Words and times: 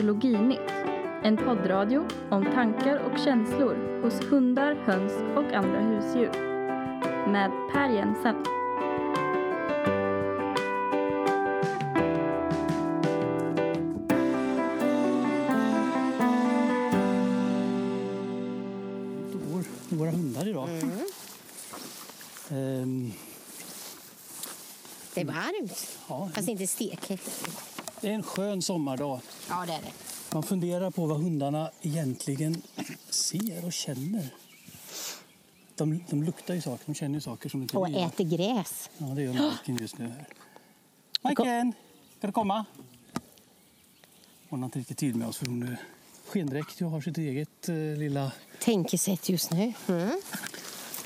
Etologinytt, 0.00 0.70
en 1.22 1.36
poddradio 1.36 2.08
om 2.30 2.44
tankar 2.44 2.96
och 2.98 3.18
känslor 3.18 4.02
hos 4.02 4.14
hundar, 4.30 4.74
höns 4.74 5.12
och 5.12 5.52
andra 5.52 5.80
husdjur. 5.80 6.30
Med 7.32 7.50
Per 7.72 7.88
Jensen. 7.88 8.34
Vår, 19.52 19.64
våra 19.96 20.10
hundar 20.10 20.48
idag. 20.48 20.68
Mm. 20.68 20.90
Ehm, 22.50 23.12
Det 25.14 25.20
är 25.20 25.24
varmt, 25.24 25.98
ja, 26.08 26.30
fast 26.34 26.48
inte 26.48 26.66
stekhett. 26.66 27.30
Det 28.00 28.08
är 28.08 28.12
en 28.12 28.22
skön 28.22 28.62
sommardag. 28.62 29.20
Ja, 29.48 29.64
det 29.66 29.72
är 29.72 29.82
det. 29.82 29.92
Man 30.32 30.42
funderar 30.42 30.90
på 30.90 31.06
vad 31.06 31.18
hundarna 31.18 31.70
egentligen 31.82 32.62
ser 33.10 33.64
och 33.64 33.72
känner. 33.72 34.34
De, 35.74 36.04
de 36.10 36.22
luktar 36.22 36.54
ju 36.54 36.60
saker, 36.60 36.82
de 36.86 36.94
känner 36.94 37.14
ju 37.14 37.20
saker 37.20 37.48
som 37.48 37.62
inte 37.62 37.78
Och 37.78 37.88
vi 37.88 38.02
äter 38.02 38.24
gräs. 38.24 38.90
Ja, 38.98 39.06
det 39.06 39.22
gör 39.22 39.32
Majken 39.32 39.76
just 39.76 39.98
nu 39.98 40.08
här. 40.08 40.26
Majken, 41.22 41.72
ska 42.18 42.26
du 42.26 42.32
komma? 42.32 42.64
Hon 44.48 44.60
har 44.60 44.64
inte 44.64 44.78
riktigt 44.78 44.98
tid 44.98 45.16
med 45.16 45.28
oss 45.28 45.36
för 45.36 45.46
hon 45.46 45.62
är 45.62 45.76
skendräkt 46.26 46.82
och 46.82 46.90
har 46.90 47.00
sitt 47.00 47.18
eget 47.18 47.68
eh, 47.68 47.74
lilla... 47.74 48.32
Tänkesätt 48.60 49.28
just 49.28 49.50
nu. 49.50 49.72
Mm. 49.88 50.20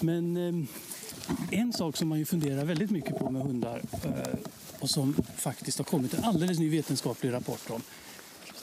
Men 0.01 0.36
eh, 0.36 1.61
en 1.61 1.73
sak 1.73 1.97
som 1.97 2.08
man 2.08 2.19
ju 2.19 2.25
funderar 2.25 2.64
väldigt 2.64 2.91
mycket 2.91 3.19
på 3.19 3.31
med 3.31 3.42
hundar 3.42 3.83
eh, 4.05 4.39
och 4.85 4.91
som 4.91 5.15
faktiskt 5.37 5.79
har 5.79 5.85
kommit 5.85 6.15
en 6.15 6.25
alldeles 6.25 6.59
ny 6.59 6.71
vetenskaplig 6.71 7.33
rapport 7.33 7.71
om 7.71 7.83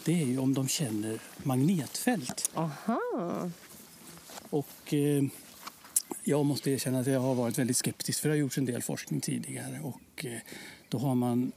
det 0.05 0.21
är 0.21 0.25
ju 0.25 0.37
om 0.37 0.53
de 0.53 0.67
känner 0.67 1.19
magnetfält. 1.37 2.51
Aha. 2.53 3.49
Och 4.49 4.93
eh, 4.93 5.23
jag 6.23 6.45
måste 6.45 6.71
erkänna 6.71 6.99
att 6.99 7.07
jag 7.07 7.19
har 7.19 7.35
varit 7.35 7.57
väldigt 7.57 7.77
skeptisk 7.77 8.21
för 8.21 8.29
det 8.29 8.35
har 8.35 8.39
gjorts 8.39 8.57
en 8.57 8.65
del 8.65 8.81
forskning 8.81 9.21
tidigare 9.21 9.79
och 9.83 10.25
eh, 10.25 10.39
då 10.89 10.97
har 10.97 11.15
man 11.15 11.51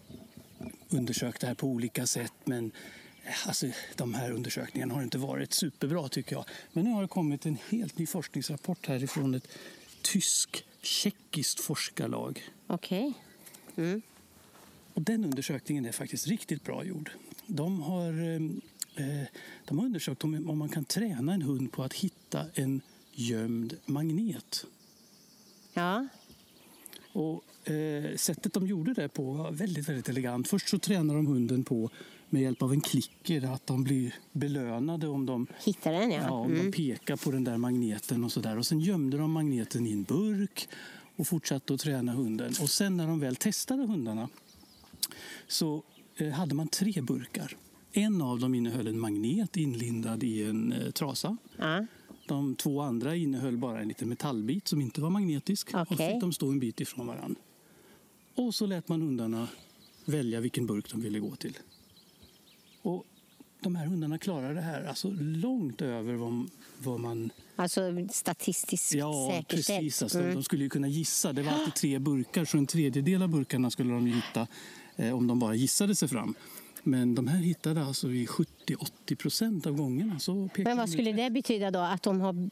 undersökt 0.88 1.40
det 1.40 1.46
här 1.46 1.54
på 1.54 1.66
olika 1.66 2.06
sätt 2.06 2.32
men 2.44 2.72
eh, 3.24 3.48
alltså, 3.48 3.66
de 3.96 4.14
här 4.14 4.30
undersökningarna 4.30 4.94
har 4.94 5.02
inte 5.02 5.18
varit 5.18 5.52
superbra 5.52 6.08
tycker 6.08 6.36
jag. 6.36 6.44
Men 6.72 6.84
nu 6.84 6.90
har 6.90 7.02
det 7.02 7.08
kommit 7.08 7.46
en 7.46 7.58
helt 7.70 7.98
ny 7.98 8.06
forskningsrapport 8.06 8.86
härifrån 8.86 9.34
ett 9.34 9.48
tysk-tjeckiskt 10.02 11.60
forskarlag. 11.60 12.42
Okej. 12.66 13.12
Och 14.94 15.02
den 15.02 15.24
undersökningen 15.24 15.86
är 15.86 15.92
faktiskt 15.92 16.26
riktigt 16.26 16.64
bra 16.64 16.84
gjord. 16.84 17.10
De 17.46 17.82
har, 17.82 18.12
eh, 18.22 18.34
eh, 19.06 19.26
de 19.64 19.78
har 19.78 19.86
undersökt 19.86 20.24
om, 20.24 20.58
man 20.58 20.68
kan 20.68 20.84
träna 20.84 21.34
en 21.34 21.42
hund 21.42 21.72
på 21.72 21.82
att 21.82 21.92
hitta 21.94 22.46
en 22.54 22.80
gömd 23.12 23.76
magnet. 23.86 24.66
Ja. 25.74 26.06
Och 27.12 27.70
eh, 27.70 28.16
sättet 28.16 28.52
de 28.52 28.66
gjorde 28.66 28.94
det 28.94 29.08
på 29.08 29.32
var 29.32 29.52
väldigt, 29.52 29.88
väldigt 29.88 30.08
elegant. 30.08 30.48
Först 30.48 30.68
så 30.68 30.78
tränar 30.78 31.14
de 31.14 31.26
hunden 31.26 31.64
på 31.64 31.90
med 32.30 32.42
hjälp 32.42 32.62
av 32.62 32.72
en 32.72 32.80
klicker 32.80 33.54
att 33.54 33.66
de 33.66 33.84
blir 33.84 34.14
belönade 34.32 35.08
om 35.08 35.26
de, 35.26 35.46
Hittar 35.64 35.92
den, 35.92 36.10
ja. 36.10 36.22
ja, 36.22 36.30
om 36.30 36.52
Mm. 36.52 36.64
de 36.64 36.72
pekar 36.72 37.16
på 37.16 37.30
den 37.30 37.44
där 37.44 37.56
magneten 37.56 38.24
och 38.24 38.32
så 38.32 38.40
där. 38.40 38.58
Och 38.58 38.66
sen 38.66 38.80
gömde 38.80 39.18
de 39.18 39.30
magneten 39.32 39.86
i 39.86 39.92
en 39.92 40.02
burk 40.02 40.68
och 41.16 41.26
fortsatte 41.26 41.74
att 41.74 41.80
träna 41.80 42.12
hunden. 42.12 42.52
Och 42.60 42.70
sen 42.70 42.96
när 42.96 43.06
de 43.06 43.20
väl 43.20 43.36
testade 43.36 43.86
hundarna 43.86 44.28
så 45.46 45.82
eh, 46.16 46.28
hade 46.28 46.54
man 46.54 46.68
tre 46.68 47.00
burkar. 47.00 47.56
En 47.92 48.22
av 48.22 48.38
dem 48.40 48.54
innehöll 48.54 48.86
en 48.86 48.98
magnet 48.98 49.56
inlindad 49.56 50.22
i 50.22 50.42
en 50.44 50.72
eh, 50.72 50.90
trasa. 50.90 51.36
Ja. 51.56 51.86
De 52.26 52.54
två 52.54 52.80
andra 52.80 53.16
innehöll 53.16 53.56
bara 53.56 53.80
en 53.80 53.88
liten 53.88 54.08
metallbit 54.08 54.68
som 54.68 54.80
inte 54.80 55.00
var 55.00 55.10
magnetisk. 55.10 55.74
Och 55.74 55.80
Okej. 55.92 56.12
fick 56.12 56.20
de 56.20 56.32
stå 56.32 56.48
en 56.50 56.58
bit 56.60 56.80
ifrån 56.80 57.06
varandra. 57.06 57.40
Och 58.34 58.54
så 58.54 58.66
lät 58.66 58.88
man 58.88 59.00
hundarna 59.02 59.48
välja 60.04 60.40
vilken 60.40 60.66
burk 60.66 60.90
de 60.90 61.00
ville 61.00 61.18
gå 61.18 61.36
till. 61.36 61.58
Och 62.82 63.04
de 63.60 63.76
här 63.76 63.86
hundarna 63.86 64.18
klarar 64.18 64.54
det 64.54 64.60
här 64.60 64.84
alltså 64.84 65.10
långt 65.20 65.82
över 65.82 66.14
vad, 66.14 66.50
vad 66.78 67.00
man... 67.00 67.30
Alltså 67.56 67.80
statistiskt 68.10 68.94
Ja, 68.94 69.30
säkerställt. 69.32 69.78
precis. 69.80 70.02
Alltså, 70.02 70.18
Mm. 70.18 70.34
De 70.34 70.42
skulle 70.42 70.62
ju 70.64 70.70
kunna 70.70 70.88
gissa. 70.88 71.32
Det 71.32 71.42
var 71.42 71.52
alltid 71.52 71.74
tre 71.74 71.98
burkar, 71.98 72.44
så 72.44 72.58
en 72.58 72.66
tredjedel 72.66 73.22
av 73.22 73.28
burkarna 73.28 73.70
skulle 73.70 73.92
de 73.92 74.06
hitta 74.06 74.46
om 74.96 75.26
de 75.26 75.38
bara 75.38 75.54
gissade 75.54 75.94
sig 75.94 76.08
fram. 76.08 76.34
Men 76.86 77.14
de 77.14 77.28
här 77.28 77.38
hittade 77.38 77.84
alltså 77.84 78.10
i 78.10 78.26
70-80 78.26 79.16
procent 79.16 79.66
av 79.66 79.76
gångerna. 79.76 80.18
Så 80.18 80.48
Men 80.56 80.76
vad 80.76 80.90
skulle 80.90 81.12
det 81.12 81.30
betyda 81.30 81.70
då? 81.70 81.78
Att 81.78 82.02
de, 82.02 82.20
har, 82.20 82.50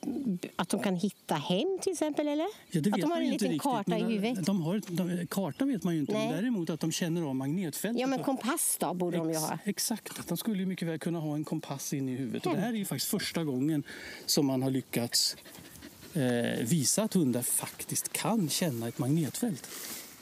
att 0.56 0.69
de 0.69 0.82
kan 0.82 0.97
hitta 0.97 1.34
hem 1.34 1.78
till 1.82 1.92
exempel? 1.92 2.28
Eller? 2.28 2.47
Ja, 2.70 2.78
att 2.78 2.84
de 2.84 3.03
har 3.03 3.08
man 3.08 3.19
en 3.19 3.30
liten 3.30 3.48
riktigt, 3.48 3.62
karta 3.62 3.98
i 3.98 4.03
men, 4.03 4.10
huvudet? 4.10 4.47
De 4.47 4.62
har, 4.62 4.82
de, 4.88 5.26
karta 5.26 5.64
vet 5.64 5.84
man 5.84 5.94
ju 5.94 6.00
inte, 6.00 6.12
men 6.12 6.28
Nej. 6.28 6.36
däremot 6.36 6.70
att 6.70 6.80
de 6.80 6.92
känner 6.92 7.22
av 7.22 7.34
magnetfältet. 7.34 8.00
Ja, 8.00 8.06
men 8.06 8.22
kompass 8.22 8.76
då 8.80 8.94
borde 8.94 9.16
de 9.16 9.30
ju 9.30 9.36
ha. 9.36 9.59
Exakt, 9.64 10.19
att 10.19 10.28
de 10.28 10.36
skulle 10.36 10.66
mycket 10.66 10.88
väl 10.88 10.98
kunna 10.98 11.19
ha 11.19 11.34
en 11.34 11.44
kompass 11.44 11.92
in 11.92 12.09
i 12.09 12.16
huvudet. 12.16 12.47
Och 12.47 12.54
det 12.54 12.60
här 12.60 12.72
är 12.72 12.76
ju 12.76 12.84
faktiskt 12.84 13.10
första 13.10 13.44
gången 13.44 13.82
som 14.26 14.47
man 14.47 14.62
har 14.62 14.70
lyckats 14.70 15.36
eh, 16.14 16.66
visa 16.66 17.03
att 17.03 17.14
hundar 17.14 17.42
faktiskt 17.42 18.12
kan 18.12 18.48
känna 18.48 18.88
ett 18.88 18.98
magnetfält. 18.98 19.69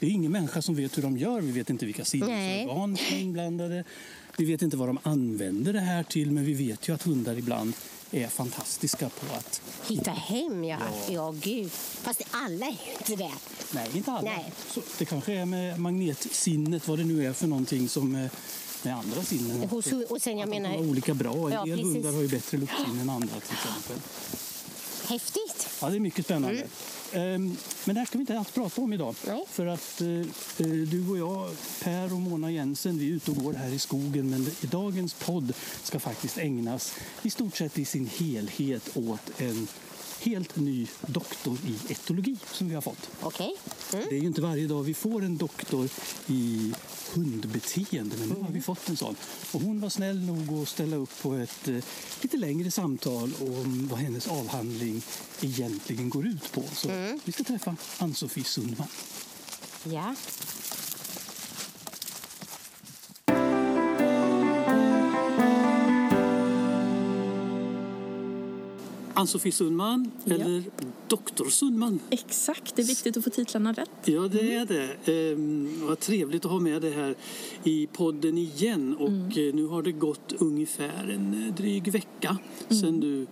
Det 0.01 0.07
är 0.07 0.11
ingen 0.11 0.31
människa 0.31 0.61
som 0.61 0.75
vet 0.75 0.97
hur 0.97 1.03
de 1.03 1.17
gör. 1.17 1.41
Vi 1.41 1.51
vet 1.51 1.69
inte 1.69 1.85
vilka 1.85 2.05
sinnesorgan 2.05 2.97
som 2.97 3.15
är 3.15 3.19
inblandade. 3.19 3.83
Vi 4.37 4.45
vet 4.45 4.61
inte 4.61 4.77
vad 4.77 4.89
de 4.89 4.97
använder 5.03 5.73
det 5.73 5.79
här 5.79 6.03
till, 6.03 6.31
men 6.31 6.45
vi 6.45 6.53
vet 6.53 6.89
ju 6.89 6.93
att 6.95 7.03
hundar 7.03 7.37
ibland 7.37 7.73
är 8.11 8.27
fantastiska 8.27 9.09
på 9.09 9.35
att... 9.35 9.61
Hitta 9.87 10.11
hem, 10.11 10.63
ja. 10.63 10.77
Ja, 11.09 11.31
gud. 11.43 11.71
Fast 11.71 12.21
alla 12.31 12.65
är 12.65 12.69
ju 12.71 12.91
inte 12.99 13.15
det. 13.15 13.31
Nej, 13.73 13.89
inte 13.93 14.11
alla. 14.11 14.21
Nej. 14.31 14.51
Så 14.73 14.81
det 14.99 15.05
kanske 15.05 15.33
är 15.33 15.45
med 15.45 15.79
magnetsinnet, 15.79 16.87
vad 16.87 16.97
det 16.99 17.03
nu 17.05 17.25
är 17.25 17.33
för 17.33 17.47
någonting 17.47 17.89
som 17.89 18.15
eh, 18.15 18.31
med 18.83 18.95
andra 18.95 19.23
sinnen. 19.23 19.69
Hos, 19.69 19.87
och 20.09 20.21
sen 20.21 20.37
jag 20.37 20.47
att 20.49 20.53
de 20.55 20.59
menar, 20.61 20.77
olika 20.77 21.13
bra. 21.13 21.33
En 21.47 21.53
Ja, 21.53 21.65
del 21.65 21.77
precis. 21.79 21.95
hundar 21.95 22.11
har 22.13 22.21
ju 22.21 22.27
bättre 22.27 22.57
luktsinne 22.57 23.01
än 23.01 23.09
andra 23.09 23.39
till 23.39 23.53
exempel. 23.53 23.97
häftigt. 25.07 25.69
Ja, 25.81 25.89
det 25.89 25.95
är 25.95 25.99
mycket 25.99 26.25
spännande. 26.25 26.59
Ehm, 26.61 26.67
Men 27.13 27.57
det 27.85 27.99
här 27.99 28.05
ska 28.05 28.17
vi 28.17 28.21
inte 28.21 28.37
alls 28.37 28.51
prata 28.51 28.81
om 28.81 28.93
idag. 28.93 29.15
Nej. 29.27 29.43
För 29.49 29.65
att 29.65 30.01
eh, 30.01 30.07
eh, 30.07 30.67
du 30.67 31.09
och 31.09 31.17
jag, 31.17 31.49
Per 31.83 32.13
och 32.13 32.21
Mona 32.21 32.51
Jensen, 32.51 32.97
vi 32.97 33.09
är 33.09 33.15
ute 33.15 33.31
och 33.31 33.37
går 33.37 33.53
här 33.53 33.69
i 33.69 33.79
skogen. 33.79 34.29
Men 34.29 34.47
dagens 34.61 35.13
podd 35.13 35.53
ska 35.83 35.99
faktiskt 35.99 36.37
ägnas 36.37 36.93
i 37.21 37.29
stort 37.29 37.55
sett 37.55 37.77
i 37.77 37.85
sin 37.85 38.09
helhet 38.17 38.97
åt 38.97 39.41
en 39.41 39.67
helt 40.21 40.55
ny 40.55 40.87
doktor 41.05 41.57
i 41.65 41.91
etologi 41.91 42.37
som 42.51 42.69
vi 42.69 42.75
har 42.75 42.81
fått. 42.81 43.09
Okej. 43.21 43.55
Mm. 43.93 44.05
Det 44.09 44.15
är 44.15 44.19
ju 44.19 44.27
inte 44.27 44.41
varje 44.41 44.67
dag 44.67 44.83
vi 44.83 44.93
får 44.93 45.23
en 45.23 45.37
doktor 45.37 45.89
i 46.27 46.73
hundbeteende, 47.13 48.15
men 48.17 48.29
nu 48.29 48.35
har 48.41 48.51
vi 48.51 48.61
fått 48.61 48.89
en 48.89 48.97
sån. 48.97 49.15
Och 49.51 49.61
hon 49.61 49.79
var 49.79 49.89
snäll 49.89 50.21
nog 50.21 50.61
att 50.61 50.69
ställa 50.69 50.95
upp 50.95 51.21
på 51.21 51.33
ett 51.33 51.67
eh, 51.67 51.77
lite 52.21 52.37
längre 52.37 52.71
samtal 52.71 53.33
om 53.39 53.87
vad 53.91 53.99
hennes 53.99 54.27
avhandling 54.27 55.01
egentligen 55.41 56.09
går 56.09 56.27
ut 56.27 56.51
på. 56.51 56.63
Så 56.73 56.89
vi 57.23 57.31
ska 57.31 57.43
träffa 57.43 57.75
Ann-Sofie 57.97 58.43
Sundman. 58.43 58.87
Ja. 59.83 60.15
Ann-Sofie 69.13 69.51
Sundman, 69.51 70.11
eller 70.25 70.63
Doktor 71.07 71.45
Sundman. 71.49 71.99
Exakt, 72.09 72.75
det 72.75 72.81
är 72.81 72.85
viktigt 72.87 73.17
att 73.17 73.23
få 73.23 73.29
titlarna 73.29 73.73
rätt. 73.73 73.89
Ja, 74.05 74.21
det 74.21 74.55
är 74.55 74.65
det. 74.65 75.11
Ehm, 75.31 75.87
vad 75.87 75.99
trevligt 75.99 76.45
att 76.45 76.51
ha 76.51 76.59
med 76.59 76.81
det 76.81 76.89
här 76.89 77.15
i 77.63 77.87
podden 77.87 78.37
igen. 78.37 78.95
Och 78.95 79.37
eh, 79.37 79.53
nu 79.53 79.65
har 79.65 79.81
det 79.81 79.91
gått 79.91 80.33
ungefär 80.39 81.09
en 81.09 81.45
eh, 81.47 81.55
dryg 81.55 81.91
vecka 81.91 82.37
sedan 82.69 82.99
du 82.99 83.27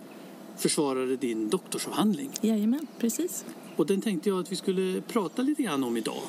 försvarade 0.56 1.16
din 1.16 1.50
doktorsavhandling. 1.50 2.30
Jajamän, 2.40 2.86
precis. 2.98 3.44
Och 3.80 3.86
den 3.86 4.00
tänkte 4.00 4.28
jag 4.28 4.40
att 4.40 4.52
vi 4.52 4.56
skulle 4.56 5.00
prata 5.00 5.42
lite 5.42 5.62
grann 5.62 5.84
om 5.84 5.96
idag. 5.96 6.22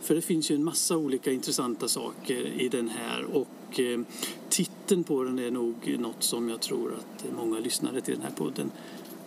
För 0.00 0.14
det 0.14 0.22
finns 0.22 0.50
ju 0.50 0.54
en 0.54 0.64
massa 0.64 0.96
olika 0.96 1.32
intressanta 1.32 1.88
saker 1.88 2.60
i 2.60 2.68
den 2.68 2.88
här. 2.88 3.24
Och 3.24 3.80
eh, 3.80 4.00
titeln 4.48 5.04
på 5.04 5.22
den 5.24 5.38
är 5.38 5.50
nog 5.50 5.96
något 5.98 6.22
som 6.22 6.48
jag 6.48 6.60
tror 6.60 6.94
att 6.94 7.24
många 7.36 7.58
lyssnare 7.58 8.00
till 8.00 8.14
den 8.14 8.22
här 8.22 8.30
podden 8.30 8.70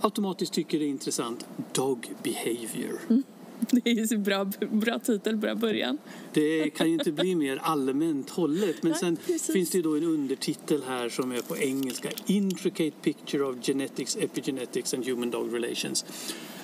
automatiskt 0.01 0.53
tycker 0.53 0.81
är 0.81 0.87
intressant. 0.87 1.45
Dog 1.73 2.11
behavior. 2.23 3.23
Det 3.71 3.89
är 3.89 3.93
ju 3.93 4.07
så 4.07 4.17
bra, 4.17 4.51
bra 4.71 4.99
titel, 4.99 5.37
bra 5.37 5.55
början. 5.55 5.97
Det 6.33 6.69
kan 6.69 6.87
ju 6.87 6.93
inte 6.93 7.11
bli 7.11 7.35
mer 7.35 7.57
allmänt 7.63 8.29
hållet. 8.29 8.83
Men 8.83 8.91
Nej, 8.91 8.99
sen 8.99 9.15
precis. 9.15 9.53
finns 9.53 9.69
det 9.69 9.77
ju 9.77 9.81
då 9.81 9.95
en 9.97 10.03
undertitel 10.03 10.83
här 10.87 11.09
som 11.09 11.31
är 11.31 11.41
på 11.41 11.57
engelska. 11.57 12.09
Intricate 12.25 12.95
picture 13.01 13.43
of 13.43 13.55
genetics, 13.65 14.17
epigenetics 14.17 14.93
and 14.93 15.05
human 15.05 15.31
dog 15.31 15.53
relations. 15.55 16.05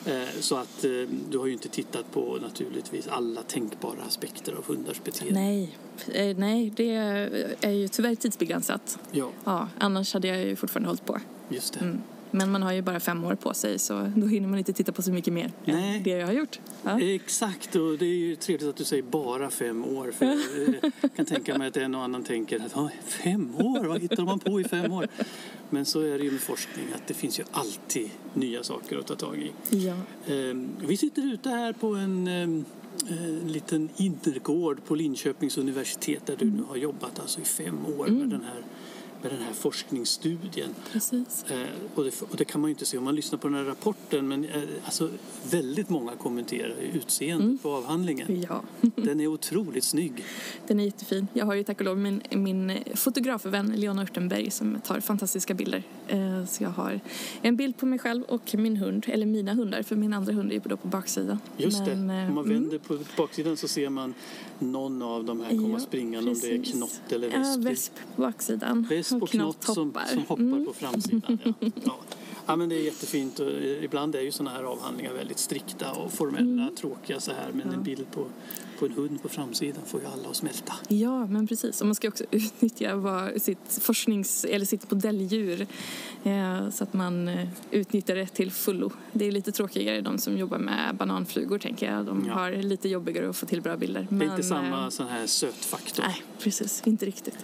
Eh, 0.06 0.24
Så 0.40 0.56
att 0.56 0.86
eh, 0.86 0.92
du 1.32 1.38
har 1.38 1.46
ju 1.46 1.54
inte 1.54 1.70
tittat 1.70 2.12
på 2.12 2.38
naturligtvis 2.42 3.08
alla 3.08 3.42
tänkbara 3.42 4.02
aspekter 4.08 4.54
av 4.54 4.66
hundars 4.66 5.04
beteende. 5.04 5.40
Nej, 5.40 5.78
eh, 6.14 6.38
nej, 6.38 6.74
det 6.76 6.90
är 7.62 7.72
ju 7.72 7.88
tyvärr 7.88 8.16
tidsbegränsat. 8.16 9.00
Ja, 9.12 9.30
Ja, 9.46 9.68
annars 9.78 10.14
hade 10.14 10.28
jag 10.28 10.46
ju 10.46 10.56
fortfarande 10.56 10.90
hållit 10.90 11.06
på. 11.06 11.20
just 11.50 11.74
det. 11.74 11.80
Mm. 11.80 12.02
Men 12.36 12.52
man 12.52 12.62
har 12.64 12.74
ju 12.74 12.82
bara 12.82 13.00
fem 13.00 13.24
år 13.24 13.36
på 13.36 13.54
sig 13.54 13.80
så 13.80 14.12
då 14.16 14.28
hinner 14.28 14.48
man 14.48 14.60
inte 14.60 14.74
titta 14.74 14.92
på 14.92 15.02
så 15.02 15.12
mycket 15.12 15.34
mer 15.34 15.52
Nej. 15.66 15.98
än 15.98 16.04
det 16.04 16.10
jag 16.10 16.26
har 16.28 16.34
gjort. 16.34 16.60
Ja. 16.84 17.02
Exakt, 17.02 17.76
och 17.76 17.98
det 17.98 18.06
är 18.06 18.16
ju 18.16 18.36
trevligt 18.36 18.70
att 18.70 18.76
du 18.76 18.84
säger 18.84 19.04
bara 19.04 19.50
fem 19.50 19.86
år. 19.86 20.12
För 20.12 20.26
jag 21.02 21.16
kan 21.16 21.26
tänka 21.26 21.58
mig 21.58 21.68
att 21.68 21.78
en 21.78 21.96
och 21.96 22.02
annan 22.04 22.24
tänker 22.24 22.60
att 22.66 22.72
"Ja, 22.76 22.90
fem 23.06 23.56
år, 23.56 23.84
vad 23.86 24.02
hittar 24.02 24.24
man 24.24 24.40
på 24.40 24.62
i 24.62 24.64
fem 24.64 24.92
år? 24.92 25.08
Men 25.70 25.86
så 25.86 26.02
är 26.02 26.18
det 26.18 26.24
ju 26.24 26.32
med 26.32 26.42
forskning 26.42 26.86
att 26.96 27.08
det 27.08 27.14
finns 27.14 27.40
ju 27.40 27.44
alltid 27.52 28.10
nya 28.34 28.64
saker 28.64 28.98
att 28.98 29.08
ta 29.08 29.16
tag 29.16 29.38
i. 29.38 29.76
Ja. 29.78 29.96
Ehm, 30.34 30.70
Vi 30.88 30.98
sitter 30.98 31.34
ute 31.34 31.50
här 31.50 31.74
på 31.74 31.88
en 31.96 32.28
ehm, 32.28 32.66
eh, 33.10 33.48
liten 33.48 33.90
innergård 33.98 34.86
på 34.86 34.96
Linköpings 34.96 35.58
universitet 35.58 36.26
där 36.26 36.36
du 36.36 36.46
nu 36.46 36.64
har 36.70 36.76
jobbat 36.76 37.20
alltså 37.20 37.42
i 37.42 37.44
fem 37.44 37.86
år 38.00 38.08
med 38.08 38.30
den 38.30 38.44
här 38.44 38.64
med 39.24 39.32
den 39.32 39.42
här 39.42 39.54
forskningsstudien. 39.54 40.70
Precis. 40.92 41.46
Eh, 41.52 41.68
och, 41.96 42.04
det, 42.04 42.22
och 42.22 42.38
det 42.38 42.46
kan 42.46 42.62
man 42.62 42.68
ju 42.70 42.72
inte 42.74 42.86
se 42.86 42.98
om 42.98 43.04
man 43.04 43.16
lyssnar 43.16 43.40
på 43.40 43.48
den 43.48 43.58
här 43.58 43.64
rapporten 43.64 44.28
men 44.28 44.46
eh, 44.46 44.62
alltså, 44.86 45.10
väldigt 45.52 45.90
många 45.90 46.12
kommenterar 46.16 46.76
utseendet 46.94 47.64
på 47.64 47.72
avhandlingen. 47.76 48.42
Ja, 48.50 48.62
Den 48.96 49.20
är 49.20 49.28
otroligt 49.28 49.84
snygg. 49.84 50.24
den 50.68 50.80
är 50.80 50.84
jättefin. 50.86 51.28
Jag 51.34 51.46
har 51.46 51.54
ju 51.54 51.64
tack 51.64 51.80
och 51.80 51.86
lov 51.86 51.98
min, 51.98 52.22
min 52.32 52.78
fotografvän 52.96 53.68
Leona 53.76 54.02
Urtenberg 54.04 54.52
som 54.52 54.82
tar 54.82 55.00
fantastiska 55.00 55.54
bilder. 55.54 55.84
Eh, 56.08 56.46
Så 56.46 56.64
jag 56.64 56.70
har 56.70 57.00
en 57.42 57.56
bild 57.56 57.78
på 57.78 57.86
mig 57.86 58.00
själv 58.00 58.24
och 58.24 58.56
min 58.58 58.78
hund, 58.78 59.06
eller 59.08 59.26
mina 59.26 59.54
hundar, 59.54 59.84
för 59.84 59.96
min 59.96 60.14
andra 60.14 60.34
hund 60.34 60.50
är 60.52 60.56
ju 60.56 60.62
då 60.66 60.78
på 60.78 60.88
baksidan. 60.88 61.40
Just 61.58 61.80
Men, 61.80 62.08
det, 62.08 62.14
eh, 62.14 62.28
om 62.28 62.36
man 62.36 62.46
mm. 62.46 62.62
vänder 62.62 62.78
på 62.78 63.00
baksidan 63.18 63.58
så 63.58 63.68
ser 63.68 63.90
man 63.90 64.14
någon 64.60 65.02
av 65.02 65.24
de 65.24 65.42
här 65.42 65.50
komma 65.50 65.70
Ja, 65.70 65.80
springande 65.80 66.32
om 66.32 66.38
det 66.42 66.54
är 66.56 66.64
knott 66.64 67.02
eller 67.10 67.30
Ja, 67.32 67.40
vesp. 67.40 67.60
vesp 67.60 67.94
på 68.16 68.22
baksidan. 68.22 68.88
Vesp 68.90 69.13
och 69.22 69.30
knott 69.30 69.64
som, 69.64 69.74
som 69.74 70.22
hoppar 70.28 70.44
Mm. 70.44 70.66
på 70.66 70.74
framsidan. 70.74 71.40
Ja. 71.46 71.54
Ja. 71.86 71.98
Ja, 72.46 72.56
men 72.56 72.70
det 72.70 72.76
är 72.76 72.84
jättefint 72.84 73.40
och 73.40 73.50
eh, 73.50 73.84
ibland 73.84 74.16
är 74.16 74.22
ju 74.22 74.32
sådana 74.32 74.56
här 74.58 74.64
avhandlingar 74.64 75.14
väldigt 75.14 75.40
strikta 75.40 75.92
och 75.92 76.12
formella, 76.14 76.64
Mm. 76.64 76.76
tråkiga 76.76 77.20
så 77.20 77.32
här. 77.32 77.52
Men 77.54 77.70
en 77.74 77.84
bild 77.84 78.12
på, 78.12 78.26
på 78.80 78.86
en 78.86 78.92
hund 78.92 79.22
på 79.22 79.30
framsidan 79.30 79.82
får 79.86 80.02
ju 80.02 80.08
alla 80.08 80.30
att 80.30 80.36
smälta. 80.36 80.74
Ja, 80.88 81.26
men 81.28 81.48
precis. 81.48 81.82
Och 81.82 81.88
man 81.88 81.96
ska 81.96 82.08
också 82.08 82.24
utnyttja 82.32 82.96
vad, 82.96 83.42
sitt 83.42 83.80
forsknings 83.82 84.46
eller 84.46 84.66
sitt 84.66 84.92
modelldjur 84.92 85.68
eh, 86.24 86.70
så 86.70 86.84
att 86.84 86.94
man 86.94 87.28
eh, 87.28 87.48
utnyttjar 87.72 88.16
det 88.16 88.28
till 88.28 88.52
fullo. 88.52 88.92
Det 89.12 89.26
är 89.26 89.32
lite 89.32 89.52
tråkigare 89.52 90.02
de 90.02 90.18
som 90.18 90.38
jobbar 90.38 90.58
med 90.58 90.96
bananflugor 90.96 91.58
tänker 91.60 91.92
jag. 91.94 92.06
De 92.06 92.26
Ja. 92.28 92.34
har 92.34 92.52
lite 92.52 92.90
jobbigare 92.90 93.30
att 93.30 93.38
få 93.38 93.46
till 93.46 93.62
bra 93.62 93.78
bilder. 93.78 94.08
Det 94.10 94.26
är 94.26 94.30
inte 94.32 94.44
samma 94.44 94.84
eh, 94.84 94.90
sån 94.90 95.08
här 95.08 95.28
sötfaktor. 95.28 96.04
Nej, 96.08 96.24
precis. 96.40 96.82
Inte 96.86 97.06
riktigt. 97.06 97.38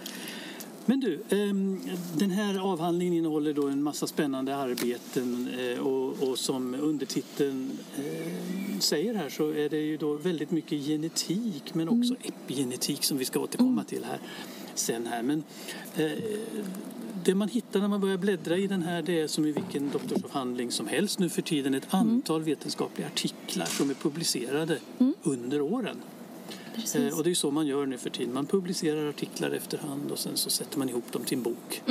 Men 0.90 1.00
du, 1.00 1.22
ehm, 1.28 1.80
den 2.18 2.30
här 2.30 2.58
avhandlingen 2.58 3.14
innehåller 3.14 3.52
då 3.52 3.68
en 3.68 3.82
massa 3.82 4.06
spännande 4.06 4.56
arbeten 4.56 5.48
eh, 5.58 5.78
och, 5.78 6.28
och 6.28 6.38
som 6.38 6.74
undertiteln 6.74 7.78
eh, 7.96 8.78
säger 8.78 9.14
här 9.14 9.28
så 9.28 9.50
är 9.50 9.68
det 9.68 9.80
ju 9.80 9.96
då 9.96 10.14
väldigt 10.14 10.50
mycket 10.50 10.86
genetik 10.86 11.74
men 11.74 11.88
också 11.88 12.14
epigenetik 12.22 13.04
som 13.04 13.18
vi 13.18 13.24
ska 13.24 13.40
återkomma 13.40 13.84
till 13.84 14.04
här 14.04 14.18
sen 14.74 15.06
här. 15.06 15.22
Men 15.22 15.42
eh, 15.96 16.12
det 17.24 17.34
man 17.34 17.48
hittar 17.48 17.80
när 17.80 17.88
man 17.88 18.00
börjar 18.00 18.18
bläddra 18.18 18.56
i 18.56 18.66
den 18.66 18.82
här 18.82 19.02
det 19.02 19.20
är 19.20 19.26
som 19.26 19.46
i 19.46 19.52
vilken 19.52 19.90
doktorsavhandling 19.90 20.70
som 20.70 20.86
helst 20.88 21.18
nu 21.18 21.28
för 21.28 21.42
tiden 21.42 21.74
ett 21.74 21.94
antal 21.94 22.42
vetenskapliga 22.42 23.06
artiklar 23.06 23.66
som 23.66 23.90
är 23.90 23.94
publicerade 23.94 24.78
under 25.22 25.60
åren. 25.60 25.96
Precis. 26.80 27.12
Eh, 27.12 27.18
och 27.18 27.24
det 27.24 27.30
är 27.30 27.34
så 27.34 27.50
man 27.50 27.66
gör 27.66 27.86
nu 27.86 27.98
för 27.98 28.10
tiden. 28.10 28.34
Man 28.34 28.46
publicerar 28.46 29.08
artiklar 29.08 29.50
efterhand 29.50 30.10
och 30.10 30.18
sen 30.18 30.36
så 30.36 30.50
sätter 30.50 30.78
man 30.78 30.88
ihop 30.88 31.12
dem 31.12 31.24
till 31.24 31.36
en 31.38 31.42
bok. 31.42 31.82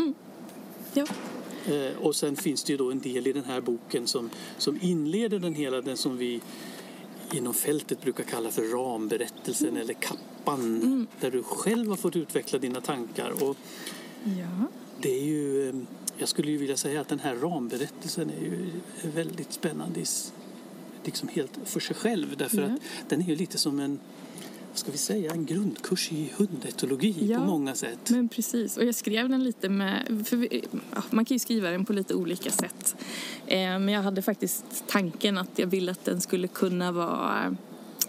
Ja. 0.93 1.05
Eh, 1.73 1.97
och 1.97 2.15
sen 2.15 2.35
finns 2.35 2.63
det 2.63 2.71
ju 2.73 2.77
då 2.77 2.91
en 2.91 2.99
del 2.99 3.27
i 3.27 3.33
den 3.33 3.43
här 3.43 3.61
boken 3.61 4.07
som, 4.07 4.29
som 4.57 4.77
inleder 4.81 5.39
den 5.39 5.53
hela, 5.53 5.81
den 5.81 5.97
som 5.97 6.17
vi 6.17 6.41
inom 7.33 7.53
fältet 7.53 8.01
brukar 8.01 8.23
kalla 8.23 8.51
för 8.51 8.61
ramberättelsen 8.61 9.77
eller 9.77 9.93
kappan. 9.93 11.07
Där 11.19 11.31
du 11.31 11.43
själv 11.43 11.89
har 11.89 11.95
fått 11.95 12.15
utveckla 12.15 12.59
dina 12.59 12.81
tankar. 12.81 13.43
Och 13.43 13.57
ja. 14.23 14.67
det 15.01 15.19
är 15.19 15.23
ju, 15.23 15.69
eh, 15.69 15.75
jag 16.17 16.29
skulle 16.29 16.51
ju 16.51 16.57
vilja 16.57 16.77
säga 16.77 17.01
att 17.01 17.07
den 17.07 17.19
här 17.19 17.35
ramberättelsen 17.35 18.29
är 18.29 18.41
ju 18.41 18.69
väldigt 19.13 19.53
spännande 19.53 20.03
liksom 21.03 21.27
helt 21.27 21.59
för 21.65 21.79
sig 21.79 21.95
själv. 21.95 22.37
Därför 22.37 22.61
Ja. 22.61 22.65
att 22.65 23.09
den 23.09 23.21
är 23.21 23.25
ju 23.25 23.35
lite 23.35 23.57
som 23.57 23.79
en, 23.79 23.99
ska 24.73 24.91
vi 24.91 24.97
säga, 24.97 25.31
en 25.31 25.45
grundkurs 25.45 26.11
i 26.11 26.31
hundetologi 26.37 27.15
Ja. 27.31 27.39
på 27.39 27.45
många 27.45 27.75
sätt. 27.75 28.09
Men 28.09 28.29
precis, 28.29 28.77
och 28.77 28.85
jag 28.85 28.95
skrev 28.95 29.29
den 29.29 29.43
lite 29.43 29.69
med... 29.69 30.25
För 30.27 30.37
vi, 30.37 30.63
man 31.09 31.25
kan 31.25 31.35
ju 31.35 31.39
skriva 31.39 31.69
den 31.71 31.85
på 31.85 31.93
lite 31.93 32.13
olika 32.13 32.51
sätt. 32.51 32.95
Eh, 33.47 33.57
men 33.57 33.89
jag 33.89 34.01
hade 34.01 34.21
faktiskt 34.21 34.83
tanken 34.87 35.37
att 35.37 35.59
jag 35.59 35.67
ville 35.67 35.91
att 35.91 36.05
den 36.05 36.21
skulle 36.21 36.47
kunna 36.47 36.91
vara 36.91 37.55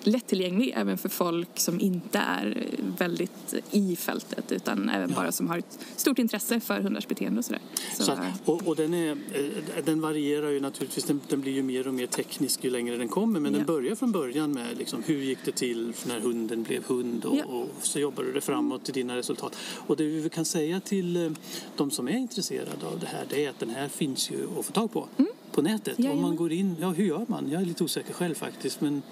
lättillgänglig 0.03 0.73
även 0.77 0.99
för 0.99 1.09
folk 1.09 1.49
som 1.61 1.81
inte 1.81 2.19
är 2.19 2.67
väldigt 2.99 3.55
i 3.71 3.97
fältet 3.97 4.53
utan 4.53 4.89
även 4.89 5.11
Ja. 5.11 5.17
bara 5.17 5.33
som 5.33 5.49
har 5.49 5.59
ett 5.59 5.79
stort 5.97 6.19
intresse 6.19 6.61
för 6.61 6.81
hundars 6.81 7.09
beteende 7.09 7.39
och 7.39 7.45
sådär. 7.45 7.61
Så, 7.97 8.03
Så 8.03 8.13
att, 8.13 8.19
och, 8.45 8.67
och 8.69 8.77
den, 8.77 8.95
är, 8.95 9.11
eh, 9.11 9.85
den 9.85 10.01
varierar 10.01 10.51
ju 10.51 10.61
naturligtvis, 10.61 11.05
den, 11.05 11.21
den 11.29 11.41
blir 11.41 11.53
ju 11.53 11.63
mer 11.63 11.89
och 11.89 11.95
mer 11.95 12.07
teknisk 12.07 12.65
ju 12.65 12.71
längre 12.71 12.97
den 12.97 13.09
kommer 13.09 13.41
men 13.41 13.53
den 13.53 13.61
Ja. 13.61 13.67
börjar 13.67 13.95
från 13.95 14.13
början 14.13 14.53
med 14.53 14.79
liksom, 14.79 15.03
hur 15.07 15.19
gick 15.23 15.39
det 15.45 15.53
till 15.53 15.93
när 16.07 16.21
hunden 16.21 16.63
blev 16.63 16.85
hund 16.87 17.25
och, 17.25 17.37
Ja. 17.39 17.45
och 17.45 17.69
så 17.83 17.99
jobbar 17.99 18.23
du 18.25 18.33
det 18.33 18.41
framåt 18.41 18.85
till 18.85 18.95
dina 18.95 19.17
resultat. 19.17 19.57
Och 19.87 19.97
det 19.97 20.05
vi 20.05 20.29
kan 20.29 20.45
säga 20.45 20.81
till 20.81 21.17
eh, 21.25 21.31
de 21.77 21.91
som 21.91 22.09
är 22.09 22.13
intresserade 22.17 22.87
av 22.87 22.99
det 23.01 23.07
här 23.07 23.25
det 23.29 23.45
är 23.45 23.51
att 23.51 23.59
den 23.59 23.71
här 23.71 23.89
finns 23.89 24.31
ju 24.31 24.47
att 24.59 24.67
få 24.67 24.73
tag 24.73 24.93
på 24.93 25.09
på 25.53 25.63
nätet. 25.63 25.99
Om 25.99 26.05
man 26.05 26.13
Jajamän. 26.15 26.37
går 26.37 26.53
in, 26.53 26.77
ja 26.81 26.89
hur 26.91 27.05
gör 27.05 27.25
man? 27.29 27.51
Jag 27.51 27.63
är 27.63 27.67
lite 27.67 27.85
osäker 27.85 28.13
själv 28.15 28.35
faktiskt 28.35 28.81
men 28.81 29.03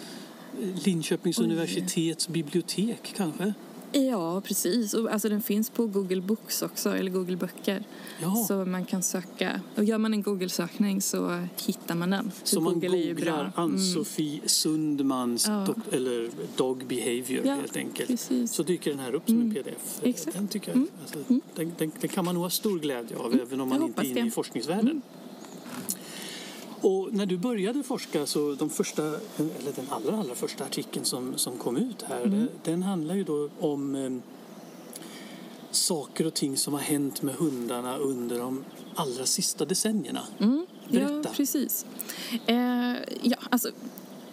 Linköpings 0.84 1.38
universitets 1.38 2.28
bibliotek 2.28 3.12
kanske? 3.16 3.55
Ja, 3.93 4.40
precis. 4.40 4.94
Och, 4.94 5.10
alltså, 5.12 5.28
den 5.28 5.43
finns 5.43 5.70
på 5.70 5.86
Google 5.86 6.20
Books 6.20 6.62
också, 6.62 6.96
eller 6.96 7.10
Google 7.10 7.36
Böcker. 7.36 7.84
Ja. 8.22 8.34
Så 8.48 8.65
man 8.65 8.84
kan 8.84 9.03
söka. 9.03 9.60
Och 9.77 9.84
gör 9.84 9.98
man 9.98 10.12
en 10.15 10.22
Google-sökning 10.22 11.03
så 11.03 11.46
hittar 11.67 11.94
man 11.94 12.10
den. 12.10 12.31
Så 12.44 12.60
man 12.60 12.74
Google 12.74 12.88
googlar 13.15 13.36
bra. 13.55 13.62
Ann-Sofie 13.62 14.41
Sundmans 14.46 15.46
Ja. 15.46 15.53
dok- 15.67 15.94
eller 15.94 16.31
Dog 16.56 16.86
Behavior 16.86 17.46
Ja, 17.46 17.55
helt 17.55 17.77
enkelt. 17.77 18.08
precis. 18.08 18.53
Så 18.53 18.62
dyker 18.62 18.91
den 18.91 19.00
här 19.00 19.15
upp 19.15 19.22
som 19.27 19.41
en 19.41 19.55
pdf. 19.55 20.00
Exakt. 20.03 20.36
Den, 20.36 20.48
tycker 20.48 20.72
jag, 20.72 20.86
alltså, 21.03 21.19
den, 21.29 21.72
den, 21.79 21.93
den 22.00 22.08
kan 22.08 22.24
man 22.24 22.34
nog 22.34 22.43
ha 22.44 22.50
stor 22.50 22.79
glädje 22.79 23.17
av 23.17 23.34
även 23.34 23.60
om 23.60 23.69
man 23.69 23.82
inte 23.82 24.00
är 24.03 24.05
inne 24.05 24.27
i 24.27 24.31
forskningsvärlden. 24.31 25.03
Och 26.81 27.08
när 27.15 27.27
du 27.27 27.37
började 27.39 27.82
forska 27.82 28.27
så 28.27 28.55
de 28.55 28.70
första, 28.70 29.03
eller 29.03 29.73
den 29.77 29.87
allra, 29.91 30.17
allra 30.17 30.35
första 30.35 30.65
artikeln 30.65 31.05
som, 31.05 31.39
som 31.39 31.56
kom 31.58 31.77
ut 31.77 32.03
här 32.03 32.27
det- 32.27 32.70
den 32.70 32.82
handlar 32.82 33.15
ju 33.15 33.25
då 33.25 33.49
om 33.61 33.94
eh, 33.94 34.11
saker 35.70 36.27
och 36.27 36.35
ting 36.35 36.56
som 36.56 36.73
har 36.75 36.81
hänt 36.81 37.23
med 37.23 37.35
hundarna 37.35 37.97
under 37.97 38.39
de 38.39 38.65
allra 38.94 39.27
sista 39.27 39.65
decennierna. 39.65 40.23
Mm, 40.41 40.67
ja, 40.89 40.99
Berätta. 41.08 41.31
precis. 41.31 41.87
Eh, 42.47 42.56
ja, 43.23 43.37
alltså, 43.51 43.70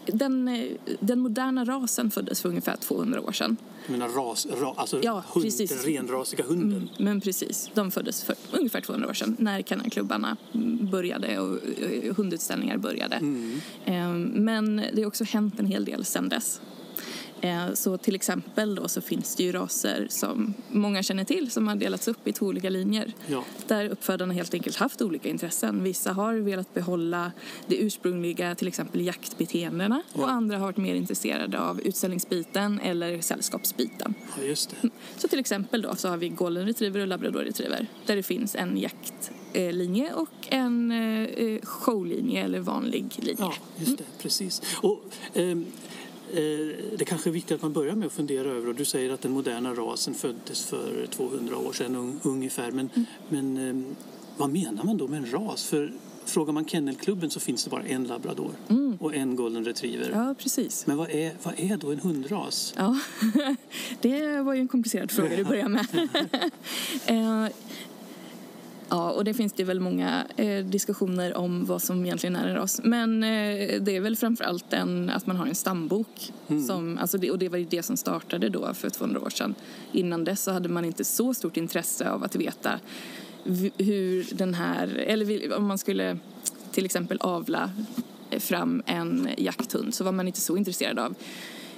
den, 0.07 0.47
eh, 0.47 0.65
den 0.99 1.19
moderna 1.19 1.65
rasen 1.65 2.11
föddes 2.11 2.41
för 2.41 2.49
ungefär 2.49 2.75
200 2.75 3.21
år 3.21 3.31
sedan. 3.31 3.57
Jag 3.85 3.91
menar 3.91 4.09
ras, 4.09 4.47
ra, 4.61 4.73
alltså 4.77 4.99
Ja, 5.03 5.23
hund, 5.33 5.51
den 5.57 5.77
renrasiga 5.77 6.43
hunden. 6.45 6.89
Men 6.99 7.21
precis, 7.21 7.69
de 7.73 7.91
föddes 7.91 8.23
för 8.23 8.35
ungefär 8.51 8.81
200 8.81 9.09
år 9.09 9.13
sedan 9.13 9.35
när 9.39 9.61
kennelklubbarna 9.61 10.37
började 10.91 11.39
och 11.39 11.57
eh, 11.79 12.15
hundutställningar 12.15 12.77
började. 12.77 13.15
Eh, 13.85 14.09
Men 14.33 14.81
det 14.93 15.01
har 15.01 15.07
också 15.07 15.23
hänt 15.23 15.59
en 15.59 15.65
hel 15.65 15.85
del 15.85 16.05
sedan 16.05 16.29
dess. 16.29 16.61
Eh, 17.41 17.73
Så 17.73 17.97
till 17.97 18.15
exempel 18.15 18.75
då 18.75 18.87
så 18.87 19.01
finns 19.01 19.35
det 19.35 19.43
ju 19.43 19.51
raser 19.51 20.07
som 20.09 20.53
många 20.71 21.03
känner 21.03 21.23
till 21.23 21.51
som 21.51 21.67
har 21.67 21.75
delats 21.75 22.07
upp 22.07 22.27
i 22.27 22.33
två 22.33 22.45
olika 22.45 22.69
linjer. 22.69 23.13
Ja. 23.27 23.43
Där 23.67 23.89
uppfödarna 23.89 24.33
helt 24.33 24.53
enkelt 24.53 24.75
haft 24.75 25.01
olika 25.01 25.29
intressen. 25.29 25.83
Vissa 25.83 26.13
har 26.13 26.33
velat 26.35 26.73
behålla 26.73 27.31
det 27.67 27.75
ursprungliga, 27.77 28.55
till 28.55 28.67
exempel 28.67 29.01
jaktbeteendena 29.05 30.01
Ja. 30.13 30.21
och 30.23 30.29
andra 30.31 30.57
har 30.57 30.65
varit 30.65 30.77
mer 30.77 30.95
intresserade 30.95 31.59
av 31.59 31.81
utställningsbiten 31.81 32.79
eller 32.79 33.21
sällskapsbiten. 33.21 34.13
ja, 34.37 34.43
just 34.43 34.75
det. 34.81 34.89
Så 35.17 35.27
till 35.27 35.39
exempel 35.39 35.81
då 35.81 35.95
så 35.95 36.07
har 36.09 36.17
vi 36.17 36.29
golden 36.29 36.65
retriever 36.65 36.99
och 36.99 37.07
labrador 37.07 37.39
retriever 37.43 37.87
där 38.05 38.15
det 38.15 38.23
finns 38.23 38.55
en 38.55 38.81
linje 39.53 40.13
och 40.13 40.29
en 40.49 40.91
eh, 40.91 41.59
showlinje 41.63 42.43
eller 42.43 42.59
vanlig 42.59 43.05
linje. 43.17 43.35
Ja, 43.39 43.53
just 43.77 43.97
det. 43.97 44.03
Precis. 44.21 44.61
Och, 44.81 45.03
eh, 45.33 45.57
det 46.97 47.05
kanske 47.05 47.29
är 47.29 47.31
viktigt 47.31 47.55
att 47.55 47.61
man 47.61 47.73
börjar 47.73 47.95
med 47.95 48.05
att 48.05 48.13
fundera 48.13 48.47
över, 48.47 48.67
och 48.67 48.75
du 48.75 48.85
säger 48.85 49.13
att 49.13 49.21
den 49.21 49.31
moderna 49.31 49.73
rasen 49.73 50.13
föddes 50.13 50.65
för 50.65 51.07
200 51.11 51.57
år 51.57 51.73
sedan 51.73 51.95
un, 51.95 52.19
ungefär, 52.23 52.71
men, 52.71 52.89
men 53.29 53.57
ehm, 53.57 53.95
vad 54.37 54.49
menar 54.49 54.83
man 54.83 54.97
då 54.97 55.07
med 55.07 55.19
en 55.19 55.31
ras? 55.31 55.65
För 55.65 55.93
frågar 56.25 56.53
man 56.53 56.65
kennelklubben 56.65 57.29
så 57.29 57.39
finns 57.39 57.63
det 57.63 57.69
bara 57.69 57.83
en 57.83 58.03
labrador 58.03 58.51
och 58.99 59.15
en 59.15 59.35
golden 59.35 59.65
retriever. 59.65 60.11
Ja, 60.13 60.35
precis. 60.39 60.87
Men 60.87 60.97
vad 60.97 61.09
är, 61.09 61.31
vad 61.43 61.59
är 61.59 61.77
då 61.77 61.91
en 61.91 61.99
hundras? 61.99 62.73
Ja, 62.77 62.99
det 64.01 64.41
var 64.41 64.53
ju 64.53 64.59
en 64.59 64.67
komplicerad 64.67 65.11
fråga 65.11 65.35
du 65.35 65.43
börjar 65.43 65.69
med. 65.69 65.87
Ja, 68.89 69.11
och 69.11 69.23
det 69.23 69.33
finns 69.33 69.53
det 69.53 69.63
väl 69.63 69.79
många 69.79 70.25
eh, 70.35 70.65
diskussioner 70.65 71.37
om 71.37 71.65
vad 71.65 71.81
som 71.81 72.05
egentligen 72.05 72.35
är 72.35 72.47
en 72.47 72.55
ras. 72.55 72.81
Men 72.83 73.23
eh, 73.23 73.81
det 73.81 73.95
är 73.95 73.99
väl 73.99 74.15
framförallt 74.15 74.73
en, 74.73 75.09
att 75.09 75.27
man 75.27 75.35
har 75.35 75.45
en 75.45 75.55
stambok. 75.55 76.31
Som, 76.67 76.97
alltså 76.97 77.17
det, 77.17 77.31
och 77.31 77.39
det 77.39 77.49
var 77.49 77.57
ju 77.57 77.65
det 77.65 77.83
som 77.83 77.97
startade 77.97 78.49
då 78.49 78.73
för 78.73 78.89
200 78.89 79.21
år 79.21 79.29
sedan. 79.29 79.55
Innan 79.91 80.23
dess 80.23 80.43
så 80.43 80.51
hade 80.51 80.69
man 80.69 80.85
inte 80.85 81.03
så 81.03 81.33
stort 81.33 81.57
intresse 81.57 82.09
av 82.09 82.23
att 82.23 82.35
veta 82.35 82.79
hur 83.77 84.35
den 84.35 84.53
här, 84.53 84.87
eller 84.87 85.57
om 85.57 85.65
man 85.65 85.77
skulle 85.77 86.17
till 86.71 86.85
exempel 86.85 87.17
avla 87.21 87.71
fram 88.39 88.83
en 88.85 89.29
jakthund 89.37 89.93
så 89.93 90.03
var 90.03 90.11
man 90.11 90.27
inte 90.27 90.41
så 90.41 90.57
intresserad 90.57 90.99
av 90.99 91.15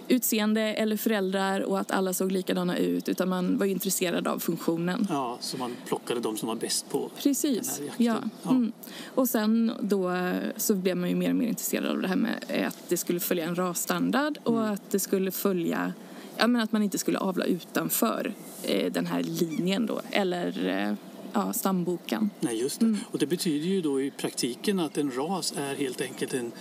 utseende 0.08 0.62
eller 0.62 0.98
föräldrar 0.98 1.62
och 1.62 1.80
att 1.80 1.92
alla 1.92 2.14
såg 2.14 2.32
likadana 2.32 2.78
ut 2.78 3.10
utan 3.10 3.30
man 3.30 3.58
var 3.58 3.66
ju 3.66 3.72
intresserad 3.72 4.28
av 4.28 4.40
funktionen. 4.40 5.08
Ja, 5.10 5.38
så 5.42 5.58
man 5.58 5.76
plockade 5.86 6.20
de 6.20 6.38
som 6.38 6.48
var 6.48 6.56
bäst 6.56 6.90
på 6.90 7.10
Precis, 7.24 7.78
den 7.78 7.90
här 7.90 8.06
jakten. 8.06 8.06
ja. 8.06 8.22
Ja. 8.44 8.50
Mm. 8.52 8.72
Och 9.16 9.30
sen 9.30 9.72
då 9.82 10.12
så 10.58 10.76
blev 10.76 10.98
man 10.98 11.10
ju 11.10 11.16
mer 11.16 11.30
och 11.30 11.36
mer 11.36 11.48
intresserad 11.48 11.86
av 11.86 12.02
det 12.02 12.08
här 12.08 12.16
med 12.16 12.68
att 12.68 12.90
det 12.90 12.98
skulle 12.98 13.20
följa 13.20 13.46
en 13.46 13.56
rasstandard 13.56 14.38
och 14.44 14.58
Mm. 14.58 14.74
att 14.74 14.92
det 14.92 15.00
skulle 15.00 15.32
följa, 15.32 15.94
ja 16.38 16.48
men 16.48 16.62
att 16.62 16.72
man 16.72 16.84
inte 16.84 16.98
skulle 16.98 17.18
avla 17.18 17.46
utanför 17.46 18.34
eh, 18.64 18.92
den 18.92 19.06
här 19.06 19.24
linjen 19.24 19.86
då, 19.86 20.02
eller 20.12 20.68
eh, 20.90 20.94
ja, 21.34 21.54
stamboken. 21.54 22.30
Nej, 22.40 22.62
just 22.62 22.80
det. 22.80 22.86
Mm. 22.86 23.00
Och 23.12 23.20
det 23.20 23.26
betyder 23.26 23.68
ju 23.68 23.82
då 23.82 24.02
i 24.02 24.12
praktiken 24.12 24.80
att 24.80 24.98
en 24.98 25.12
ras 25.12 25.54
är 25.58 25.76
helt 25.76 26.02
enkelt 26.02 26.34
en, 26.34 26.52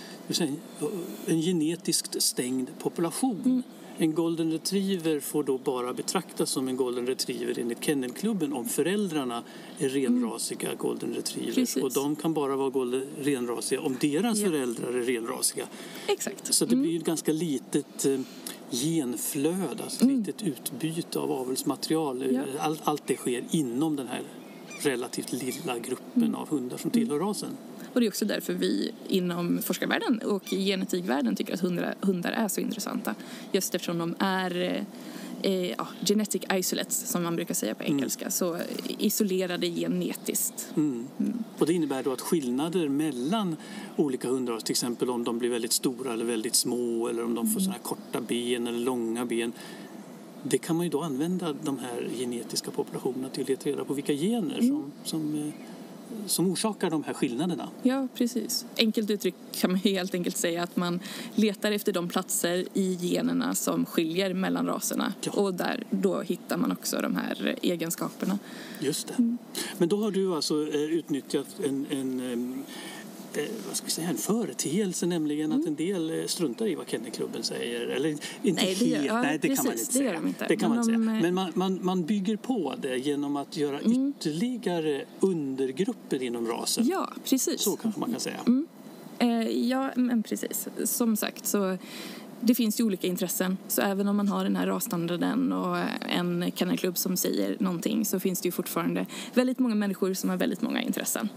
en 1.25 1.41
genetiskt 1.41 2.21
stängd 2.23 2.69
population. 2.79 3.41
Mm. 3.45 3.63
En 3.99 4.13
golden 4.15 4.51
retriever 4.51 5.19
får 5.19 5.43
då 5.43 5.57
bara 5.57 5.93
betraktas 5.93 6.49
som 6.49 6.67
en 6.67 6.75
golden 6.75 7.07
retriever 7.07 7.59
enligt 7.59 7.83
kennelklubben 7.83 8.53
om 8.53 8.65
föräldrarna 8.65 9.43
är 9.79 9.89
renrasiga 9.89 10.69
golden 10.77 11.13
retrievers. 11.13 11.57
Mm. 11.57 11.65
Precis. 11.65 11.83
Och 11.83 11.93
de 11.93 12.15
kan 12.15 12.33
bara 12.33 12.55
vara 12.55 12.69
golden, 12.69 13.05
renrasiga 13.21 13.81
om 13.81 13.97
deras 14.01 14.37
Ja. 14.39 14.47
föräldrar 14.47 14.93
är 14.93 15.01
renrasiga. 15.01 15.67
Exakt. 16.07 16.53
Så 16.53 16.65
det 16.65 16.75
blir 16.75 16.91
ju 16.91 16.97
ett 16.97 17.05
ganska 17.05 17.31
litet 17.31 18.05
eh, 18.05 18.19
genflöde, 18.71 19.83
alltså 19.83 20.05
ett 20.05 20.11
litet 20.11 20.41
utbyte 20.41 21.19
av 21.19 21.31
avelsmaterial. 21.31 22.21
Mm. 22.21 22.35
Ja. 22.35 22.43
Allt, 22.59 22.81
allt 22.83 23.07
det 23.07 23.15
sker 23.15 23.43
inom 23.51 23.95
den 23.95 24.07
här 24.07 24.21
relativt 24.81 25.31
lilla 25.31 25.79
gruppen 25.79 26.23
Mm. 26.23 26.35
av 26.35 26.49
hundar 26.49 26.77
som 26.77 26.91
tillhör 26.91 27.19
rasen. 27.19 27.49
Och 27.93 27.99
det 27.99 28.05
är 28.05 28.09
också 28.09 28.25
därför 28.25 28.53
vi 28.53 28.91
inom 29.07 29.61
forskarvärlden 29.61 30.19
och 30.19 30.43
genetikvärlden 30.49 31.35
tycker 31.35 31.53
att 31.53 31.59
hundar, 31.59 31.95
hundar 32.01 32.31
är 32.31 32.47
så 32.47 32.61
intressanta. 32.61 33.15
Just 33.51 33.75
eftersom 33.75 33.97
de 33.97 34.15
är 34.19 34.85
eh, 35.41 35.69
ja, 35.71 35.87
genetic 36.05 36.41
isolates, 36.53 37.11
som 37.11 37.23
man 37.23 37.35
brukar 37.35 37.53
säga 37.53 37.75
på 37.75 37.83
engelska. 37.83 38.31
Så 38.31 38.57
isolerade 38.99 39.67
genetiskt. 39.67 40.69
Mm. 40.75 41.07
Och 41.57 41.65
det 41.65 41.73
innebär 41.73 42.03
då 42.03 42.11
att 42.13 42.21
skillnader 42.21 42.89
mellan 42.89 43.55
olika 43.95 44.27
hundraser, 44.27 44.65
till 44.65 44.73
exempel 44.73 45.09
om 45.09 45.23
de 45.23 45.39
blir 45.39 45.49
väldigt 45.49 45.71
stora 45.73 46.13
eller 46.13 46.25
väldigt 46.25 46.55
små 46.55 47.07
eller 47.07 47.23
om 47.23 47.35
de 47.35 47.47
får 47.47 47.59
såna 47.59 47.73
här 47.73 47.81
korta 47.81 48.21
ben 48.21 48.67
eller 48.67 48.79
långa 48.79 49.25
ben, 49.25 49.53
det 50.49 50.57
kan 50.57 50.75
man 50.75 50.85
ju 50.85 50.89
då 50.89 51.01
använda 51.01 51.53
de 51.63 51.79
här 51.79 52.09
genetiska 52.17 52.71
populationerna 52.71 53.29
till 53.29 53.43
att 53.43 53.49
leta 53.49 53.69
reda 53.69 53.85
på 53.85 53.93
vilka 53.93 54.13
gener 54.13 54.61
som, 54.61 54.91
som, 55.03 55.35
eh, 55.35 55.53
som 56.25 56.51
orsakar 56.51 56.89
de 56.89 57.03
här 57.03 57.13
skillnaderna. 57.13 57.69
Ja, 57.83 58.07
precis. 58.15 58.65
Enkelt 58.77 59.09
uttryckt 59.09 59.37
kan 59.51 59.71
man 59.71 59.79
helt 59.79 60.13
enkelt 60.13 60.37
säga 60.37 60.63
att 60.63 60.75
man 60.75 60.99
letar 61.35 61.71
efter 61.71 61.91
de 61.91 62.07
platser 62.07 62.65
i 62.73 62.97
generna 63.01 63.55
som 63.55 63.85
skiljer 63.85 64.33
mellan 64.33 64.65
raserna. 64.65 65.13
Ja. 65.21 65.31
Och 65.31 65.53
där, 65.53 65.83
då 65.89 66.21
hittar 66.21 66.57
man 66.57 66.71
också 66.71 67.01
de 67.01 67.15
här 67.15 67.55
egenskaperna. 67.61 68.39
Just 68.79 69.07
det. 69.07 69.13
Mm. 69.17 69.37
Men 69.77 69.89
då 69.89 69.97
har 69.97 70.11
du 70.11 70.35
alltså 70.35 70.67
eh, 70.67 70.81
utnyttjat 70.81 71.47
en, 71.65 71.85
en, 71.89 72.19
eh, 72.19 72.57
vad 73.67 73.75
ska 73.77 73.85
vi 73.85 73.91
säga, 73.91 74.09
en 74.09 74.17
företeelse, 74.17 75.05
nämligen 75.05 75.51
att 75.51 75.65
en 75.65 75.75
del 75.75 76.19
eh, 76.19 76.25
struntar 76.25 76.67
i 76.67 76.75
vad 76.75 76.89
Kennelklubben 76.89 77.43
säger. 77.43 77.81
Eller 77.87 78.09
inte 78.09 78.23
Mm. 78.43 78.55
Nej, 78.55 78.75
det 78.79 78.85
helt, 78.85 79.05
ja, 79.05 79.21
nej 79.21 79.39
det 79.41 79.47
kan 79.47 79.65
man 79.65 79.71
precis, 79.73 79.87
inte 79.95 79.99
det 79.99 80.09
säga. 80.09 80.19
de 80.21 80.27
inte. 80.27 80.45
Det 80.47 80.55
kan 80.55 80.69
Men 80.69 80.77
man 80.79 80.89
inte 80.89 80.99
de, 80.99 81.05
säga. 81.05 81.15
eh, 81.17 81.21
Men 81.21 81.33
man, 81.33 81.51
man, 81.55 81.79
man 81.85 82.05
bygger 82.05 82.35
på 82.37 82.75
det 82.81 82.97
genom 82.97 83.35
att 83.35 83.57
göra 83.57 83.81
ytterligare 83.81 85.05
undergrupper 85.19 86.23
inom 86.23 86.47
rasen. 86.47 86.87
Ja, 86.87 87.13
precis. 87.29 87.61
Så 87.61 87.75
kanske 87.75 87.99
man 87.99 88.11
kan 88.11 88.19
säga. 88.19 88.39
Eh, 89.19 89.49
ja, 89.49 89.91
men 89.95 90.23
precis. 90.23 90.67
Som 90.85 91.17
sagt 91.17 91.45
så 91.47 91.77
det 92.41 92.55
finns 92.55 92.79
ju 92.79 92.83
olika 92.83 93.07
intressen. 93.07 93.57
Så 93.67 93.81
även 93.81 94.07
om 94.07 94.17
man 94.17 94.27
har 94.27 94.43
den 94.43 94.55
här 94.55 94.67
rasstandarden 94.67 95.53
och 95.53 95.77
en 96.09 96.51
kennelklubb 96.55 96.97
som 96.97 97.17
säger 97.17 97.55
någonting 97.59 98.05
så 98.05 98.19
finns 98.19 98.41
det 98.41 98.47
ju 98.47 98.51
fortfarande 98.51 99.05
väldigt 99.33 99.59
många 99.59 99.75
människor 99.75 100.13
som 100.13 100.29
har 100.29 100.37
väldigt 100.37 100.61
många 100.61 100.81
intressen. 100.81 101.29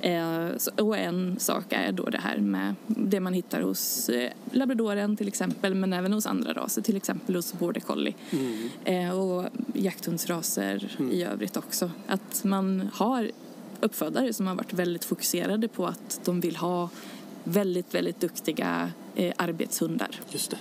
Eh, 0.00 0.48
så, 0.56 0.70
och 0.76 0.96
en 0.96 1.38
sak 1.38 1.64
är 1.68 1.92
då 1.92 2.04
det 2.04 2.18
här 2.18 2.38
med 2.38 2.74
det 2.86 3.20
man 3.20 3.32
hittar 3.32 3.60
hos 3.60 4.08
eh, 4.08 4.30
labradoren 4.52 5.16
till 5.16 5.28
exempel 5.28 5.74
men 5.74 5.92
även 5.92 6.12
hos 6.12 6.26
andra 6.26 6.52
raser, 6.52 6.82
till 6.82 6.96
exempel 6.96 7.34
hos 7.34 7.52
border 7.52 7.80
collie. 7.80 8.14
Eh, 8.84 9.18
och 9.18 9.46
jakthundsraser 9.74 10.96
i 11.12 11.22
övrigt 11.22 11.56
också. 11.56 11.90
Att 12.06 12.44
man 12.44 12.90
har 12.92 13.30
uppfödare 13.80 14.32
som 14.32 14.46
har 14.46 14.54
varit 14.54 14.72
väldigt 14.72 15.04
fokuserade 15.04 15.68
på 15.68 15.86
att 15.86 16.20
de 16.24 16.40
vill 16.40 16.56
ha 16.56 16.88
väldigt, 17.44 17.94
väldigt 17.94 18.20
duktiga 18.20 18.90
eh, 19.16 19.32
arbetshundar. 19.36 20.20
Just 20.30 20.50
det. 20.50 20.58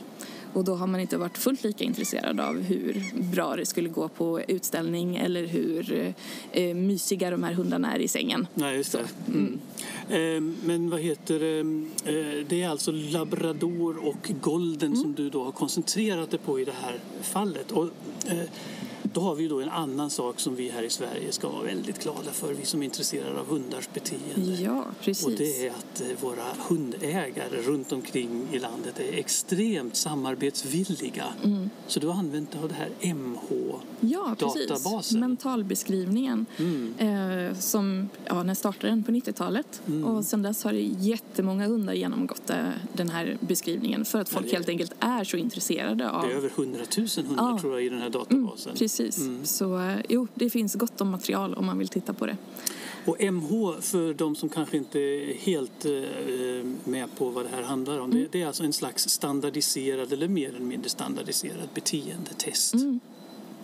Och 0.53 0.63
då 0.63 0.75
har 0.75 0.87
man 0.87 0.99
inte 0.99 1.17
varit 1.17 1.37
fullt 1.37 1.63
lika 1.63 1.83
intresserad 1.83 2.39
av 2.39 2.61
hur 2.61 3.03
bra 3.31 3.55
det 3.55 3.65
skulle 3.65 3.89
gå 3.89 4.07
på 4.07 4.41
utställning 4.47 5.15
eller 5.17 5.45
hur 5.45 6.13
eh, 6.51 6.75
mysiga 6.75 7.29
de 7.31 7.43
här 7.43 7.53
hundarna 7.53 7.93
är 7.95 7.99
i 7.99 8.07
sängen. 8.07 8.47
Nej, 8.53 8.75
just 8.77 8.91
det. 8.91 9.03
Mm. 9.27 9.59
Eh, 10.09 10.53
Men 10.67 10.89
vad 10.89 10.99
heter 10.99 11.39
det? 11.39 11.59
Eh, 11.59 12.45
Det 12.47 12.61
är 12.61 12.69
alltså 12.69 12.91
labrador 12.91 13.97
och 14.07 14.31
golden 14.41 14.87
Mm. 14.89 15.01
som 15.01 15.13
du 15.13 15.29
då 15.29 15.43
har 15.43 15.51
koncentrerat 15.51 16.31
dig 16.31 16.39
på 16.39 16.59
i 16.59 16.65
det 16.65 16.73
här 16.81 16.99
fallet. 17.21 17.71
Och, 17.71 17.89
eh, 18.27 18.37
då 19.13 19.21
har 19.21 19.35
vi 19.35 19.47
då 19.47 19.61
en 19.61 19.69
annan 19.69 20.09
sak 20.09 20.39
som 20.39 20.55
vi 20.55 20.69
här 20.69 20.83
i 20.83 20.89
Sverige 20.89 21.31
ska 21.31 21.49
vara 21.49 21.63
väldigt 21.63 22.03
glada 22.03 22.31
för, 22.31 22.53
vi 22.53 22.65
som 22.65 22.81
är 22.81 22.85
intresserade 22.85 23.39
av 23.39 23.47
hundars 23.47 23.89
beteende. 23.93 24.61
Ja, 24.61 24.85
precis. 25.01 25.25
Och 25.25 25.31
det 25.31 25.67
är 25.67 25.69
att 25.71 26.01
eh, 26.01 26.07
våra 26.21 26.43
hundägare 26.67 27.61
runt 27.61 27.91
omkring 27.91 28.47
i 28.51 28.59
landet 28.59 28.99
är 28.99 29.13
extremt 29.13 29.95
samarbetsvilliga. 29.95 31.25
Mm. 31.43 31.69
Så 31.87 31.99
du 31.99 32.07
har 32.07 32.13
använt 32.13 32.51
dig 32.51 32.61
av 32.61 32.69
det 32.69 32.75
här 32.75 33.13
MH. 33.13 33.75
Ja. 33.99 34.35
Mentalbeskrivningen. 35.13 36.45
Mm. 36.57 36.93
Eh, 36.97 37.57
som, 37.57 38.09
ja, 38.25 38.43
när 38.43 38.53
startade 38.53 38.87
den? 38.87 39.03
På 39.03 39.11
90-talet. 39.11 39.81
Mm. 39.87 40.05
Och 40.05 40.25
sen 40.25 40.41
dess 40.41 40.63
har 40.63 40.73
det 40.73 40.81
jättemånga 40.81 41.67
hundar 41.67 41.93
genomgått 41.93 42.49
eh, 42.49 42.57
den 42.93 43.09
här 43.09 43.37
beskrivningen 43.39 44.05
för 44.05 44.19
att 44.19 44.29
folk 44.29 44.45
Ja, 44.45 44.51
helt 44.51 44.69
enkelt 44.69 44.93
är 44.99 45.23
så 45.23 45.37
intresserade 45.37 46.11
av 46.11 46.27
Det 46.27 46.33
är 46.33 46.37
över 46.37 46.51
100 46.55 46.79
000 46.97 47.07
hundar 47.27 47.51
Ja. 47.51 47.59
tror 47.61 47.73
jag 47.73 47.85
i 47.85 47.89
den 47.89 48.01
här 48.01 48.09
databasen. 48.09 48.75
Precis. 48.75 49.02
Mm. 49.17 49.45
Så 49.45 49.79
eh, 49.79 49.97
jo, 50.09 50.27
det 50.35 50.49
finns 50.49 50.75
gott 50.75 51.01
om 51.01 51.09
material 51.09 51.53
om 51.53 51.65
man 51.65 51.77
vill 51.77 51.87
titta 51.87 52.13
på 52.13 52.25
det. 52.25 52.37
Och 53.05 53.21
MH, 53.33 53.81
för 53.81 54.13
de 54.13 54.35
som 54.35 54.49
kanske 54.49 54.77
inte 54.77 54.99
är 54.99 55.33
helt 55.33 55.85
eh, 55.85 55.91
med 56.83 57.07
på 57.17 57.29
vad 57.29 57.45
det 57.45 57.49
här 57.49 57.61
handlar 57.63 57.99
om, 57.99 58.11
Mm. 58.11 58.23
det, 58.23 58.27
det 58.31 58.41
är 58.41 58.47
alltså 58.47 58.63
en 58.63 58.73
slags 58.73 59.09
standardiserad 59.09 60.13
eller 60.13 60.27
mer 60.27 60.49
eller 60.49 60.59
mindre 60.59 60.89
standardiserad 60.89 61.69
beteendetest. 61.73 62.73
Mm, 62.73 62.99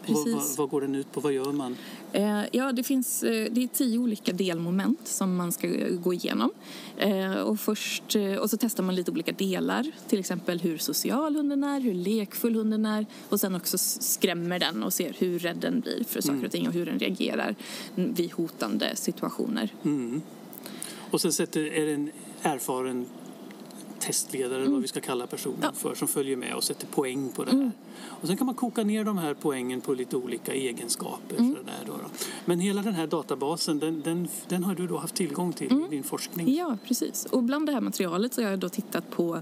Vad, 0.07 0.25
precis. 0.25 0.57
vad, 0.57 0.57
vad 0.57 0.69
går 0.69 0.81
den 0.81 0.95
ut 0.95 1.11
på? 1.11 1.19
Vad 1.19 1.33
gör 1.33 1.51
man? 1.51 1.77
Eh, 2.13 2.41
ja, 2.51 2.71
det 2.71 2.83
finns 2.83 3.23
eh, 3.23 3.47
det 3.51 3.63
är 3.63 3.67
tio 3.67 3.99
olika 3.99 4.33
delmoment 4.33 5.07
som 5.07 5.35
man 5.35 5.51
ska 5.51 5.67
eh, 5.67 5.95
gå 5.95 6.13
igenom. 6.13 6.51
Eh, 6.97 7.33
och, 7.33 7.59
först, 7.59 8.15
eh, 8.15 8.33
och 8.33 8.49
så 8.49 8.57
testar 8.57 8.83
man 8.83 8.95
lite 8.95 9.11
olika 9.11 9.31
delar, 9.31 9.91
till 10.07 10.19
exempel 10.19 10.59
hur 10.59 10.77
social 10.77 11.35
hunden 11.35 11.63
är, 11.63 11.79
hur 11.79 11.93
lekfull 11.93 12.55
hunden 12.55 12.85
är 12.85 13.05
och 13.29 13.39
sen 13.39 13.55
också 13.55 13.77
skrämmer 13.77 14.59
den 14.59 14.83
och 14.83 14.93
ser 14.93 15.15
hur 15.17 15.39
rädd 15.39 15.57
den 15.57 15.79
blir 15.79 16.03
för 16.03 16.21
saker 16.21 16.45
och 16.45 16.51
ting 16.51 16.67
och 16.67 16.73
hur 16.73 16.85
den 16.85 16.99
reagerar 16.99 17.55
vid 17.95 18.31
hotande 18.31 18.95
situationer. 18.95 19.73
Mm. 19.83 20.21
Och 21.11 21.21
sen 21.21 21.33
sätter, 21.33 21.73
är 21.73 21.85
det 21.85 21.93
en 21.93 22.11
erfaren 22.41 23.05
testledare 23.99 24.61
eller 24.61 24.71
vad 24.71 24.81
vi 24.81 24.87
ska 24.87 24.99
kalla 25.01 25.27
personen 25.27 25.57
Ja. 25.61 25.67
Mm. 25.67 25.75
för 25.75 25.95
som 25.95 26.07
följer 26.07 26.35
med 26.37 26.53
och 26.55 26.63
sätter 26.63 26.87
poäng 26.87 27.29
på 27.35 27.43
det 27.43 27.51
här. 27.51 27.71
Och 28.05 28.27
sen 28.27 28.37
kan 28.37 28.45
man 28.45 28.55
koka 28.55 28.83
ner 28.83 29.03
de 29.03 29.17
här 29.17 29.33
poängen 29.41 29.81
på 29.81 29.93
lite 29.93 30.17
olika 30.17 30.53
egenskaper. 30.53 31.37
Mm. 31.37 31.55
Sådär 31.55 31.73
då 31.85 31.91
då. 31.91 32.09
Men 32.45 32.59
hela 32.59 32.81
den 32.81 32.93
här 32.93 33.07
databasen 33.07 33.79
den, 33.79 34.01
den, 34.01 34.27
den 34.47 34.63
har 34.63 34.75
du 34.75 34.87
då 34.87 34.97
haft 34.97 35.15
tillgång 35.15 35.53
till 35.53 35.71
Mm. 35.71 35.85
i 35.85 35.89
din 35.89 36.03
forskning? 36.03 36.55
Ja, 36.55 36.77
precis. 36.85 37.25
Och 37.25 37.43
bland 37.43 37.65
det 37.65 37.71
här 37.73 37.81
materialet 37.81 38.33
så 38.33 38.41
har 38.43 38.49
jag 38.49 38.59
då 38.59 38.69
tittat 38.69 39.09
på 39.11 39.41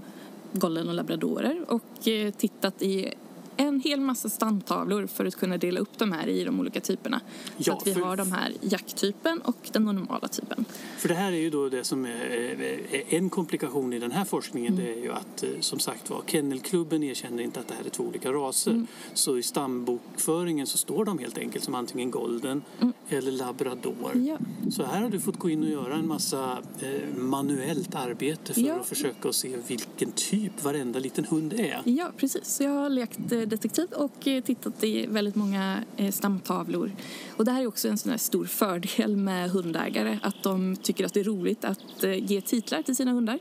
golden 0.52 0.88
och 0.88 0.94
labradorer 0.94 1.64
och 1.68 2.08
eh, 2.08 2.30
tittat 2.32 2.82
i 2.82 3.14
en 3.58 3.80
hel 3.80 4.00
massa 4.00 4.28
stamtavlor 4.28 5.06
för 5.06 5.24
att 5.26 5.34
kunna 5.36 5.56
dela 5.58 5.80
upp 5.80 5.98
de 5.98 6.12
här 6.12 6.26
i 6.28 6.44
de 6.44 6.60
olika 6.60 6.80
typerna. 6.80 7.20
Så 7.46 7.52
Ja, 7.56 7.76
att 7.76 7.86
vi 7.86 7.94
för- 7.94 8.00
har 8.00 8.16
de 8.16 8.32
här 8.32 8.52
jakttypen 8.60 9.40
och 9.40 9.56
den 9.72 9.84
normala 9.84 10.28
typen. 10.28 10.64
För 10.98 11.08
det 11.08 11.14
här 11.14 11.32
är 11.32 11.36
ju 11.36 11.50
då 11.50 11.68
det 11.68 11.84
som 11.84 12.04
är 12.06 12.80
en 13.08 13.30
komplikation 13.30 13.92
i 13.92 13.98
den 13.98 14.12
här 14.12 14.24
forskningen 14.24 14.72
Mm. 14.72 14.84
det 14.84 14.92
är 14.92 15.02
ju 15.02 15.12
att 15.12 15.42
eh, 15.42 15.48
som 15.60 15.78
sagt 15.78 16.10
var 16.10 16.22
Kennelklubben 16.26 17.02
erkänner 17.02 17.42
inte 17.42 17.60
att 17.60 17.68
det 17.68 17.74
här 17.74 17.84
är 17.84 17.90
två 17.90 18.04
olika 18.04 18.32
raser. 18.32 18.70
Mm. 18.70 18.86
Så 19.14 19.38
i 19.38 19.42
stambokföringen 19.42 20.66
så 20.66 20.78
står 20.78 21.04
de 21.04 21.18
helt 21.18 21.38
enkelt 21.38 21.64
som 21.64 21.74
antingen 21.74 22.10
golden 22.10 22.62
eller 23.08 23.32
labrador. 23.32 24.12
Ja. 24.14 24.36
Så 24.70 24.82
här 24.84 25.00
har 25.02 25.10
du 25.10 25.20
fått 25.20 25.38
gå 25.38 25.50
in 25.50 25.62
och 25.62 25.68
göra 25.70 25.94
en 25.94 26.08
massa 26.08 26.58
eh, 26.80 27.16
manuellt 27.16 27.94
arbete 27.94 28.54
för 28.54 28.60
Ja. 28.60 28.74
att 28.74 28.86
försöka 28.86 29.32
se 29.32 29.56
vilken 29.68 30.12
typ 30.12 30.64
varenda 30.64 30.98
liten 30.98 31.24
hund 31.24 31.52
är. 31.52 31.82
Ja, 31.84 32.10
precis. 32.16 32.44
Så 32.44 32.62
jag 32.62 32.70
har 32.70 32.88
lekt 32.90 33.32
eh, 33.32 33.40
detektiv 33.40 33.86
och 33.92 34.26
eh, 34.28 34.42
tittat 34.44 34.84
i 34.84 35.06
väldigt 35.06 35.34
många 35.34 35.82
eh, 35.96 36.10
stamtavlor. 36.12 36.92
Och 37.36 37.44
det 37.44 37.50
här 37.52 37.62
är 37.62 37.66
också 37.66 37.88
en 37.88 37.98
sån 37.98 38.10
här 38.10 38.18
stor 38.18 38.44
fördel 38.44 39.16
med 39.16 39.50
hundägare, 39.50 40.18
att 40.22 40.42
de 40.42 40.76
tycker 40.76 41.04
att 41.04 41.14
det 41.14 41.20
är 41.20 41.24
roligt 41.24 41.64
att 41.64 42.04
eh, 42.04 42.30
ge 42.30 42.40
titlar 42.40 42.82
till 42.82 42.96
sina 42.96 43.12
hundar. 43.12 43.38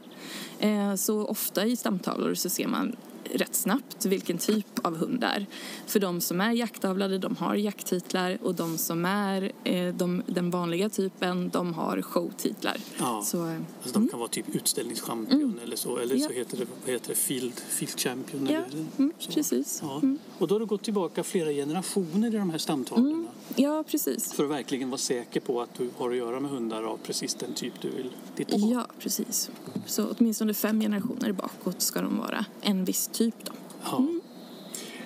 Eh, 0.60 0.96
Så 0.96 1.26
ofta 1.26 1.66
i 1.66 1.76
stamtavlor 1.76 2.34
så 2.34 2.50
ser 2.50 2.68
man 2.68 2.96
rätt 3.34 3.56
snabbt 3.56 4.06
vilken 4.06 4.38
typ 4.38 4.66
av 4.86 4.98
hund 4.98 5.20
det 5.20 5.28
är. 5.28 5.46
För 5.88 6.00
de 6.00 6.22
som 6.22 6.42
är 6.42 6.52
jaktavlade, 6.52 7.18
de 7.18 7.36
har 7.36 7.56
jakttitlar 7.56 8.38
och 8.42 8.56
de 8.56 8.78
som 8.78 9.06
är 9.06 9.52
eh, 9.64 9.94
de, 9.96 10.22
den 10.28 10.50
vanliga 10.52 10.90
typen, 10.90 11.50
de 11.50 11.74
har 11.74 12.02
showtitlar. 12.02 12.78
Ja. 12.98 13.22
Så, 13.26 13.48
eh, 13.48 13.56
Alltså 13.84 14.00
de 14.00 14.08
kan 14.08 14.20
vara 14.20 14.30
typ 14.30 14.56
utställningschampion 14.56 15.60
eller 15.64 15.76
så. 15.76 15.98
Eller 15.98 16.18
så 16.18 16.24
Mm. 16.26 16.32
Ja. 16.32 16.40
heter 16.40 16.58
det, 16.58 16.66
vad 16.86 16.94
heter 16.94 17.10
det 17.10 17.16
field, 17.16 17.54
field 17.60 18.00
champion. 18.00 18.48
ja, 18.52 18.62
Eller 18.70 18.86
mm, 18.98 19.12
så. 19.20 19.32
precis. 19.32 19.80
Ja. 19.84 19.96
Mm. 19.96 20.20
Och 20.38 20.48
då 20.48 20.56
har 20.56 20.60
du 20.60 20.66
gått 20.66 20.84
tillbaka 20.84 21.24
flera 21.24 21.50
generationer 21.52 22.28
i 22.28 22.38
de 22.38 22.50
här 22.50 22.58
stamtavlorna. 22.58 23.28
Ja, 23.56 23.84
precis. 23.88 24.34
För 24.34 24.44
att 24.44 24.50
verkligen 24.50 24.90
vara 24.90 24.98
säker 24.98 25.40
på 25.40 25.62
att 25.62 25.74
du 25.78 25.90
har 25.98 26.10
att 26.12 26.16
göra 26.18 26.40
med 26.40 26.52
hundar 26.52 26.84
av 26.84 26.98
precis 26.98 27.36
den 27.36 27.54
typ 27.54 27.74
du 27.82 27.90
vill 27.90 28.10
titta 28.36 28.60
på. 28.60 28.70
Ja, 28.74 28.88
precis. 29.00 29.50
Så 29.86 30.08
åtminstone 30.18 30.54
fem 30.54 30.80
generationer 30.82 31.32
bakåt 31.32 31.82
ska 31.82 32.02
de 32.02 32.18
vara 32.18 32.46
en 32.62 32.86
viss 32.86 33.08
typ 33.18 33.36
då. 33.46 33.52
Ja. 33.84 33.98
Mm. 33.98 34.22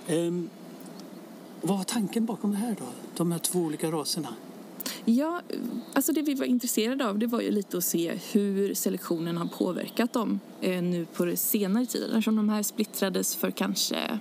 Ehm, 0.08 0.50
vad 1.62 1.77
var 1.77 1.84
tanken 1.84 2.25
bakom 2.25 2.51
det 2.51 2.58
här 2.58 2.75
då? 2.80 2.86
De 3.18 3.32
här 3.32 3.39
två 3.39 3.60
olika 3.60 3.91
raserna? 3.91 4.27
Ja, 5.06 5.41
alltså 5.94 6.12
det 6.13 6.22
vi 6.22 6.34
var 6.34 6.46
intresserade 6.46 7.10
av 7.10 7.20
det 7.20 7.27
var 7.27 7.41
ju 7.41 7.51
lite 7.51 7.77
att 7.77 7.84
se 7.84 8.13
hur 8.32 8.74
selektionen 8.74 9.38
har 9.38 9.46
påverkat 9.46 10.13
dem 10.13 10.39
eh, 10.62 10.84
nu 10.84 11.06
på 11.06 11.34
senare 11.36 11.86
tiden. 11.86 12.10
Eftersom 12.10 12.36
de 12.36 12.50
här 12.50 12.63
splittrades 12.63 13.36
för 13.36 13.51
kanske 13.51 14.20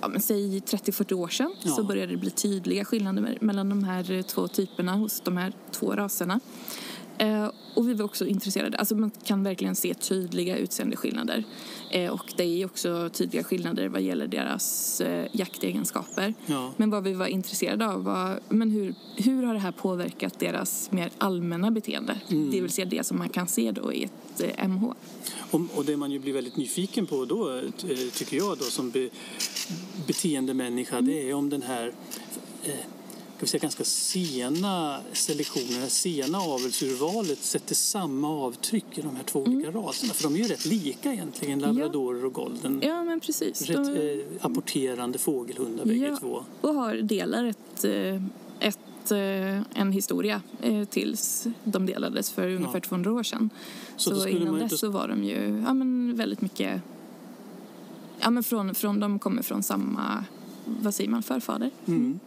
ja, 0.00 0.08
men 0.08 0.22
säg 0.22 0.58
30-40 0.60 1.12
år 1.12 1.28
sedan 1.28 1.52
Ja. 1.62 1.70
så 1.70 1.82
började 1.84 2.12
det 2.12 2.18
bli 2.18 2.30
tydliga 2.30 2.84
skillnader 2.84 3.22
me- 3.22 3.38
mellan 3.40 3.68
de 3.68 3.84
här 3.84 4.10
eh, 4.12 4.22
två 4.22 4.48
typerna 4.48 4.94
hos 4.94 5.20
de 5.20 5.36
här 5.36 5.52
två 5.70 5.92
raserna. 5.92 6.40
Eh, 7.18 7.50
och 7.74 7.88
vi 7.88 7.94
var 7.94 8.04
också 8.04 8.26
intresserade, 8.26 8.78
alltså 8.78 8.94
man 8.94 9.10
kan 9.24 9.42
verkligen 9.42 9.74
se 9.74 9.94
tydliga 9.94 10.56
utseendeskillnader. 10.56 11.44
Eh, 11.90 12.12
och 12.12 12.32
det 12.36 12.44
är 12.44 12.64
också 12.66 13.10
tydliga 13.12 13.44
skillnader 13.44 13.88
vad 13.88 14.02
gäller 14.02 14.26
deras 14.26 15.00
eh, 15.00 15.26
jaktegenskaper. 15.32 16.34
Ja. 16.46 16.72
Men 16.76 16.90
vad 16.90 17.04
vi 17.04 17.12
var 17.12 17.26
intresserade 17.26 17.88
av 17.88 18.04
var 18.04 18.40
men 18.48 18.70
hur, 18.70 18.94
hur 19.16 19.42
har 19.42 19.54
det 19.54 19.60
här 19.60 19.72
påverkat 19.72 20.38
deras 20.38 20.90
mer 20.92 21.10
allmänna 21.18 21.70
beteende? 21.70 22.20
Mm. 22.28 22.50
Det 22.50 22.60
vill 22.60 22.70
säga 22.70 22.84
det 22.84 23.06
som 23.06 23.18
man 23.18 23.28
kan 23.28 23.48
se 23.48 23.72
då 23.72 23.92
i 23.92 24.04
ett 24.04 24.40
eh, 24.40 24.68
MH. 24.68 24.84
Och, 25.50 25.60
och 25.74 25.84
det 25.84 25.96
man 25.96 26.10
ju 26.10 26.18
blir 26.18 26.32
väldigt 26.32 26.56
nyfiken 26.56 27.06
på 27.06 27.24
då, 27.24 27.56
eh, 27.56 27.62
tycker 28.14 28.36
jag 28.36 28.58
då 28.58 28.64
som 28.64 28.90
be, 28.90 29.08
beteendemänniska, 30.06 31.00
det 31.00 31.30
är 31.30 31.34
om 31.34 31.50
den 31.50 31.62
här 31.62 31.92
eh, 32.64 32.74
ska 33.38 33.46
säga, 33.46 33.60
ganska 33.60 33.84
sena 33.84 35.00
selektionen, 35.12 35.80
det 35.82 35.90
sena 35.90 36.38
avelsurvalet 36.38 37.38
sätter 37.42 37.74
samma 37.74 38.28
avtryck 38.30 38.84
i 38.98 39.00
de 39.00 39.16
här 39.16 39.24
två 39.24 39.40
olika 39.40 39.70
raserna. 39.70 40.12
För 40.12 40.22
de 40.22 40.34
är 40.34 40.38
ju 40.38 40.44
rätt 40.44 40.66
lika 40.66 41.12
egentligen, 41.12 41.58
labradorer 41.58 42.24
och 42.24 42.32
golden. 42.32 42.80
Ja, 42.84 43.04
men 43.04 43.20
precis. 43.20 43.62
Rätt 43.62 43.76
De- 43.94 44.20
eh, 44.20 44.26
apporterande 44.40 45.18
fågelhundar 45.18 45.84
bägge 45.84 46.06
Ja. 46.06 46.16
två. 46.20 46.44
och 46.60 46.74
har 46.74 46.94
delar 46.96 47.44
ett, 47.44 47.84
eh, 47.84 48.22
ett, 48.60 49.10
eh, 49.10 49.78
en 49.80 49.92
historia 49.92 50.42
eh, 50.62 50.84
tills 50.84 51.46
de 51.64 51.86
delades 51.86 52.30
för 52.30 52.48
ungefär 52.48 52.80
200 52.80 53.12
år 53.12 53.22
sedan. 53.22 53.50
Så 53.96 54.14
Så, 54.20 54.28
innan 54.28 54.54
dess 54.54 54.62
inte- 54.62 54.76
så 54.78 54.90
var 54.90 55.08
de 55.08 55.24
ju 55.24 55.62
ja, 55.66 55.74
men 55.74 56.16
väldigt 56.16 56.40
mycket... 56.40 56.80
Ja, 58.20 58.30
men 58.30 58.42
från, 58.44 58.74
från, 58.74 59.00
de 59.00 59.18
kommer 59.18 59.42
från 59.42 59.62
samma, 59.62 60.24
vad 60.64 60.94
säger 60.94 61.10
man, 61.10 61.22
förfader. 61.22 61.70
Mm. 61.86 62.20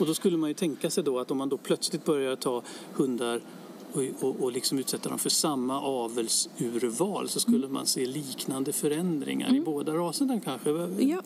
Och 0.00 0.06
då 0.06 0.14
skulle 0.14 0.36
man 0.36 0.50
ju 0.50 0.54
tänka 0.54 0.90
sig 0.90 1.04
då 1.04 1.18
att 1.18 1.30
om 1.30 1.38
man 1.38 1.48
då 1.48 1.56
plötsligt 1.56 2.04
börjar 2.04 2.36
ta 2.36 2.62
hundar 2.92 3.40
och, 3.92 4.02
och, 4.28 4.40
och 4.40 4.52
liksom 4.52 4.78
utsätta 4.78 5.08
dem 5.08 5.18
för 5.18 5.30
samma 5.30 5.80
avelsurval 5.80 7.28
så 7.28 7.40
skulle 7.40 7.68
man 7.68 7.86
se 7.86 8.06
liknande 8.06 8.72
förändringar 8.72 9.54
i 9.54 9.60
båda 9.60 9.94
raserna 9.94 10.40
kanske. 10.40 10.70
Mm. 10.70 11.08
Ja. 11.08 11.22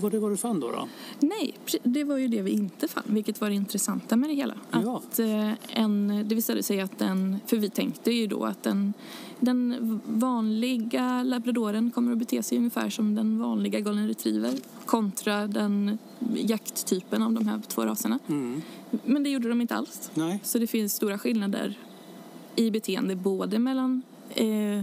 var 0.00 0.10
det 0.10 0.18
vad 0.18 0.30
du 0.30 0.36
fann 0.36 0.60
då? 0.60 0.70
då? 0.70 0.88
Nej, 1.18 1.54
det 1.82 2.04
var 2.04 2.16
ju 2.16 2.28
det 2.28 2.42
vi 2.42 2.50
inte 2.50 2.88
fann, 2.88 3.02
vilket 3.06 3.40
var 3.40 3.48
det 3.48 3.54
intressanta 3.54 4.16
med 4.16 4.30
det 4.30 4.34
hela. 4.34 4.54
Ja. 4.70 4.96
Att 4.96 5.18
eh, 5.18 5.52
en, 5.68 6.24
det 6.28 6.34
visade 6.34 6.62
sig 6.62 6.80
att 6.80 6.98
den, 6.98 7.36
för 7.46 7.56
vi 7.56 7.70
tänkte 7.70 8.12
ju 8.12 8.26
då 8.26 8.44
att 8.44 8.62
den, 8.62 8.94
den 9.40 10.00
vanliga 10.06 11.22
labradoren 11.22 11.90
kommer 11.90 12.12
att 12.12 12.18
bete 12.18 12.42
sig 12.42 12.58
ungefär 12.58 12.90
som 12.90 13.14
den 13.14 13.38
vanliga 13.38 13.80
golden 13.80 14.08
retriever 14.08 14.54
kontra 14.86 15.46
den 15.46 15.98
jakttypen 16.34 17.22
av 17.22 17.32
de 17.32 17.46
här 17.46 17.60
två 17.68 17.86
raserna. 17.86 18.18
Mm. 18.28 18.62
Men 19.04 19.22
det 19.22 19.30
gjorde 19.30 19.48
de 19.48 19.60
inte 19.60 19.74
alls. 19.74 20.10
Nej. 20.14 20.40
Så 20.42 20.58
det 20.58 20.66
finns 20.66 20.94
stora 20.94 21.18
skillnader 21.18 21.78
i 22.56 22.70
beteende 22.70 23.16
både 23.16 23.58
mellan, 23.58 24.02
eh, 24.34 24.82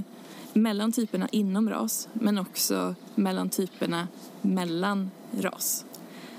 mellan 0.53 0.91
typerna 0.91 1.27
inom 1.31 1.69
ras 1.69 2.07
men 2.13 2.37
också 2.37 2.95
mellan 3.15 3.49
typerna 3.49 4.07
mellan 4.41 5.11
ras. 5.39 5.85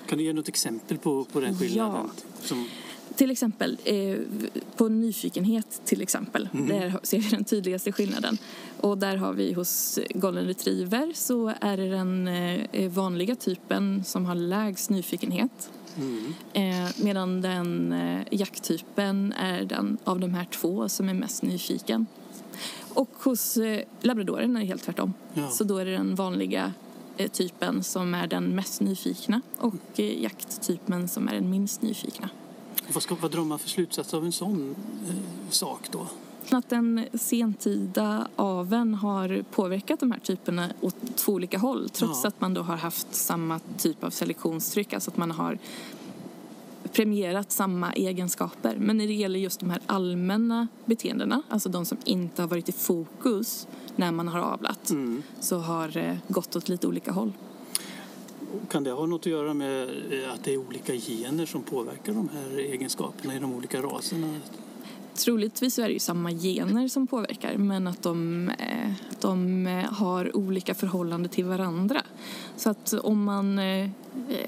Kan 0.06 0.18
du 0.18 0.24
ge 0.24 0.32
något 0.32 0.48
exempel 0.48 0.98
på, 0.98 1.24
på 1.24 1.40
den 1.40 1.58
skillnaden? 1.58 2.10
Som, 2.40 2.68
Till 3.14 3.30
exempel 3.30 3.78
eh, 3.84 4.18
på 4.76 4.88
nyfikenhet 4.88 5.80
till 5.84 6.02
exempel. 6.02 6.48
Mhm. 6.52 6.68
Där 6.68 6.98
ser 7.02 7.18
vi 7.18 7.28
den 7.28 7.44
tydligaste 7.44 7.92
skillnaden. 7.92 8.38
Och 8.80 8.98
där 8.98 9.16
har 9.16 9.32
vi 9.32 9.52
hos 9.52 9.98
golden 10.14 10.46
retriever 10.46 11.12
så 11.14 11.52
är 11.60 11.76
det 11.76 11.88
den 11.88 12.28
eh, 12.28 12.90
vanliga 12.90 13.34
typen 13.34 14.04
som 14.04 14.24
har 14.24 14.34
lägst 14.34 14.90
nyfikenhet. 14.90 15.70
mm. 15.96 16.34
Eh, 16.52 16.90
medan 16.96 17.40
den 17.40 17.94
jakttypen 18.30 19.32
är 19.32 19.64
den 19.64 19.98
av 20.04 20.20
de 20.20 20.34
här 20.34 20.44
två 20.44 20.88
som 20.88 21.08
är 21.08 21.14
mest 21.14 21.42
nyfiken. 21.42 22.06
Och 22.94 23.10
hos 23.24 23.58
labradoren 24.00 24.56
är 24.56 24.60
det 24.60 24.66
helt 24.66 24.82
tvärtom. 24.82 25.12
Ja. 25.34 25.48
Så 25.48 25.64
då 25.64 25.78
är 25.78 25.84
det 25.84 25.92
den 25.92 26.14
vanliga 26.14 26.72
typen 27.32 27.82
som 27.82 28.14
är 28.14 28.26
den 28.26 28.44
mest 28.44 28.80
nyfikna 28.80 29.40
och 29.58 29.98
jakttypen 29.98 31.08
som 31.08 31.28
är 31.28 31.34
den 31.34 31.50
minst 31.50 31.82
nyfikna. 31.82 32.28
Vad, 32.92 33.02
ska, 33.02 33.14
vad 33.20 33.30
drar 33.30 33.44
man 33.44 33.58
för 33.58 33.68
slutsats 33.68 34.14
av 34.14 34.24
en 34.24 34.32
sån 34.32 34.74
eh, 35.08 35.14
sak 35.50 35.88
då? 35.90 36.06
Att 36.50 36.68
den 36.68 37.04
sentida 37.14 38.28
aveln 38.36 38.94
har 38.94 39.44
påverkat 39.50 40.00
de 40.00 40.10
här 40.12 40.18
typerna 40.20 40.68
åt 40.80 40.96
två 41.16 41.32
olika 41.32 41.58
håll 41.58 41.88
trots 41.88 42.20
Ja. 42.24 42.28
att 42.28 42.40
man 42.40 42.54
då 42.54 42.62
har 42.62 42.76
haft 42.76 43.14
samma 43.14 43.60
typ 43.78 44.04
av 44.04 44.10
selektionstryck, 44.10 44.92
alltså 44.92 45.10
att 45.10 45.16
man 45.16 45.30
har 45.30 45.58
premierat 46.92 47.52
samma 47.52 47.92
egenskaper. 47.92 48.76
Men 48.78 48.96
när 48.96 49.06
det 49.06 49.12
gäller 49.12 49.38
just 49.38 49.60
de 49.60 49.70
här 49.70 49.80
allmänna 49.86 50.68
beteendena, 50.84 51.42
alltså 51.48 51.68
de 51.68 51.84
som 51.86 51.98
inte 52.04 52.42
har 52.42 52.48
varit 52.48 52.68
i 52.68 52.72
fokus 52.72 53.66
när 53.96 54.12
man 54.12 54.28
har 54.28 54.40
avlat, 54.40 54.90
Mm. 54.90 55.22
så 55.40 55.58
har 55.58 55.88
det 55.88 56.18
gått 56.28 56.56
åt 56.56 56.68
lite 56.68 56.86
olika 56.86 57.12
håll. 57.12 57.32
Kan 58.70 58.84
det 58.84 58.90
ha 58.90 59.06
något 59.06 59.20
att 59.20 59.26
göra 59.26 59.54
med 59.54 59.82
eh, 59.82 60.32
att 60.32 60.44
det 60.44 60.54
är 60.54 60.56
olika 60.56 60.92
gener 60.92 61.46
som 61.46 61.62
påverkar 61.62 62.12
de 62.12 62.28
här 62.28 62.58
egenskaperna 62.58 63.36
i 63.36 63.38
de 63.38 63.54
olika 63.54 63.82
raserna? 63.82 64.40
Troligtvis 65.14 65.78
är 65.78 65.82
det 65.82 65.92
ju 65.92 65.98
samma 65.98 66.30
gener 66.32 66.88
som 66.88 67.06
påverkar 67.06 67.56
men 67.56 67.86
att 67.86 68.02
de, 68.02 68.48
eh, 68.48 68.92
de 69.20 69.66
eh, 69.66 69.92
har 69.92 70.36
olika 70.36 70.74
förhållande 70.74 71.28
till 71.28 71.44
varandra. 71.44 72.02
Så 72.56 72.70
att 72.70 72.92
om 72.92 73.24
man... 73.24 73.60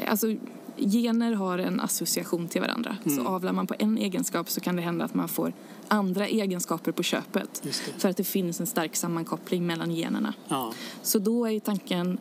Alltså, 0.06 0.36
gener 0.76 1.32
har 1.32 1.58
en 1.58 1.80
association 1.80 2.48
till 2.48 2.60
varandra. 2.60 2.96
Mm. 3.04 3.16
Så 3.16 3.28
avlar 3.30 3.52
man 3.52 3.66
på 3.66 3.74
en 3.78 3.98
egenskap 3.98 4.50
så 4.50 4.60
kan 4.60 4.76
det 4.76 4.82
hända 4.82 5.04
att 5.04 5.14
man 5.14 5.28
får 5.28 5.52
andra 5.88 6.26
egenskaper 6.26 6.92
på 6.92 7.02
köpet. 7.02 7.66
För 7.98 8.08
att 8.08 8.16
det 8.16 8.24
finns 8.24 8.60
en 8.60 8.66
stark 8.66 8.96
sammankoppling 8.96 9.66
mellan 9.66 9.90
generna. 9.90 10.34
Ja, 10.48 10.72
Så 11.02 11.18
då 11.18 11.46
är 11.46 11.60
tanken 11.60 12.18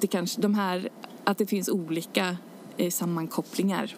det 0.00 0.06
kanske, 0.06 0.40
de 0.40 0.54
här, 0.54 0.88
att 1.24 1.38
det 1.38 1.46
finns 1.46 1.68
olika 1.68 2.36
eh, 2.76 2.90
sammankopplingar 2.90 3.96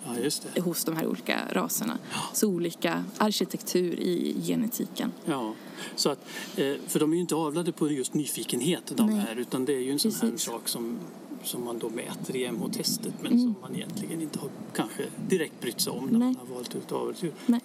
ja 0.54 0.62
hos 0.62 0.84
de 0.84 0.96
här 0.96 1.06
olika 1.06 1.40
raserna. 1.52 1.98
Så 2.32 2.48
olika 2.48 3.04
arkitektur 3.18 4.00
i 4.00 4.36
genetiken. 4.46 5.12
Ja, 5.24 5.54
så 5.96 6.10
att, 6.10 6.18
eh, 6.56 6.74
för 6.86 7.00
de 7.00 7.12
är 7.12 7.14
ju 7.16 7.20
inte 7.20 7.34
avlade 7.34 7.72
på 7.72 7.90
just 7.90 8.14
nyfikenhet 8.14 8.92
de 8.96 9.06
Nej. 9.06 9.16
här 9.28 9.36
utan 9.36 9.64
det 9.64 9.72
är 9.74 9.80
ju 9.80 9.92
en 9.92 9.98
sån 9.98 10.12
här 10.30 10.36
sak 10.36 10.68
som, 10.68 10.98
som 11.44 11.64
man 11.64 11.78
då 11.78 11.88
mäter 11.88 12.36
i 12.36 12.44
MH-testet 12.52 13.14
men 13.20 13.32
Mm. 13.32 13.42
som 13.42 13.54
man 13.62 13.76
egentligen 13.76 14.22
inte 14.22 14.38
har 14.38 14.48
kanske 14.74 15.02
direkt 15.28 15.60
brytt 15.60 15.80
sig 15.80 15.92
om 15.92 16.04
när 16.06 16.18
Nej. 16.18 16.28
man 16.28 16.36
har 16.48 16.54
valt 16.54 16.74
ut 16.76 16.92
avelsdjur. 16.92 17.32
Men 17.46 17.60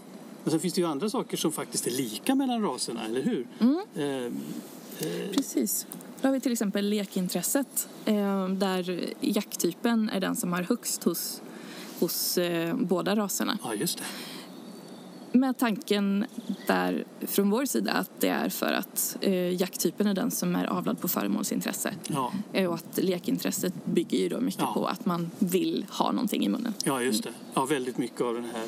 sen 0.45 0.59
finns 0.59 0.73
det 0.73 0.81
ju 0.81 0.87
andra 0.87 1.09
saker 1.09 1.37
som 1.37 1.51
faktiskt 1.51 1.87
är 1.87 1.91
lika 1.91 2.35
mellan 2.35 2.61
raserna, 2.61 3.05
eller 3.05 3.21
hur? 3.21 3.47
Mm. 3.59 3.81
Eh, 3.95 4.31
Precis. 5.35 5.87
Då 6.21 6.27
har 6.27 6.33
vi 6.33 6.39
till 6.39 6.51
exempel 6.51 6.89
lekintresset 6.89 7.89
eh, 8.05 8.47
där 8.49 9.09
jakttypen 9.21 10.09
är 10.09 10.19
den 10.19 10.35
som 10.35 10.53
har 10.53 10.61
högst 10.63 11.03
hos, 11.03 11.41
hos 11.99 12.37
eh, 12.37 12.75
båda 12.75 13.15
raserna. 13.15 13.57
ja, 13.63 13.73
just 13.75 13.97
det. 13.97 14.03
Med 15.31 15.57
tanken 15.57 16.25
där 16.67 17.05
från 17.21 17.49
vår 17.49 17.65
sida 17.65 17.91
att 17.91 18.11
det 18.19 18.27
är 18.27 18.49
för 18.49 18.71
att 18.73 19.17
eh, 19.21 19.61
jakttypen 19.61 20.07
är 20.07 20.13
den 20.13 20.31
som 20.31 20.55
är 20.55 20.65
avlad 20.65 21.01
på 21.01 21.07
föremålsintresse. 21.07 21.93
Ja, 22.07 22.31
Och 22.67 22.73
att 22.75 22.97
lekintresset 23.03 23.73
bygger 23.85 24.17
ju 24.17 24.29
då 24.29 24.39
mycket 24.39 24.61
Ja. 24.61 24.73
på 24.73 24.85
att 24.85 25.05
man 25.05 25.31
vill 25.39 25.85
ha 25.89 26.11
någonting 26.11 26.45
i 26.45 26.49
munnen. 26.49 26.73
ja 26.85 27.01
just 27.01 27.23
det. 27.23 27.29
Ja, 27.53 27.65
väldigt 27.65 27.97
mycket 27.97 28.21
av 28.21 28.33
den 28.33 28.45
här 28.45 28.63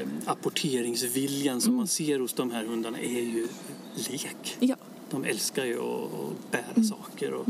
eh, 0.00 0.06
apporteringsviljan 0.26 1.60
som 1.60 1.68
Mm. 1.68 1.76
man 1.76 1.86
ser 1.86 2.18
hos 2.20 2.32
de 2.32 2.50
här 2.50 2.64
hundarna 2.64 2.98
är 2.98 3.20
ju 3.22 3.48
lek. 4.10 4.56
Ja, 4.60 4.76
De 5.10 5.24
älskar 5.24 5.64
ju 5.64 5.78
att, 5.78 6.04
att 6.14 6.50
bära 6.50 6.64
Mm. 6.76 6.84
saker. 6.84 7.32
Och, 7.32 7.46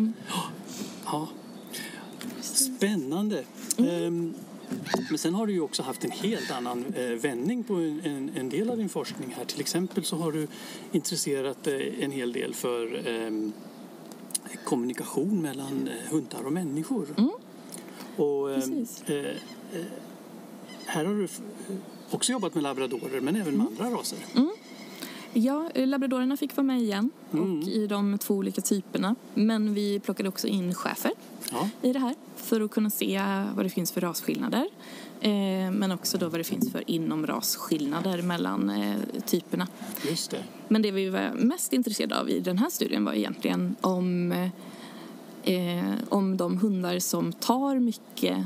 ja. 1.05 1.29
Spännande. 2.41 3.45
Mm. 3.77 3.91
Ehm, 4.07 4.35
men 5.09 5.19
sen 5.19 5.35
har 5.35 5.47
du 5.47 5.53
ju 5.53 5.61
också 5.61 5.83
haft 5.83 6.05
en 6.05 6.11
helt 6.11 6.51
annan 6.51 6.85
eh, 6.95 7.05
vändning 7.11 7.65
på 7.65 7.75
en, 7.75 8.31
en, 8.37 8.49
del 8.49 8.71
av 8.71 8.77
din 8.77 8.89
forskning 8.89 9.35
här. 9.37 9.45
Till 9.45 9.61
exempel 9.61 10.05
så 10.05 10.17
har 10.17 10.33
du 10.33 10.47
intresserat 10.93 11.65
dig 11.65 11.95
en 12.01 12.11
hel 12.11 12.33
del 12.33 12.55
för 12.55 13.09
ehm, 13.09 13.53
kommunikation 14.65 15.43
mellan 15.43 15.89
eh, 15.89 16.11
hundar 16.13 16.43
och 16.47 16.53
människor. 16.53 17.07
Mm. 17.19 17.31
Och, 18.17 18.53
ehm, 18.55 18.87
eh, 19.07 19.15
eh, 19.17 19.35
här 20.87 21.05
har 21.05 21.15
du 21.15 21.29
också 22.11 22.33
jobbat 22.33 22.55
med 22.55 22.63
labradorer 22.63 23.21
men 23.21 23.37
även 23.37 23.57
med 23.57 23.67
Mm. 23.67 23.83
andra 23.85 23.99
raser. 23.99 24.19
Ja, 25.39 25.71
labradorerna 25.75 26.37
fick 26.37 26.57
vara 26.57 26.65
med 26.65 26.81
igen 26.81 27.11
Mm. 27.33 27.59
och 27.59 27.65
i 27.69 27.87
de 27.87 28.19
två 28.19 28.35
olika 28.35 28.61
typerna. 28.61 29.15
Men 29.35 29.75
vi 29.75 30.01
plockade 30.01 30.29
också 30.29 30.47
in 30.47 30.75
schäfer 30.75 31.13
Ja, 31.51 31.69
i 31.83 31.93
det 31.93 31.99
här 31.99 32.15
för 32.37 32.61
att 32.61 32.71
kunna 32.71 32.91
se 32.91 33.21
vad 33.57 33.65
det 33.65 33.69
finns 33.71 33.93
för 33.93 34.01
rasskillnader. 34.01 34.69
Eh, 35.21 35.31
men 35.71 35.93
också 35.93 36.19
då 36.19 36.29
vad 36.29 36.41
det 36.41 36.45
finns 36.45 36.73
för 36.73 36.91
inomrasskillnader 36.91 38.23
mellan 38.23 38.71
eh, 38.71 38.97
typerna. 39.27 39.67
just 40.09 40.31
det. 40.31 40.45
Men 40.69 40.83
det 40.83 40.91
vi 40.91 41.09
var 41.09 41.31
mest 41.35 41.73
intresserade 41.73 42.21
av 42.21 42.31
i 42.31 42.41
den 42.41 42.59
här 42.59 42.71
studien 42.71 43.05
var 43.05 43.13
egentligen 43.13 43.77
om, 43.81 44.33
eh, 45.45 45.93
om 46.09 46.37
de 46.37 46.59
hundar 46.59 46.99
som 46.99 47.33
tar 47.33 47.79
mycket 47.79 48.39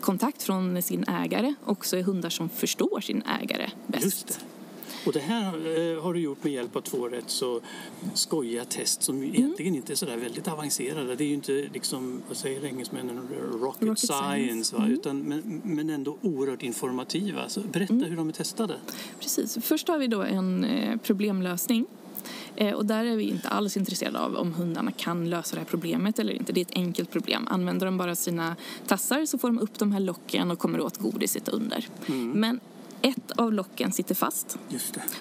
kontakt 0.00 0.42
från 0.42 0.82
sin 0.82 1.04
ägare 1.08 1.54
också 1.64 1.96
är 1.96 2.02
hundar 2.02 2.30
som 2.30 2.48
förstår 2.48 3.00
sin 3.00 3.22
ägare 3.42 3.70
bäst. 3.86 4.40
Och 5.08 5.14
det 5.14 5.20
här 5.20 5.54
eh, 5.54 6.02
har 6.02 6.14
du 6.14 6.20
gjort 6.20 6.44
med 6.44 6.52
hjälp 6.52 6.76
av 6.76 6.80
två 6.80 7.08
rätt 7.08 7.30
så 7.30 7.60
skojiga 8.14 8.64
test 8.64 9.02
som 9.02 9.16
Mm. 9.16 9.34
egentligen 9.34 9.74
inte 9.74 9.92
är 9.92 9.94
så 9.94 10.06
där 10.06 10.16
väldigt 10.16 10.48
avancerade. 10.48 11.14
Det 11.14 11.24
är 11.24 11.28
ju 11.28 11.34
inte 11.34 11.52
liksom, 11.72 12.22
vad 12.28 12.36
säger 12.36 12.64
engelsmännen, 12.64 13.20
rocket, 13.60 13.88
Rocket 13.88 13.98
science, 13.98 14.44
science. 14.44 14.76
va? 14.76 14.82
Mm. 14.82 14.92
Utan, 14.98 15.20
men, 15.22 15.60
men 15.64 15.90
ändå 15.90 16.16
oerhört 16.22 16.62
informativa. 16.62 17.48
Så 17.48 17.60
berätta 17.60 17.92
Mm. 17.94 18.10
hur 18.10 18.16
de 18.16 18.28
är 18.28 18.32
testade. 18.32 18.74
Precis. 19.20 19.58
Först 19.62 19.88
har 19.88 19.98
vi 19.98 20.06
då 20.06 20.22
en 20.22 20.64
eh, 20.64 20.96
problemlösning. 20.96 21.86
Eh, 22.56 22.74
och 22.74 22.86
där 22.86 23.04
är 23.04 23.16
vi 23.16 23.28
inte 23.30 23.48
alls 23.48 23.76
intresserade 23.76 24.18
av 24.20 24.34
om 24.36 24.52
hundarna 24.54 24.92
kan 24.92 25.30
lösa 25.30 25.54
det 25.56 25.60
här 25.60 25.66
problemet 25.68 26.18
eller 26.18 26.32
inte. 26.32 26.52
Det 26.52 26.60
är 26.60 26.64
ett 26.64 26.74
enkelt 26.76 27.10
problem. 27.10 27.48
Använder 27.50 27.86
de 27.86 27.98
bara 27.98 28.14
sina 28.14 28.56
tassar 28.86 29.26
så 29.26 29.38
får 29.38 29.48
de 29.48 29.58
upp 29.58 29.78
de 29.78 29.92
här 29.92 30.00
locken 30.00 30.50
och 30.50 30.58
kommer 30.58 30.80
åt 30.80 30.96
godiset 30.96 31.48
under. 31.48 31.86
Men 32.34 32.60
ett 33.02 33.30
av 33.36 33.52
locken 33.52 33.92
sitter 33.92 34.14
fast 34.14 34.58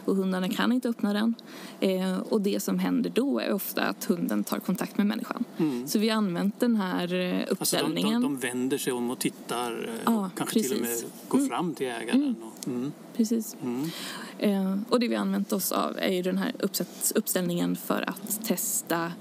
och 0.06 0.16
hundarna 0.16 0.50
kan 0.50 0.72
inte 0.72 0.90
öppna 0.90 1.14
den. 1.14 1.36
Eh, 1.80 2.18
och 2.20 2.42
det 2.42 2.60
som 2.60 2.80
händer 2.80 3.10
då 3.16 3.40
är 3.40 3.54
ofta 3.54 3.82
att 3.82 4.06
hunden 4.06 4.44
tar 4.44 4.60
kontakt 4.60 4.98
med 4.98 5.08
människan. 5.08 5.44
Så 5.88 6.00
vi 6.00 6.10
har 6.10 6.18
använt 6.18 6.60
den 6.60 6.76
här 6.76 7.14
eh, 7.14 7.36
Alltså 7.40 7.46
de, 7.48 7.52
uppställningen. 7.54 8.22
de, 8.22 8.24
de 8.24 8.38
vänder 8.38 8.78
sig 8.78 8.94
om 8.94 9.12
och 9.12 9.20
tittar 9.20 9.90
eh, 9.90 10.02
Ja, 10.06 10.26
och 10.26 10.38
kanske 10.38 10.60
till 10.62 10.74
och 10.74 10.80
med 10.82 10.90
precis. 10.90 11.06
går 11.28 11.38
Mm. 11.38 11.50
fram 11.50 11.74
till 11.76 11.88
ägaren. 11.88 12.36
Och, 12.44 12.68
mm. 12.68 12.92
Precis. 13.16 13.56
Mm. 13.64 13.90
Eh, 14.40 14.78
och 14.90 15.00
det 15.00 15.08
vi 15.08 15.16
har 15.16 15.22
använt 15.22 15.54
oss 15.54 15.72
av 15.72 15.98
är 15.98 16.12
ju 16.14 16.22
den 16.22 16.38
här 16.38 16.52
uppsätt, 16.60 17.12
uppställningen 17.16 17.76
för 17.76 18.10
att 18.10 18.46
testa 18.46 19.12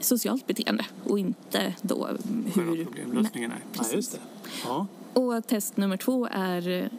socialt 0.00 0.46
beteende 0.46 0.84
och 1.04 1.18
inte 1.18 1.74
då 1.82 2.08
Själva 2.54 2.72
hur... 2.72 2.84
problemlösningen 2.84 3.50
är. 3.50 3.56
Ja, 3.72 3.78
precis. 3.78 3.94
just 3.94 4.12
det. 4.12 4.18
Ja. 4.64 4.86
Och 5.14 5.46
test 5.46 5.76
nummer 5.76 5.96
två 5.96 6.28
är... 6.32 6.90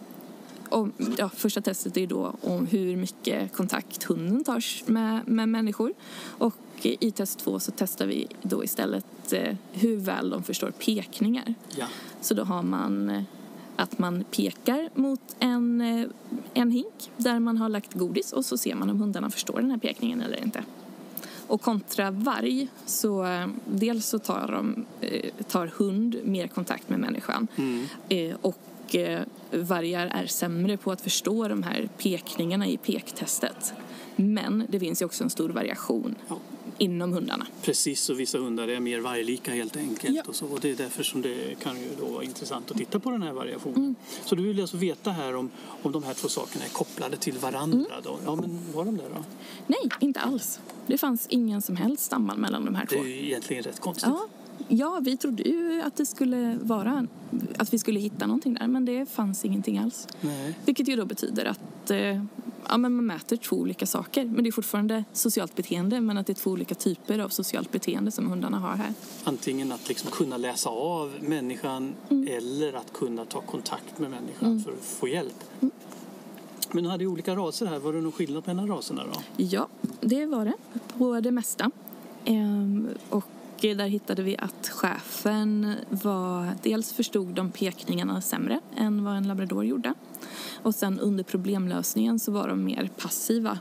Om, 0.72 0.92
ja, 1.18 1.30
första 1.30 1.62
testet 1.62 1.98
är 1.98 2.08
då 2.08 2.34
om 2.42 2.66
hur 2.66 2.96
mycket 2.98 3.54
kontakt 3.54 4.04
hunden 4.04 4.44
tar 4.44 4.92
med, 4.92 5.28
med 5.28 5.50
människor. 5.50 5.94
Och 6.24 6.56
i 6.82 7.12
test 7.12 7.40
två 7.40 7.60
så 7.60 7.72
testar 7.76 8.06
vi 8.06 8.28
då 8.42 8.64
istället 8.64 9.34
eh, 9.34 9.56
hur 9.72 9.98
väl 9.98 10.30
de 10.30 10.44
förstår 10.44 10.72
pekningar. 10.72 11.54
ja. 11.78 11.86
Så 12.22 12.34
då 12.34 12.44
har 12.44 12.64
man 12.64 13.10
eh, 13.10 13.24
att 13.76 14.00
man 14.00 14.24
pekar 14.24 14.90
mot 14.96 15.22
en, 15.40 15.82
eh, 15.82 16.08
en 16.54 16.72
hink 16.72 17.12
där 17.18 17.40
man 17.40 17.58
har 17.58 17.70
lagt 17.70 17.94
godis 17.94 18.34
och 18.34 18.46
så 18.46 18.58
ser 18.58 18.76
man 18.76 18.90
om 18.90 19.00
hundarna 19.00 19.30
förstår 19.30 19.60
den 19.62 19.72
här 19.72 19.78
pekningen 19.78 20.22
eller 20.22 20.44
inte. 20.44 20.64
Och 21.48 21.62
kontra 21.62 22.12
varg 22.12 22.68
så 22.86 23.26
dels 23.66 24.06
så 24.06 24.20
tar, 24.20 24.48
de, 24.52 24.86
tar 25.48 25.72
hund 25.78 26.20
mer 26.24 26.48
kontakt 26.48 26.90
med 26.90 27.00
människan 27.00 27.48
Mm. 27.56 27.86
eh, 28.10 28.36
och 28.92 28.96
eh, 28.96 29.24
vargar 29.52 30.08
är 30.08 30.26
sämre 30.28 30.78
på 30.78 30.92
att 30.92 31.02
förstå 31.02 31.48
de 31.48 31.64
här 31.64 31.90
pekningarna 31.98 32.68
i 32.68 32.78
pektestet. 32.78 33.74
Men 34.16 34.66
det 34.70 34.80
finns 34.80 35.02
ju 35.02 35.06
också 35.06 35.24
en 35.24 35.30
stor 35.30 35.50
variation 35.50 36.16
Ja. 36.30 36.38
inom 36.78 37.14
hundarna. 37.14 37.48
Precis, 37.62 38.10
och 38.10 38.20
vissa 38.20 38.38
hundar 38.38 38.68
är 38.68 38.80
mer 38.80 39.00
varglika 39.00 39.52
helt 39.52 39.78
enkelt. 39.78 40.16
Ja. 40.16 40.24
Och, 40.28 40.36
så, 40.36 40.46
och 40.46 40.60
det 40.60 40.70
är 40.72 40.76
därför 40.76 41.04
som 41.04 41.22
det 41.22 41.60
kan 41.64 41.78
ju 41.80 41.88
då 42.00 42.06
vara 42.06 42.24
intressant 42.24 42.72
att 42.72 42.78
titta 42.78 43.00
på 43.00 43.12
den 43.12 43.22
här 43.24 43.34
variationen. 43.34 43.78
Mm. 43.78 43.96
Så 44.26 44.36
du 44.36 44.44
vill 44.44 44.62
alltså 44.62 44.78
veta 44.78 45.12
här 45.12 45.36
om, 45.36 45.50
om 45.82 45.92
de 45.92 46.04
här 46.04 46.14
två 46.14 46.28
sakerna 46.28 46.66
är 46.66 46.70
kopplade 46.70 47.18
till 47.18 47.38
varandra 47.38 47.78
Mm. 47.78 48.02
då? 48.04 48.20
Ja, 48.26 48.36
men 48.36 48.60
var 48.74 48.86
de 48.86 48.98
det 48.98 49.04
då? 49.16 49.24
Nej, 49.68 49.90
inte 50.00 50.20
alls. 50.20 50.60
Det 50.88 50.98
fanns 50.98 51.26
ingen 51.30 51.62
som 51.62 51.76
helst 51.76 52.10
samband 52.12 52.40
mellan 52.42 52.66
de 52.66 52.76
här 52.76 52.86
Det 52.90 52.96
två. 52.96 53.04
är 53.04 53.08
ju 53.08 53.26
egentligen 53.26 53.64
rätt 53.64 53.80
konstigt. 53.80 54.10
Ja, 54.10 54.28
ja, 54.68 55.00
vi 55.04 55.18
trodde 55.18 55.44
ju 55.44 55.82
att 55.82 55.96
det 55.96 56.06
skulle 56.06 56.58
vara 56.62 57.08
att 57.58 57.74
vi 57.74 57.78
skulle 57.80 58.00
hitta 58.00 58.28
någonting 58.28 58.54
där, 58.54 58.68
men 58.68 58.86
det 58.86 59.06
fanns 59.10 59.46
ingenting 59.46 59.78
alls. 59.78 60.08
Nej. 60.22 60.58
Vilket 60.66 60.88
ju 60.88 60.96
då 60.96 61.06
betyder 61.06 61.46
att 61.46 61.92
eh, 61.92 62.24
ja, 62.68 62.78
men 62.78 62.94
man 62.96 63.06
mäter 63.06 63.38
två 63.38 63.56
olika 63.56 63.86
saker. 63.86 64.26
Men 64.26 64.44
det 64.44 64.50
är 64.50 64.52
fortfarande 64.52 65.04
socialt 65.14 65.56
beteende, 65.56 66.02
men 66.02 66.18
att 66.18 66.28
det 66.28 66.34
är 66.34 66.36
två 66.36 66.52
olika 66.52 66.76
typer 66.76 67.20
av 67.20 67.30
socialt 67.30 67.72
beteende 67.72 68.12
som 68.12 68.28
hundarna 68.28 68.60
har 68.60 68.76
här. 68.76 68.94
Antingen 69.24 69.72
att 69.72 69.88
liksom 69.90 70.12
kunna 70.12 70.38
läsa 70.38 70.70
av 70.70 71.14
människan 71.22 71.94
Mm. 72.10 72.28
eller 72.38 72.74
att 72.74 72.94
kunna 72.94 73.26
ta 73.26 73.42
kontakt 73.42 74.00
med 74.00 74.10
människan 74.12 74.60
för 74.64 74.72
att 74.72 74.78
få 74.86 75.08
hjälp. 75.08 75.44
Men 76.72 76.84
du 76.84 76.90
hade 76.90 77.04
ju 77.04 77.08
olika 77.10 77.36
raser 77.36 77.66
här. 77.66 77.80
Var 77.80 77.94
det 77.94 78.02
någon 78.02 78.12
skillnad 78.12 78.48
mellan 78.48 78.68
raserna 78.68 79.04
då? 79.14 79.22
Ja, 79.38 79.68
det 80.02 80.26
var 80.26 80.46
det. 80.46 80.54
På 80.98 81.20
det 81.20 81.32
mesta. 81.32 81.72
Ehm, 82.26 82.88
och 83.10 83.26
där 83.62 83.88
hittade 83.88 84.24
vi 84.24 84.38
att 84.38 84.68
chefen 84.70 85.76
var, 85.90 86.48
dels 86.64 86.94
förstod 86.94 87.28
de 87.28 87.52
pekningarna 87.52 88.22
sämre 88.22 88.60
än 88.78 89.04
vad 89.04 89.18
en 89.18 89.28
labrador 89.28 89.66
gjorde. 89.66 89.94
Och 90.64 90.76
sen 90.76 91.00
under 91.00 91.24
problemlösningen 91.24 92.20
så 92.20 92.32
var 92.32 92.48
de 92.48 92.64
mer 92.64 92.90
passiva 92.98 93.60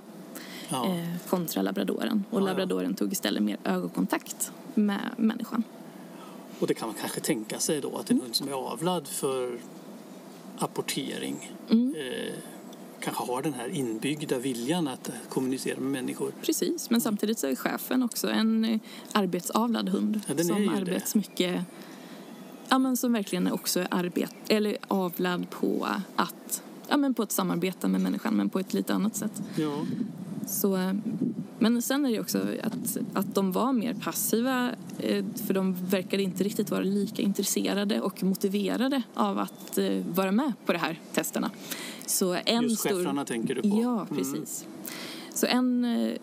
Ja. 0.69 0.87
eh, 0.87 1.09
kontra 1.29 1.63
labradoren. 1.63 2.25
Och 2.31 2.37
Ja, 2.41 2.45
ja. 2.45 2.47
labradoren 2.47 2.95
tog 2.95 3.13
istället 3.13 3.43
mer 3.43 3.57
ögonkontakt 3.65 4.53
med 4.75 5.01
människan. 5.17 5.63
Och 6.61 6.67
det 6.67 6.75
kan 6.75 6.89
man 6.89 6.97
kanske 7.01 7.21
tänka 7.21 7.59
sig 7.59 7.81
då 7.81 7.97
att 7.97 8.11
en 8.11 8.21
hund 8.21 8.35
som 8.37 8.49
är 8.49 8.53
avlad 8.53 9.07
för 9.09 9.59
apportering 10.59 11.53
Mm. 11.71 11.95
eh, 11.95 12.33
kanske 13.01 13.25
har 13.25 13.43
den 13.43 13.55
här 13.55 13.69
inbyggda 13.69 14.39
viljan 14.39 14.89
att 14.89 15.09
eh, 15.09 15.15
kommunicera 15.29 15.81
med 15.81 15.91
människor. 15.91 16.33
Precis, 16.43 16.91
men 16.91 17.01
samtidigt 17.01 17.39
så 17.39 17.47
är 17.47 17.55
chefen 17.55 18.03
också 18.03 18.29
en 18.31 18.65
eh, 18.65 18.81
arbetsavlad 19.13 19.89
hund 19.89 20.21
Ja, 20.27 20.45
som 20.45 20.67
det. 20.67 20.73
arbets 20.73 21.15
mycket 21.15 21.65
ja, 22.69 22.79
men 22.79 22.97
som 22.97 23.13
verkligen 23.13 23.53
också 23.53 23.81
är 23.81 23.89
arbet, 23.91 24.35
eller 24.49 24.77
avlad 24.89 25.51
på 25.51 25.89
att 26.17 26.63
ja, 26.89 26.97
men 26.97 27.15
på 27.15 27.23
ett 27.23 27.33
samarbete 27.33 27.89
med 27.89 28.01
människan 28.01 28.35
men 28.35 28.49
på 28.49 28.59
ett 28.59 28.75
lite 28.75 28.95
annat 28.95 29.17
sätt. 29.17 29.43
Ja. 29.57 29.87
Så, 30.47 30.77
eh, 30.77 30.93
men 31.59 31.83
sen 31.83 32.07
är 32.07 32.11
det 32.11 32.21
också 32.21 32.39
att, 32.63 32.97
att 33.13 33.35
de 33.35 33.53
var 33.53 33.73
mer 33.73 33.95
passiva 33.95 34.71
för 35.47 35.55
de 35.55 35.87
verkade 35.87 36.23
inte 36.23 36.45
riktigt 36.45 36.71
vara 36.71 36.83
lika 36.83 37.23
intresserade 37.23 38.01
och 38.01 38.23
motiverade 38.23 39.03
av 39.15 39.39
att 39.39 39.79
vara 40.15 40.33
med 40.33 40.53
på 40.67 40.73
de 40.73 40.79
här 40.79 41.01
testerna. 41.13 41.51
Så 42.11 42.37
en 42.47 42.63
Just 42.63 42.81
stor... 42.81 42.91
schäfrarna 42.91 43.25
tänker 43.25 43.55
du 43.55 43.63
på? 43.63 43.69
Ja, 43.83 44.07
precis. 44.11 44.67
Så 45.35 45.47
en 45.47 45.85
eh, 45.85 46.17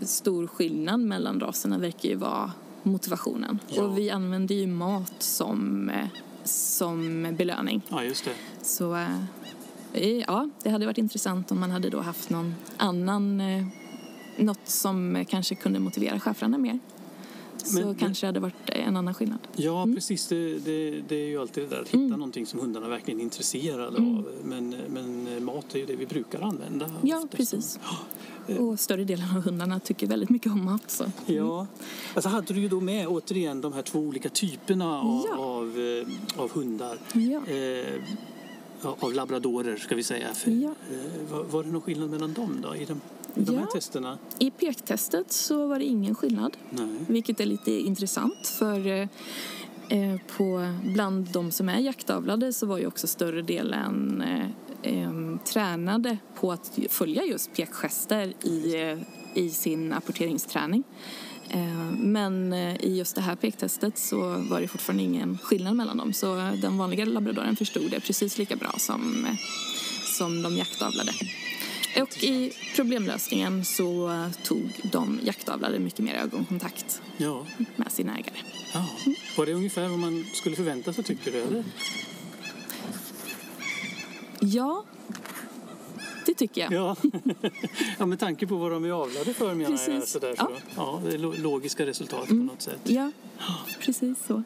stor 0.00 0.46
skillnad 0.46 1.00
mellan 1.00 1.40
raserna 1.40 1.78
verkar 1.78 2.08
ju 2.08 2.14
vara 2.14 2.52
motivationen. 2.82 3.58
Ja. 3.68 3.82
Och 3.82 3.98
vi 3.98 4.10
använder 4.10 4.54
ju 4.54 4.66
mat 4.66 5.22
som, 5.22 5.90
eh, 5.90 6.08
som 6.44 7.28
belöning. 7.38 7.82
Ja, 7.88 8.04
just 8.04 8.24
det. 8.24 8.34
Så 8.62 8.96
eh, 9.92 10.18
ja, 10.26 10.50
det 10.62 10.70
hade 10.70 10.86
varit 10.86 10.98
intressant 10.98 11.52
om 11.52 11.60
man 11.60 11.70
hade 11.70 11.90
då 11.90 12.00
haft 12.00 12.30
någon 12.30 12.54
annan, 12.76 13.40
eh, 13.40 13.66
något 14.36 14.68
som 14.68 15.24
kanske 15.28 15.54
kunde 15.54 15.78
motivera 15.78 16.20
schäfrarna 16.20 16.58
mer. 16.58 16.78
Så 17.66 17.78
Men- 17.86 17.94
kanske 17.94 18.26
hade 18.26 18.40
varit 18.40 18.54
en 18.66 18.96
annan 18.96 19.14
skillnad. 19.14 19.38
Ja, 19.56 19.82
Mm. 19.82 19.94
precis. 19.94 20.26
Det, 20.26 20.58
det, 20.58 20.90
det 21.08 21.16
är 21.16 21.26
ju 21.28 21.40
alltid 21.40 21.64
det 21.64 21.70
där 21.76 21.82
att 21.82 21.88
hitta 21.88 22.16
någonting 22.16 22.46
som 22.46 22.60
hundarna 22.60 22.88
verkligen 22.88 23.20
är 23.20 23.24
intresserade 23.24 23.96
Mm. 23.98 24.16
av. 24.18 24.24
Men, 24.44 24.74
men 24.88 25.44
mat 25.44 25.74
är 25.74 25.78
ju 25.78 25.86
det 25.86 25.96
vi 25.96 26.06
brukar 26.06 26.40
använda. 26.42 26.90
Ja, 27.02 27.16
oftast. 27.16 27.36
precis. 27.36 27.78
Eh. 28.48 28.56
Och 28.56 28.80
större 28.80 29.04
delen 29.04 29.26
av 29.36 29.42
hundarna 29.42 29.80
tycker 29.80 30.06
väldigt 30.06 30.30
mycket 30.30 30.52
om 30.52 30.64
mat. 30.64 30.90
Så. 30.90 31.04
Ja, 31.26 31.66
alltså 32.14 32.28
hade 32.28 32.54
du 32.54 32.60
ju 32.60 32.68
då 32.68 32.80
med 32.80 33.06
återigen 33.08 33.60
de 33.60 33.72
här 33.72 33.82
två 33.82 33.98
olika 33.98 34.28
typerna 34.28 35.00
av, 35.00 35.24
Ja. 35.30 35.36
av, 35.38 35.78
eh, 35.78 36.42
av 36.42 36.50
hundar. 36.50 36.98
Ja. 37.12 37.46
Eh, 37.54 38.02
av 39.00 39.12
labradorer 39.14 39.76
ska 39.76 39.94
vi 39.94 40.02
säga. 40.02 40.34
För, 40.34 40.50
Ja. 40.50 40.74
eh, 40.90 41.32
var, 41.32 41.44
var 41.44 41.62
det 41.64 41.70
någon 41.70 41.82
skillnad 41.82 42.10
mellan 42.10 42.32
dem 42.32 42.58
då 42.62 42.76
i 42.76 42.84
de, 43.36 43.42
i 43.42 43.44
de 43.44 43.56
här 43.56 43.60
Ja. 43.62 43.66
testerna? 43.72 44.18
I 44.38 44.50
pektestet 44.50 45.32
så 45.32 45.66
var 45.66 45.78
det 45.78 45.84
ingen 45.84 46.14
skillnad. 46.14 46.56
Nej. 46.70 46.88
Vilket 47.08 47.40
är 47.40 47.46
lite 47.46 47.70
intressant 47.72 48.46
för 48.58 48.86
eh, 48.86 49.08
eh, 49.88 50.20
på, 50.36 50.74
bland 50.94 51.28
de 51.32 51.50
som 51.50 51.68
är 51.68 51.78
jaktavlade 51.78 52.52
så 52.52 52.66
var 52.66 52.78
ju 52.78 52.86
också 52.86 53.06
större 53.06 53.42
delen 53.42 54.22
eh, 54.22 54.46
eh, 54.92 55.12
tränade 55.44 56.18
på 56.40 56.52
att 56.52 56.78
följa 56.88 57.24
just 57.24 57.52
pekgester 57.54 58.32
i, 58.42 58.74
eh, 58.82 58.98
i 59.34 59.50
sin 59.50 59.92
apporteringsträning. 59.92 60.84
Men 61.90 62.52
i 62.52 62.96
just 62.98 63.14
det 63.14 63.20
här 63.20 63.36
pektestet 63.36 63.98
så 63.98 64.18
var 64.50 64.60
det 64.60 64.68
fortfarande 64.68 65.02
ingen 65.02 65.38
skillnad 65.38 65.76
mellan 65.76 65.96
dem 65.96 66.12
så 66.12 66.34
den 66.62 66.78
vanliga 66.78 67.04
labradoren 67.04 67.56
förstod 67.56 67.90
det 67.90 68.00
precis 68.00 68.38
lika 68.38 68.56
bra 68.56 68.74
som, 68.78 69.26
som 70.18 70.42
de 70.42 70.56
jaktavlade. 70.56 71.12
Och 72.02 72.22
i 72.24 72.52
problemlösningen 72.76 73.64
så 73.64 74.08
eh, 74.10 74.30
tog 74.44 74.70
de 74.92 75.20
jaktavlade 75.22 75.78
mycket 75.78 75.98
mer 76.00 76.14
ögonkontakt 76.14 77.02
Ja. 77.16 77.46
med 77.76 77.92
sin 77.92 78.08
ägare. 78.08 78.36
ja. 78.74 78.86
Var 79.36 79.46
det 79.46 79.52
ungefär 79.52 79.88
vad 79.88 79.98
man 79.98 80.24
skulle 80.34 80.56
förvänta 80.56 80.92
sig 80.92 81.04
tycker 81.04 81.32
du? 81.32 81.38
Eller? 81.42 81.64
Ja, 84.40 84.84
det 86.26 86.34
tycker 86.34 86.60
jag. 86.60 86.72
Ja. 86.72 86.96
ja, 87.98 88.06
med 88.06 88.18
tanke 88.20 88.46
på 88.46 88.56
vad 88.56 88.70
de 88.72 88.84
är 88.84 88.90
avlade 88.90 89.34
för 89.34 89.54
menar 89.54 89.70
jag. 89.70 89.86
Precis. 89.86 90.10
Sådär, 90.12 90.34
Ja. 90.38 90.46
för, 90.46 90.82
ja, 90.82 91.00
det 91.04 91.14
är 91.14 91.18
lo- 91.18 91.34
logiska 91.38 91.86
resultat 91.86 92.28
på 92.28 92.34
något 92.34 92.62
sätt. 92.62 92.80
Ja, 92.84 93.10
precis 93.80 94.18
så. 94.26 94.42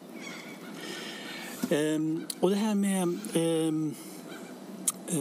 Ehm, 1.69 2.21
och 2.39 2.49
det 2.49 2.55
här 2.55 2.75
med 2.75 3.19
ehm, 3.33 3.95
eh, 5.07 5.17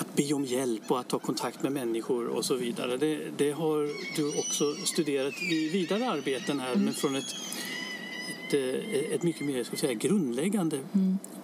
att 0.00 0.16
be 0.16 0.34
om 0.34 0.44
hjälp 0.44 0.90
och 0.90 1.00
att 1.00 1.08
ta 1.08 1.18
kontakt 1.18 1.62
med 1.62 1.72
människor 1.72 2.26
och 2.26 2.44
så 2.44 2.54
vidare. 2.54 2.96
Det, 2.96 3.18
det 3.36 3.50
har 3.50 3.88
du 4.16 4.38
också 4.38 4.74
studerat 4.84 5.42
i 5.42 5.68
vidare 5.68 6.10
arbeten 6.10 6.60
här 6.60 6.76
men 6.76 6.92
från 6.92 7.16
ett, 7.16 7.34
ett, 8.48 8.54
eh, 8.54 9.14
ett 9.14 9.22
mycket 9.22 9.46
mer 9.46 9.64
ska 9.64 9.76
säga, 9.76 9.94
grundläggande 9.94 10.80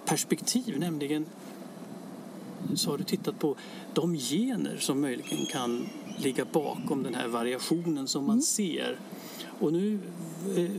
perspektiv. 0.05 0.79
Nämligen 0.79 1.25
så 2.75 2.91
har 2.91 2.97
du 2.97 3.03
tittat 3.03 3.39
på 3.39 3.55
de 3.93 4.15
gener 4.15 4.77
som 4.79 5.01
möjligen 5.01 5.45
kan 5.45 5.89
ligga 6.17 6.45
bakom 6.45 7.03
den 7.03 7.15
här 7.15 7.27
variationen 7.27 8.07
som 8.07 8.25
man 8.25 8.41
ser. 8.41 8.99
Och 9.59 9.73
nu 9.73 9.99
eh, 10.57 10.71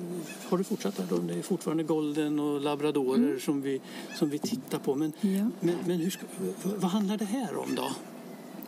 har 0.48 0.58
du 0.58 0.64
fortsatt 0.64 0.96
där 0.96 1.06
då. 1.10 1.18
Det 1.18 1.34
är 1.34 1.42
fortfarande 1.42 1.82
golden 1.82 2.40
och 2.40 2.60
labradorer 2.60 3.38
som, 3.38 3.62
vi, 3.62 3.80
som 4.18 4.30
vi 4.30 4.38
tittar 4.38 4.78
på. 4.78 4.94
Men, 4.94 5.12
Ja. 5.20 5.50
men, 5.60 5.76
men 5.86 5.98
hur 6.00 6.18
vad 6.62 6.90
handlar 6.90 7.16
det 7.16 7.24
här 7.24 7.56
om 7.56 7.74
då? 7.74 7.88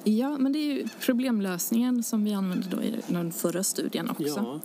Ja, 0.05 0.39
men 0.39 0.53
det 0.53 0.59
är 0.59 0.89
problemlösningen 1.01 2.03
som 2.03 2.25
vi 2.25 2.33
använde 2.35 2.67
då 2.71 2.83
i 2.83 2.95
den 3.07 3.33
förra 3.33 3.63
studien 3.63 4.11
också. 4.11 4.25
Ja, 4.27 4.61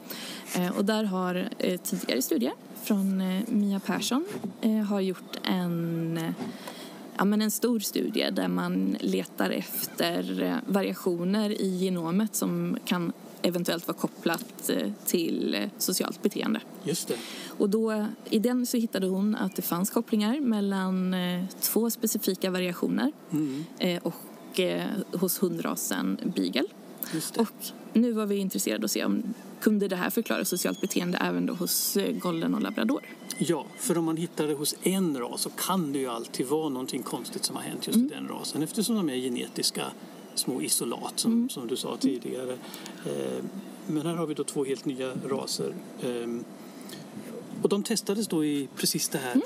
Eh, 0.56 0.78
och 0.78 0.86
där 0.86 1.04
har 1.04 1.50
eh, 1.58 1.80
tidigare 1.82 2.22
studier 2.22 2.54
från 2.84 3.22
eh, 3.22 3.42
Mia 3.48 3.80
Persson 3.80 4.26
eh, 4.62 4.72
har 4.72 5.02
gjort 5.02 5.38
en, 5.44 6.20
ja, 7.18 7.26
men 7.26 7.42
en 7.42 7.52
stor 7.52 7.80
studie 7.80 8.30
där 8.32 8.48
man 8.48 8.98
letar 9.00 9.50
efter 9.50 10.44
eh, 10.44 10.56
variationer 10.74 11.62
i 11.62 11.78
genomet 11.78 12.36
som 12.36 12.78
kan 12.86 13.14
eventuellt 13.48 13.88
vara 13.88 13.98
kopplat 13.98 14.70
eh, 14.70 14.92
till 15.06 15.56
eh, 15.56 15.70
socialt 15.78 16.22
beteende. 16.22 16.62
just 16.84 17.08
det. 17.08 17.16
Och 17.58 17.70
då, 17.70 18.08
I 18.30 18.40
den 18.40 18.66
så 18.66 18.78
hittade 18.78 19.08
hon 19.08 19.36
att 19.36 19.56
det 19.56 19.62
fanns 19.62 19.90
kopplingar 19.90 20.40
mellan 20.40 21.14
eh, 21.14 21.44
två 21.62 21.90
specifika 21.90 22.52
variationer 22.52 23.12
Mm, 23.32 23.66
och 24.04 24.14
hos 25.20 25.44
hundrasen 25.44 26.18
beagle. 26.36 26.64
just 27.14 27.34
det. 27.34 27.42
Och 27.42 27.48
nu 27.94 28.12
var 28.12 28.26
vi 28.26 28.36
intresserade 28.36 28.82
av 28.82 28.86
att 28.86 28.92
se 28.92 29.06
om 29.06 29.24
kunde 29.62 29.88
det 29.88 29.96
här 29.96 30.10
förklara 30.10 30.46
socialt 30.46 30.82
beteende 30.82 31.18
även 31.18 31.46
då 31.46 31.54
hos 31.54 31.98
golden 32.22 32.56
och 32.56 32.62
labrador. 32.62 33.02
Ja, 33.38 33.66
för 33.80 33.98
om 33.98 34.06
man 34.06 34.18
hittar 34.18 34.48
det 34.48 34.54
hos 34.54 34.76
en 34.84 35.18
ras 35.20 35.42
så 35.42 35.50
kan 35.50 35.94
det 35.94 36.00
ju 36.00 36.08
alltid 36.08 36.46
vara 36.48 36.70
någonting 36.70 37.04
konstigt 37.04 37.46
som 37.46 37.56
har 37.56 37.64
hänt 37.64 37.88
just 37.88 38.00
i 38.00 38.08
den 38.08 38.28
rasen 38.28 38.64
eftersom 38.64 38.96
de 38.96 39.10
är 39.10 39.16
genetiska 39.16 39.86
små 40.40 40.62
isolat 40.62 41.20
som, 41.20 41.50
som 41.50 41.68
du 41.68 41.76
sa 41.76 41.98
tidigare. 41.98 42.58
Eh, 43.06 43.44
men 43.88 44.06
här 44.06 44.16
har 44.16 44.26
vi 44.26 44.34
då 44.34 44.44
två 44.44 44.66
helt 44.66 44.86
nya 44.86 45.14
raser. 45.30 45.74
Eh, 46.02 46.28
och 47.62 47.70
de 47.70 47.84
testades 47.84 48.28
då 48.28 48.46
i 48.46 48.68
precis 48.76 49.10
det 49.10 49.18
här 49.18 49.42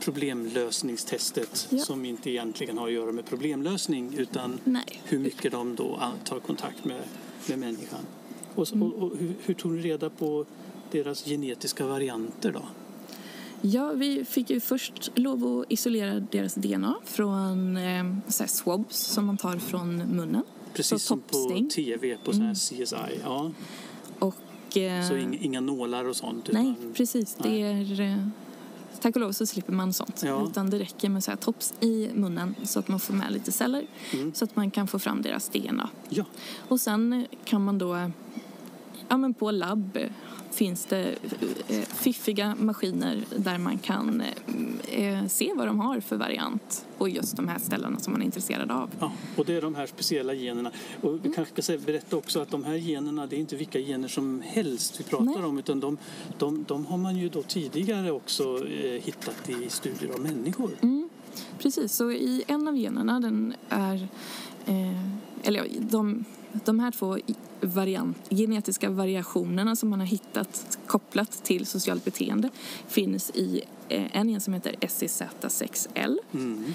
problemlösningstestet 0.00 1.68
Ja. 1.70 1.78
som 1.84 2.04
inte 2.04 2.30
egentligen 2.30 2.78
har 2.78 2.86
att 2.86 2.92
göra 2.92 3.12
med 3.12 3.26
problemlösning 3.26 4.14
utan 4.16 4.60
Nej. 4.64 5.02
hur 5.04 5.18
mycket 5.18 5.52
de 5.52 5.74
då 5.74 6.00
tar 6.24 6.40
kontakt 6.40 6.84
med, 6.84 7.02
med 7.48 7.58
människan. 7.58 8.00
Och, 8.54 8.68
så, 8.68 8.80
och, 8.80 8.94
och 9.02 9.16
hur, 9.18 9.34
hur 9.44 9.54
tog 9.54 9.72
ni 9.72 9.82
reda 9.82 10.10
på 10.10 10.44
deras 10.90 11.24
genetiska 11.24 11.86
varianter 11.86 12.52
då? 12.52 12.62
Ja, 13.62 13.92
vi 13.92 14.24
fick 14.24 14.50
ju 14.50 14.60
först 14.60 15.10
lov 15.14 15.60
att 15.60 15.72
isolera 15.72 16.20
deras 16.20 16.54
DNA 16.54 16.94
från 17.04 17.76
eh, 17.76 18.04
swabs 18.46 18.96
som 18.96 19.26
man 19.26 19.36
tar 19.36 19.58
från 19.58 19.96
munnen. 19.96 20.42
Precis 20.74 21.02
som 21.02 21.20
på 21.20 21.68
tv 21.74 22.16
på 22.24 22.32
här 22.32 22.54
CSI. 22.54 23.20
Ja. 23.24 23.50
Och, 24.18 24.76
eh, 24.76 25.08
Så 25.08 25.16
inga, 25.16 25.60
nålar 25.60 26.04
och 26.04 26.16
sånt? 26.16 26.48
Nej, 26.52 26.74
utan- 26.80 26.92
precis. 26.94 27.36
Det 27.42 27.62
är, 27.62 28.00
eh, 28.00 28.26
tack 29.00 29.14
och 29.16 29.20
lov 29.20 29.32
så 29.32 29.46
slipper 29.46 29.72
man 29.72 29.92
sånt. 29.92 30.22
Ja. 30.26 30.46
Utan 30.50 30.70
det 30.70 30.78
räcker 30.78 31.08
med 31.08 31.24
så 31.24 31.30
här 31.30 31.36
tops 31.38 31.74
i 31.80 32.10
munnen 32.14 32.54
så 32.64 32.78
att 32.78 32.88
man 32.88 33.00
får 33.00 33.14
med 33.14 33.32
lite 33.32 33.52
celler 33.52 33.86
Mm. 34.12 34.34
så 34.34 34.44
att 34.44 34.56
man 34.56 34.70
kan 34.70 34.86
få 34.88 34.98
fram 34.98 35.22
deras 35.22 35.48
DNA. 35.48 35.90
Ja, 36.08 36.24
Och 36.68 36.80
sen 36.80 37.26
kan 37.44 37.64
man 37.64 37.78
då, 37.78 38.10
ja 39.08 39.16
men 39.16 39.34
på 39.34 39.50
labb 39.50 39.98
finns 40.50 40.84
det 40.84 41.14
eh, 41.68 41.80
fiffiga 41.80 42.54
maskiner 42.58 43.24
där 43.36 43.58
man 43.58 43.78
kan 43.78 44.22
eh, 44.88 45.26
se 45.26 45.52
vad 45.56 45.66
de 45.66 45.80
har 45.80 46.00
för 46.00 46.16
variant 46.16 46.86
på 46.98 47.08
just 47.08 47.36
de 47.36 47.48
här 47.48 47.58
ställena 47.58 47.98
som 47.98 48.12
man 48.12 48.22
är 48.22 48.26
intresserad 48.26 48.70
av. 48.70 48.90
ja, 49.00 49.12
och 49.36 49.44
det 49.44 49.54
är 49.54 49.60
de 49.62 49.74
här 49.74 49.86
speciella 49.86 50.34
generna. 50.34 50.70
Och 51.00 51.08
Mm. 51.10 51.20
vi 51.22 51.32
kanske 51.32 51.52
ska 51.52 51.62
säga, 51.62 51.78
berätta 51.86 52.16
också 52.16 52.40
att 52.40 52.50
de 52.50 52.64
här 52.64 52.74
generna, 52.74 53.26
det 53.26 53.36
är 53.36 53.40
inte 53.40 53.56
vilka 53.56 53.78
gener 53.78 54.08
som 54.08 54.42
helst 54.46 55.00
vi 55.00 55.04
pratar 55.04 55.24
Nej. 55.24 55.44
om 55.44 55.58
utan 55.58 55.80
de, 55.80 55.96
de, 56.38 56.64
de 56.68 56.86
har 56.86 56.96
man 56.98 57.16
ju 57.16 57.28
då 57.28 57.42
tidigare 57.42 58.10
också 58.12 58.66
eh, 58.68 59.02
hittat 59.02 59.48
i 59.50 59.70
studier 59.70 60.10
av 60.14 60.20
människor. 60.20 60.70
Mm, 60.82 61.08
precis, 61.58 61.92
så 61.92 62.10
i 62.10 62.44
en 62.46 62.68
av 62.68 62.76
generna, 62.76 63.20
den 63.20 63.54
är... 63.68 64.08
Eh, 64.66 65.02
eller 65.42 65.66
de, 65.80 66.24
de 66.64 66.80
här 66.80 66.90
två 66.90 67.18
variant, 67.60 68.18
genetiska 68.30 68.90
variationerna 68.90 69.76
som 69.76 69.88
man 69.90 70.00
har 70.00 70.06
hittat 70.06 70.78
kopplat 70.86 71.44
till 71.44 71.66
socialt 71.66 72.04
beteende 72.04 72.50
finns 72.88 73.30
i 73.30 73.62
eh, 73.88 74.16
en 74.16 74.28
gen 74.28 74.40
som 74.40 74.54
heter 74.54 74.72
SEZ6L 74.80 76.18
Mm 76.32 76.74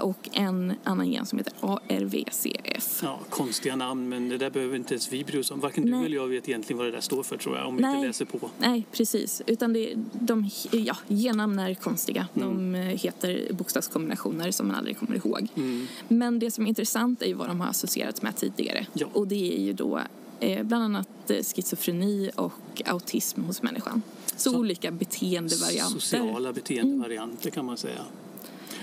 och 0.00 0.28
en 0.32 0.72
annan 0.84 1.10
gen 1.12 1.26
som 1.26 1.38
heter 1.38 1.52
ARVCF. 1.60 3.00
Ja, 3.02 3.20
konstiga 3.30 3.76
namn, 3.76 4.08
men 4.08 4.28
det 4.28 4.38
där 4.38 4.50
behöver 4.50 4.76
inte 4.76 4.94
ens 4.94 5.12
vi 5.12 5.24
bry 5.24 5.40
oss 5.40 5.50
om. 5.50 5.60
Varken 5.60 5.84
du 5.84 5.90
Nej. 5.90 6.04
eller 6.06 6.16
jag 6.16 6.28
vet 6.28 6.48
egentligen 6.48 6.78
vad 6.78 6.86
det 6.86 6.90
där 6.92 7.00
står 7.00 7.22
för 7.22 7.36
tror 7.36 7.56
jag, 7.56 7.68
om 7.68 7.76
vi 7.76 7.82
Nej. 7.82 7.94
inte 7.94 8.06
läser 8.06 8.24
på. 8.24 8.50
Nej, 8.58 8.86
precis. 8.92 9.42
Utan 9.46 9.72
det, 9.72 9.94
de, 10.12 10.50
ja, 10.70 10.96
gennamn 11.08 11.58
är 11.58 11.74
konstiga. 11.74 12.28
Mm. 12.34 12.72
De 12.72 12.74
eh, 12.78 12.84
heter 12.84 13.52
bokstavskombinationer 13.52 14.50
som 14.50 14.66
man 14.66 14.76
aldrig 14.76 14.98
kommer 14.98 15.16
ihåg. 15.16 15.48
Mm. 15.56 15.86
Men 16.08 16.38
det 16.38 16.50
som 16.50 16.64
är 16.64 16.68
intressant 16.68 17.22
är 17.22 17.26
ju 17.26 17.34
vad 17.34 17.48
de 17.48 17.60
har 17.60 17.68
associerats 17.68 18.22
med 18.22 18.36
tidigare. 18.36 18.86
Ja. 18.92 19.06
Och 19.12 19.28
det 19.28 19.56
är 19.58 19.60
ju 19.60 19.72
då 19.72 20.00
eh, 20.40 20.62
bland 20.62 20.84
annat 20.84 21.30
eh, 21.30 21.36
schizofreni 21.42 22.30
och 22.36 22.82
autism 22.86 23.42
hos 23.42 23.62
människan. 23.62 24.02
Så, 24.36 24.50
Så- 24.50 24.58
olika 24.58 24.90
beteendevarianter. 24.90 26.00
Sociala 26.00 26.52
beteendevarianter 26.52 27.50
kan 27.50 27.64
man 27.64 27.76
säga. 27.76 28.00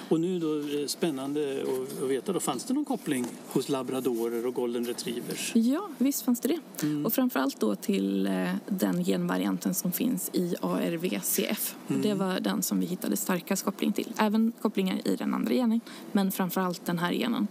Och 0.09 0.19
nu 0.19 0.39
då, 0.39 0.59
eh, 0.59 0.87
spännande 0.87 1.63
att- 1.63 2.09
veta 2.09 2.33
då, 2.33 2.39
fanns 2.39 2.63
det 2.63 2.73
någon 2.73 2.85
koppling 2.85 3.25
hos 3.47 3.69
labradorer 3.69 4.45
och 4.45 4.53
golden 4.53 4.85
retrievers? 4.85 5.51
Ja, 5.55 5.89
visst 5.97 6.21
fanns 6.21 6.39
det 6.39 6.47
det. 6.47 6.85
Mm. 6.85 7.05
Och 7.05 7.13
framförallt 7.13 7.59
då 7.59 7.75
till 7.75 8.27
eh, 8.27 8.49
den 8.67 9.03
genvarianten 9.03 9.73
som 9.73 9.91
finns 9.91 10.29
i 10.33 10.55
ARVCF. 10.61 11.75
Mm. 11.87 12.01
Det 12.01 12.13
var 12.13 12.39
den 12.39 12.63
som 12.63 12.79
vi 12.79 12.85
hittade 12.85 13.17
starkast 13.17 13.65
koppling 13.65 13.93
till. 13.93 14.13
Även 14.17 14.51
kopplingar 14.61 15.07
i 15.07 15.15
den 15.15 15.33
andra 15.33 15.53
genen, 15.53 15.81
men 16.11 16.31
framförallt 16.31 16.85
den 16.85 16.99
här 16.99 17.13
genen. 17.13 17.47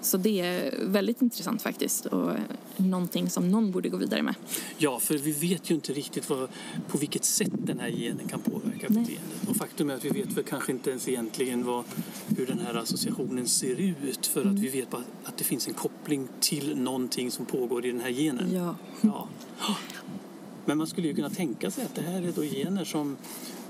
Så 0.00 0.16
det 0.16 0.40
är 0.40 0.84
väldigt 0.84 1.22
intressant 1.22 1.62
faktiskt 1.62 2.06
och 2.06 2.32
någonting 2.76 3.30
som 3.30 3.50
någon 3.50 3.70
borde 3.70 3.88
gå 3.88 3.96
vidare 3.96 4.22
med. 4.22 4.34
Ja, 4.78 5.00
för 5.00 5.18
vi 5.18 5.32
vet 5.32 5.70
ju 5.70 5.74
inte 5.74 5.92
riktigt 5.92 6.30
vad, 6.30 6.48
på 6.88 6.98
vilket 6.98 7.24
sätt 7.24 7.52
den 7.52 7.80
här 7.80 7.90
genen 7.90 8.28
kan 8.28 8.40
påverka 8.40 8.88
beteendet. 8.88 9.48
Och 9.48 9.56
faktum 9.56 9.90
är 9.90 9.94
att 9.94 10.04
vi 10.04 10.08
vet 10.08 10.32
väl 10.32 10.44
kanske 10.44 10.72
inte 10.72 10.90
ens 10.90 11.08
egentligen 11.08 11.64
vad, 11.64 11.84
hur 12.36 12.46
den 12.46 12.58
här 12.58 12.74
associationen 12.74 13.48
ser 13.48 13.80
ut 13.80 14.26
för 14.26 14.40
att 14.40 14.58
vi 14.58 14.68
vet 14.68 14.90
bara 14.90 15.02
att 15.24 15.36
det 15.36 15.44
finns 15.44 15.68
en 15.68 15.74
koppling 15.74 16.28
till 16.40 16.78
någonting 16.78 17.30
som 17.30 17.46
pågår 17.46 17.86
i 17.86 17.92
den 17.92 18.00
här 18.00 18.10
genen. 18.10 18.54
Ja. 18.54 18.76
Ja. 19.00 19.28
Men 20.64 20.78
man 20.78 20.86
skulle 20.86 21.08
ju 21.08 21.14
kunna 21.14 21.30
tänka 21.30 21.70
sig 21.70 21.84
att 21.84 21.94
det 21.94 22.02
här 22.02 22.22
är 22.22 22.32
då 22.32 22.42
gener 22.42 22.84
som 22.84 23.16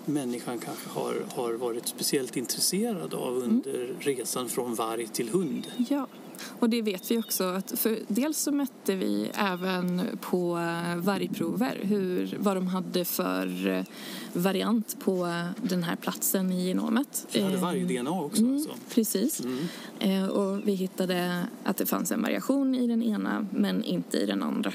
människan 0.08 0.58
kanske 0.58 0.88
har, 0.88 1.14
har 1.34 1.52
varit 1.52 1.88
speciellt 1.88 2.36
intresserad 2.36 3.14
av 3.14 3.36
under 3.36 3.94
resan 4.00 4.48
från 4.48 4.74
varg 4.74 5.06
till 5.06 5.28
hund. 5.28 5.66
Ja, 5.88 6.06
och 6.58 6.70
det 6.70 6.82
vet 6.82 7.10
vi 7.10 7.18
också 7.18 7.44
att 7.44 7.78
för 7.78 7.98
dels 8.08 8.38
så 8.38 8.52
mätte 8.52 8.94
vi 8.94 9.30
även 9.34 10.02
på 10.20 10.58
eh, 10.58 10.96
vargprover 10.96 11.78
hur, 11.82 12.36
vad 12.40 12.56
de 12.56 12.66
hade 12.66 13.04
för 13.04 13.68
eh, 13.68 13.84
variant 14.32 14.96
på 15.00 15.44
den 15.62 15.82
här 15.82 15.96
platsen 15.96 16.52
i 16.52 16.66
genomet. 16.68 17.26
Vi 17.32 17.40
hade 17.42 17.54
Eh, 17.54 17.60
varg-DNA 17.60 18.10
också 18.10 18.42
Mm, 18.42 18.54
alltså. 18.54 18.70
precis. 18.94 19.42
Mm. 20.00 20.30
Och 20.30 20.68
vi 20.68 20.72
hittade 20.72 21.42
att 21.64 21.76
det 21.76 21.86
fanns 21.86 22.12
en 22.12 22.22
variation 22.22 22.74
i 22.74 22.86
den 22.86 23.02
ena 23.02 23.46
men 23.52 23.84
inte 23.84 24.18
i 24.18 24.26
den 24.26 24.42
andra. 24.42 24.72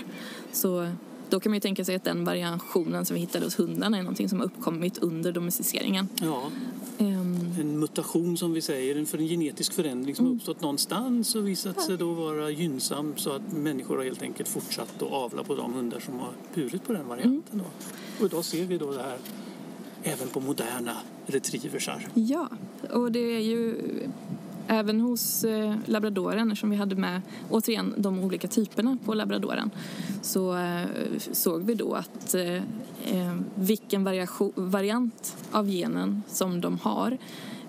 Så 0.52 0.88
då 1.34 1.40
kan 1.40 1.50
man 1.50 1.56
ju 1.56 1.60
tänka 1.60 1.86
sig 1.86 1.96
att 1.96 2.04
den 2.04 2.26
variationen 2.26 3.06
som 3.06 3.14
vi 3.14 3.20
hittade 3.20 3.46
hos 3.46 3.60
hundarna 3.60 3.98
är 3.98 4.02
någonting 4.02 4.30
som 4.30 4.40
har 4.40 4.46
uppkommit 4.46 4.98
under 4.98 5.32
domesticeringen. 5.32 6.08
Ja, 6.22 6.52
Ehm, 6.98 7.38
en 7.60 7.80
mutation 7.80 8.38
som 8.38 8.54
vi 8.54 8.62
säger, 8.62 9.06
för 9.06 9.18
en 9.18 9.28
genetisk 9.28 9.74
förändring 9.74 10.16
som 10.16 10.26
Mm. 10.26 10.38
uppstått 10.38 10.62
någonstans 10.62 11.36
och 11.36 11.48
visat 11.48 11.82
sig 11.82 11.98
då 11.98 12.14
vara 12.14 12.50
gynnsam 12.50 13.14
så 13.18 13.32
att 13.32 13.52
människor 13.52 13.98
har 13.98 14.04
helt 14.04 14.22
enkelt 14.22 14.50
fortsatt 14.50 15.02
att 15.02 15.12
avla 15.12 15.44
på 15.44 15.56
de 15.56 15.74
hundar 15.74 16.00
som 16.00 16.20
har 16.20 16.32
burit 16.56 16.84
på 16.84 16.94
den 16.94 17.08
varianten. 17.08 17.60
Då. 17.60 17.66
Och 18.20 18.26
idag 18.32 18.46
ser 18.46 18.66
vi 18.66 18.78
då 18.78 18.92
det 18.92 19.04
här 19.04 19.18
även 20.04 20.28
på 20.28 20.40
moderna 20.40 20.98
retrieversar. 21.26 22.08
Ja, 22.14 22.50
och 22.92 23.12
det 23.12 23.20
är 23.36 23.40
ju 23.40 23.76
även 24.68 25.02
hos 25.02 25.44
eh, 25.44 25.76
labradoren, 25.86 26.56
som 26.56 26.70
vi 26.70 26.76
hade 26.76 26.96
med 26.96 27.22
återigen 27.50 27.94
de 27.98 28.20
olika 28.20 28.48
typerna 28.48 28.98
på 29.06 29.14
labradoren, 29.14 29.72
så 30.22 30.58
eh, 30.58 30.88
såg 31.32 31.64
vi 31.64 31.74
då 31.76 31.94
att 31.94 32.36
eh, 32.36 32.56
eh, 32.56 33.36
vilken 33.56 34.04
variant 34.56 35.38
av 35.52 35.68
genen 35.70 36.24
som 36.28 36.62
de 36.62 36.78
har 36.78 37.18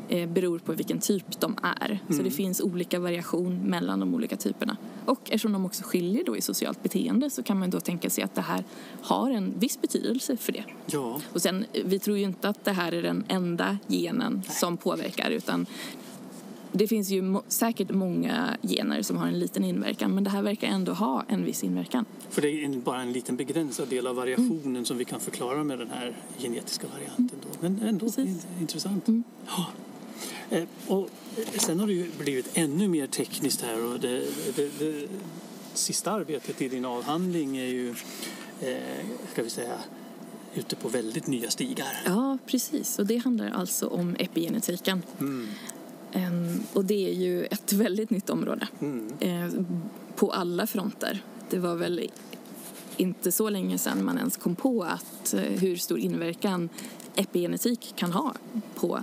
eh, 0.09 0.29
beror 0.29 0.59
på 0.59 0.73
vilken 0.73 0.99
typ 0.99 1.41
de 1.41 1.57
är. 1.63 1.99
Så 2.11 2.23
det 2.23 2.31
finns 2.31 2.61
olika 2.61 2.99
variation 2.99 3.59
mellan 3.59 4.01
de 4.01 4.15
olika 4.15 4.37
typerna. 4.37 4.77
Och 5.07 5.21
eftersom 5.25 5.53
de 5.53 5.67
också 5.67 5.83
skiljer 5.83 6.25
då 6.25 6.37
i 6.37 6.41
socialt 6.41 6.83
beteende 6.83 7.31
så 7.31 7.43
kan 7.43 7.59
man 7.59 7.71
då 7.71 7.81
tänka 7.81 8.11
sig 8.11 8.25
att 8.25 8.35
det 8.35 8.41
här 8.41 8.65
har 9.03 9.31
en 9.31 9.55
viss 9.59 9.81
betydelse 9.81 10.37
för 10.37 10.53
det. 10.53 10.65
Ja, 10.87 11.21
Och 11.33 11.43
sen, 11.43 11.65
vi 11.85 11.99
tror 11.99 12.17
ju 12.19 12.25
inte 12.25 12.49
att 12.49 12.65
det 12.65 12.73
här 12.73 12.93
är 12.93 13.03
den 13.03 13.25
enda 13.29 13.79
genen 13.89 14.43
som 14.51 14.77
påverkar 14.77 15.31
utan 15.31 15.67
det 16.77 16.89
finns 16.89 17.11
ju 17.11 17.41
säkert 17.49 17.91
många 17.91 18.57
gener 18.63 19.03
som 19.03 19.17
har 19.17 19.27
en 19.27 19.39
liten 19.39 19.65
inverkan 19.65 20.15
men 20.15 20.25
det 20.25 20.31
här 20.31 20.43
verkar 20.43 20.69
ändå 20.69 20.93
ha 20.93 21.25
en 21.29 21.45
viss 21.45 21.65
inverkan. 21.65 22.05
för 22.31 22.43
det 22.43 22.49
är 22.49 22.65
en, 22.65 22.83
bara 22.83 23.03
en 23.03 23.13
liten 23.13 23.37
begränsad 23.37 23.89
del 23.89 24.07
av 24.07 24.17
variationen 24.17 24.85
som 24.85 24.99
vi 24.99 25.05
kan 25.05 25.21
förklara 25.21 25.65
med 25.65 25.79
den 25.79 25.91
här 25.91 26.17
genetiska 26.39 26.87
varianten. 26.95 27.39
Då. 27.43 27.49
Men 27.61 27.81
ändå 27.83 28.07
Precis. 28.07 28.27
in, 28.27 28.41
intressant. 28.61 29.09
Mm. 29.09 29.25
Ja. 29.47 29.67
Eh, 30.51 30.65
och 30.87 31.11
eh, 31.37 31.59
sen 31.59 31.81
har 31.81 31.87
det 31.87 31.93
ju 31.93 32.11
blivit 32.19 32.51
ännu 32.55 32.89
mer 32.89 33.07
tekniskt 33.07 33.63
här 33.63 33.93
och 33.93 34.01
det, 34.01 34.27
det, 34.57 34.79
det 34.79 35.09
sista 35.75 36.13
arbetet 36.13 36.63
i 36.63 36.69
din 36.69 36.85
avhandling 36.85 37.57
är 37.57 37.67
ju, 37.67 37.91
eh, 38.61 38.77
ska 39.33 39.43
vi 39.43 39.51
säga, 39.51 39.79
ute 40.55 40.77
på 40.77 40.89
väldigt 40.89 41.27
nya 41.27 41.51
stigar. 41.51 42.03
Ja, 42.07 42.39
precis. 42.47 42.99
Och 42.99 43.07
det 43.07 43.17
handlar 43.17 43.51
alltså 43.51 43.87
om 43.87 44.17
epigenetiken. 44.19 45.03
Mm. 45.21 45.49
Ehm, 46.15 46.61
och 46.73 46.85
det 46.85 47.09
är 47.11 47.15
ju 47.15 47.45
ett 47.45 47.73
väldigt 47.73 48.11
nytt 48.11 48.31
område 48.31 48.69
Mm. 48.81 49.13
eh, 49.21 49.49
på 50.17 50.33
alla 50.33 50.67
fronter. 50.67 51.23
Det 51.51 51.59
var 51.59 51.75
väl 51.77 52.11
inte 52.97 53.33
så 53.33 53.51
länge 53.51 53.79
sedan 53.79 54.05
man 54.05 54.19
ens 54.19 54.37
kom 54.37 54.57
på 54.57 54.83
att 54.83 55.35
eh, 55.35 55.41
hur 55.41 55.77
stor 55.77 55.99
inverkan 55.99 56.69
epigenetik 57.17 57.93
kan 57.97 58.13
ha 58.13 58.35
på 58.75 59.03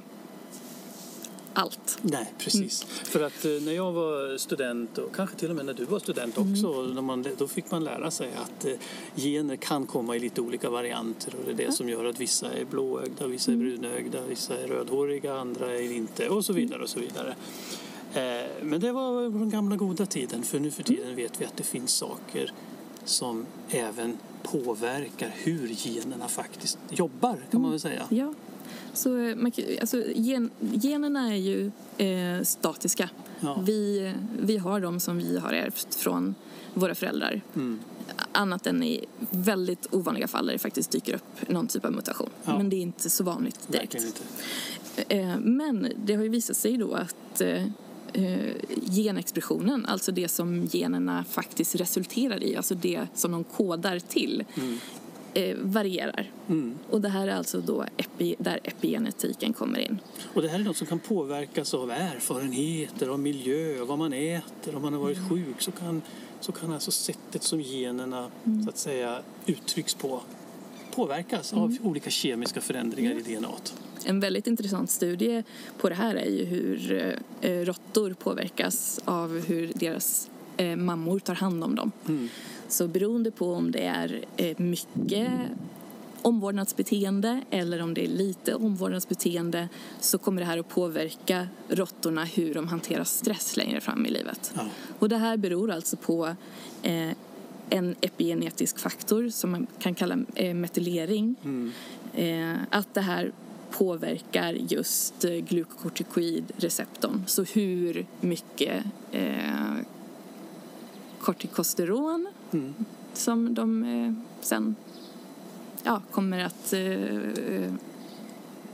allt. 1.54 2.00
Nej, 2.02 2.34
precis. 2.38 2.84
För 2.84 3.22
att 3.22 3.46
eh, 3.46 3.52
när 3.52 3.72
jag 3.72 3.92
var 3.92 4.38
student 4.38 4.98
och 4.98 5.16
kanske 5.16 5.36
till 5.36 5.50
och 5.50 5.56
med 5.56 5.66
när 5.66 5.74
du 5.74 5.86
var 5.86 6.00
student 6.00 6.38
också, 6.38 6.82
när 6.82 7.02
man, 7.02 7.26
då 7.38 7.48
fick 7.48 7.72
man 7.72 7.84
lära 7.84 8.12
sig 8.12 8.32
att 8.36 8.66
eh, 8.66 8.74
gener 9.16 9.56
kan 9.56 9.86
komma 9.86 10.16
i 10.16 10.20
lite 10.20 10.42
olika 10.42 10.70
varianter 10.70 11.34
och 11.40 11.46
det 11.46 11.64
är 11.64 11.68
det 11.68 11.72
som 11.72 11.90
gör 11.90 12.06
att 12.06 12.20
vissa 12.20 12.54
är 12.54 12.66
blåögda, 12.66 13.28
vissa 13.28 13.52
är 13.52 13.56
brunögda, 13.56 14.22
vissa 14.30 14.58
är 14.58 14.68
rödhåriga, 14.68 15.34
andra 15.34 15.72
är 15.72 15.92
inte 15.92 16.30
och 16.30 16.46
så 16.46 16.54
vidare 16.54 16.84
och 16.84 16.90
så 16.90 17.00
vidare. 17.00 17.36
Eh, 18.14 18.50
Men 18.62 18.80
det 18.80 18.92
var 18.92 19.22
den 19.22 19.50
gamla 19.50 19.76
goda 19.76 20.06
tiden 20.06 20.44
för 20.44 20.60
nu 20.60 20.72
för 20.72 20.84
tiden 20.84 21.16
vet 21.16 21.42
vi 21.42 21.46
att 21.46 21.58
det 21.58 21.64
finns 21.64 21.92
saker 21.94 22.54
som 23.04 23.46
även 23.70 24.18
påverkar 24.44 25.36
hur 25.36 25.68
generna 25.68 26.28
faktiskt 26.28 26.78
jobbar 26.90 27.38
kan 27.52 27.62
man 27.62 27.72
väl 27.72 27.80
säga. 27.80 28.08
Ja. 28.10 28.34
Så 28.94 29.18
eh, 29.18 29.36
man, 29.36 29.52
alltså, 29.82 30.04
gen, 30.16 30.50
generna 30.60 31.34
är 31.34 31.38
ju 31.38 31.72
eh, 31.98 32.44
statiska. 32.44 33.10
Ja. 33.40 33.64
Vi, 33.66 34.14
vi 34.40 34.58
har 34.58 34.80
dem 34.80 35.00
som 35.00 35.18
vi 35.18 35.38
har 35.38 35.54
ärvt 35.54 35.96
från 35.96 36.36
våra 36.74 36.96
föräldrar. 36.96 37.42
Mm. 37.56 37.80
Annat 38.32 38.68
än 38.68 38.84
i 38.84 39.06
väldigt 39.30 39.88
ovanliga 39.94 40.28
fall 40.28 40.46
där 40.46 40.54
det 40.54 40.60
faktiskt 40.60 40.92
dyker 40.92 41.16
upp 41.16 41.50
någon 41.50 41.68
typ 41.68 41.86
av 41.86 41.92
mutation. 41.92 42.30
Ja. 42.46 42.58
Men 42.58 42.70
det 42.70 42.76
är 42.76 42.82
inte 42.82 43.10
så 43.10 43.24
vanligt 43.24 43.60
direkt. 43.68 44.22
Eh, 45.08 45.40
Men 45.40 45.88
det 46.06 46.16
har 46.16 46.24
ju 46.24 46.30
visat 46.30 46.58
sig 46.58 46.78
då 46.78 46.94
att 46.94 47.42
eh, 47.42 47.66
eh, 48.14 48.54
genexpressionen, 48.92 49.86
alltså 49.86 50.12
det 50.12 50.28
som 50.28 50.68
generna 50.72 51.24
faktiskt 51.30 51.76
resulterar 51.76 52.44
i, 52.44 52.56
alltså 52.56 52.76
det 52.76 53.08
som 53.16 53.32
de 53.32 53.44
kodar 53.44 54.00
till, 54.00 54.44
Mm. 54.56 54.78
Eh, 55.34 55.58
varierar. 55.62 56.32
Mm. 56.50 56.80
Och 56.90 57.02
det 57.02 57.10
här 57.10 57.28
är 57.28 57.36
alltså 57.36 57.62
då 57.62 57.86
epi, 57.98 58.36
där 58.40 58.60
epigenetiken 58.64 59.54
kommer 59.54 59.80
in. 59.80 60.00
Och 60.34 60.42
det 60.42 60.48
här 60.48 60.60
är 60.60 60.64
något 60.64 60.78
som 60.78 60.88
kan 60.88 61.00
påverkas 61.00 61.74
av 61.74 61.92
erfarenheter, 61.92 63.08
av 63.08 63.20
miljö, 63.20 63.84
vad 63.86 63.98
man 63.98 64.14
äter. 64.14 64.76
Om 64.76 64.82
man 64.82 64.94
har 64.94 65.00
varit 65.00 65.18
Mm. 65.18 65.30
sjuk 65.30 65.62
så 65.62 65.72
kan, 65.72 66.02
så 66.40 66.52
kan 66.52 66.74
alltså 66.74 66.92
sättet 66.92 67.44
som 67.44 67.62
generna 67.62 68.32
Mm. 68.46 68.64
så 68.64 68.70
att 68.70 68.78
säga 68.78 69.20
uttrycks 69.46 69.94
på 69.94 70.22
påverkas 70.96 71.54
av 71.54 71.66
Mm. 71.72 71.78
olika 71.88 72.10
kemiska 72.10 72.62
förändringar 72.62 73.12
i 73.12 73.22
DNA. 73.36 73.48
En 74.06 74.20
väldigt 74.20 74.48
intressant 74.48 74.90
studie 74.92 75.44
på 75.78 75.90
det 75.90 75.96
här 75.96 76.16
är 76.16 76.30
ju 76.30 76.46
hur 76.46 76.92
eh, 77.42 77.52
råttor 77.66 78.14
påverkas 78.14 79.00
av 79.06 79.40
hur 79.48 79.72
deras 79.76 80.30
eh, 80.58 80.76
mammor 80.76 81.20
tar 81.20 81.36
hand 81.36 81.64
om 81.64 81.76
dem. 81.76 81.92
Så 82.72 82.88
beroende 82.88 83.32
på 83.32 83.54
om 83.54 83.72
det 83.72 83.84
är 83.86 84.26
eh, 84.38 84.60
mycket 84.60 85.32
omvårdnadsbeteende 86.22 87.42
eller 87.50 87.82
om 87.82 87.94
det 87.94 88.06
är 88.06 88.08
lite 88.08 88.56
omvårdnadsbeteende 88.56 89.70
så 90.00 90.18
kommer 90.18 90.42
det 90.42 90.48
här 90.48 90.58
att 90.58 90.70
påverka 90.70 91.48
råttorna 91.70 92.26
hur 92.26 92.54
de 92.54 92.68
hanterar 92.68 93.04
stress 93.04 93.58
längre 93.58 93.82
fram 93.82 94.06
i 94.06 94.10
livet. 94.10 94.54
Ja. 94.56 94.68
Och 95.00 95.10
det 95.10 95.18
här 95.18 95.38
beror 95.38 95.72
alltså 95.72 95.98
på 95.98 96.36
eh, 96.82 97.10
en 97.70 97.96
epigenetisk 98.02 98.80
faktor 98.80 99.30
som 99.30 99.52
man 99.52 99.68
kan 99.80 99.96
kalla 99.96 100.18
eh, 100.36 100.54
metylering. 100.54 101.36
Mm. 101.44 101.72
Eh, 102.14 102.62
att 102.70 102.94
det 102.94 103.02
här 103.02 103.32
påverkar 103.72 104.54
just 104.54 105.26
eh, 105.26 105.32
glukokortikoidreceptorn. 105.32 107.24
Så 107.28 107.44
hur 107.44 108.06
mycket 108.22 108.84
eh, 109.12 109.76
kortikosteron 111.22 112.28
Mm. 112.54 112.74
som 113.14 113.54
de 113.54 113.84
eh, 113.84 114.14
sen 114.42 114.76
ja, 115.84 116.02
kommer 116.12 116.44
att... 116.44 116.74
Eh, 116.74 117.74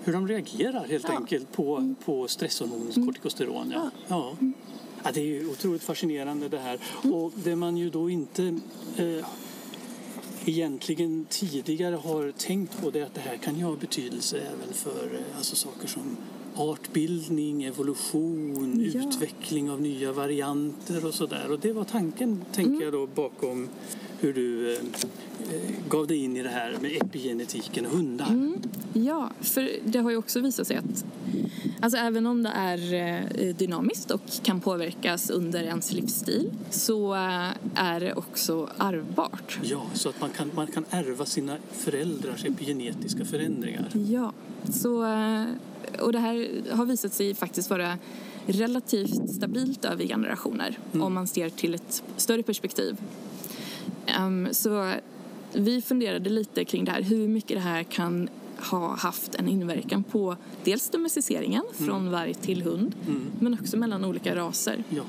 Hur 0.04 0.14
de 0.14 0.28
reagerar 0.28 0.88
helt 0.88 1.04
Ja. 1.04 1.10
Mm. 1.10 1.22
enkelt 1.22 1.52
på, 1.52 1.94
på 2.06 2.28
stresshormonet 2.28 2.96
kortikosteron. 2.96 3.72
Ja. 3.76 3.90
Ja. 4.08 4.36
Ja, 5.04 5.12
det 5.14 5.20
är 5.22 5.26
ju 5.26 5.50
otroligt 5.50 5.84
fascinerande 5.84 6.50
det 6.50 6.60
här. 6.60 6.80
Mm. 7.04 7.16
Och 7.16 7.32
det 7.44 7.56
man 7.56 7.78
ju 7.78 7.90
då 7.90 8.10
inte 8.10 8.60
eh, 8.98 9.26
egentligen 10.46 11.26
tidigare 11.30 11.96
har 11.96 12.32
tänkt 12.32 12.82
på 12.82 12.90
det 12.90 13.00
är 13.00 13.06
att 13.06 13.14
det 13.14 13.22
här 13.22 13.38
kan 13.38 13.56
ju 13.58 13.64
ha 13.64 13.76
betydelse 13.76 14.38
även 14.38 14.74
för 14.74 15.06
eh, 15.14 15.38
alltså 15.38 15.56
saker 15.56 15.88
som 15.88 16.18
artbildning, 16.60 17.64
evolution, 17.64 18.89
Ja. 18.93 19.01
utveckling 19.10 19.72
av 19.72 19.82
nya 19.82 20.12
varianter 20.12 21.05
och 21.05 21.14
sådär. 21.14 21.51
Och 21.51 21.60
det 21.60 21.74
var 21.74 21.84
tanken, 21.84 22.41
tänker 22.53 22.72
Mm. 22.72 22.84
jag 22.84 22.93
då, 22.93 23.08
bakom 23.08 23.70
hur 24.20 24.34
du 24.34 24.74
eh, 24.74 24.80
gav 25.89 26.08
dig 26.08 26.18
in 26.18 26.38
i 26.38 26.43
det 26.43 26.49
här 26.49 26.78
med 26.82 26.91
epigenetiken 27.01 27.86
och 27.86 27.91
hundar. 27.91 28.28
Mm. 28.30 28.55
Ja, 28.93 29.30
för 29.41 29.70
det 29.86 29.99
har 29.99 30.12
ju 30.12 30.18
också 30.18 30.39
visat 30.39 30.68
sig 30.68 30.78
att 30.78 31.05
alltså 31.82 31.97
även 31.97 32.26
om 32.26 32.43
det 32.43 32.49
är 32.55 32.93
eh, 32.93 33.55
dynamiskt 33.55 34.12
och 34.12 34.22
kan 34.43 34.62
påverkas 34.62 35.30
under 35.30 35.64
ens 35.64 35.91
livsstil 35.91 36.49
så 36.70 37.14
eh, 37.16 37.49
är 37.76 37.99
det 37.99 38.14
också 38.14 38.70
ärvbart. 38.78 39.60
Ja, 39.64 39.86
så 39.93 40.10
att 40.10 40.22
man 40.22 40.30
kan, 40.30 40.51
man 40.55 40.68
kan 40.68 40.86
ärva 40.89 41.26
sina 41.26 41.58
föräldrars 41.72 42.45
epigenetiska 42.45 43.26
förändringar. 43.26 43.89
Ja, 44.10 44.34
så, 44.74 45.03
eh, 45.05 45.43
och 46.00 46.12
det 46.12 46.20
här 46.20 46.64
har 46.72 46.86
visat 46.86 47.14
sig 47.14 47.34
faktiskt 47.36 47.70
vara 47.70 47.98
relativt 48.46 49.30
stabilt 49.30 49.86
över 49.86 50.04
generationer 50.08 50.80
om 50.94 51.14
man 51.14 51.28
ser 51.28 51.50
till 51.50 51.74
ett 51.74 52.04
större 52.18 52.44
perspektiv. 52.44 52.98
Ehm, 54.06 54.48
så 54.52 54.94
vi 55.54 55.82
funderade 55.82 56.30
lite 56.30 56.66
kring 56.66 56.86
det 56.86 56.92
här, 56.92 57.02
hur 57.02 57.28
mycket 57.28 57.58
det 57.58 57.62
här 57.62 57.84
kan 57.84 58.30
ha 58.60 58.96
haft 58.96 59.36
en 59.36 59.48
inverkan 59.48 60.04
på 60.04 60.36
dels 60.64 60.90
domesticeringen 60.90 61.64
från 61.74 62.12
varg 62.12 62.34
till 62.34 62.62
hund 62.62 62.96
men 63.40 63.54
också 63.54 63.78
mellan 63.78 64.06
olika 64.06 64.36
raser. 64.36 64.84
Ja, 64.90 65.04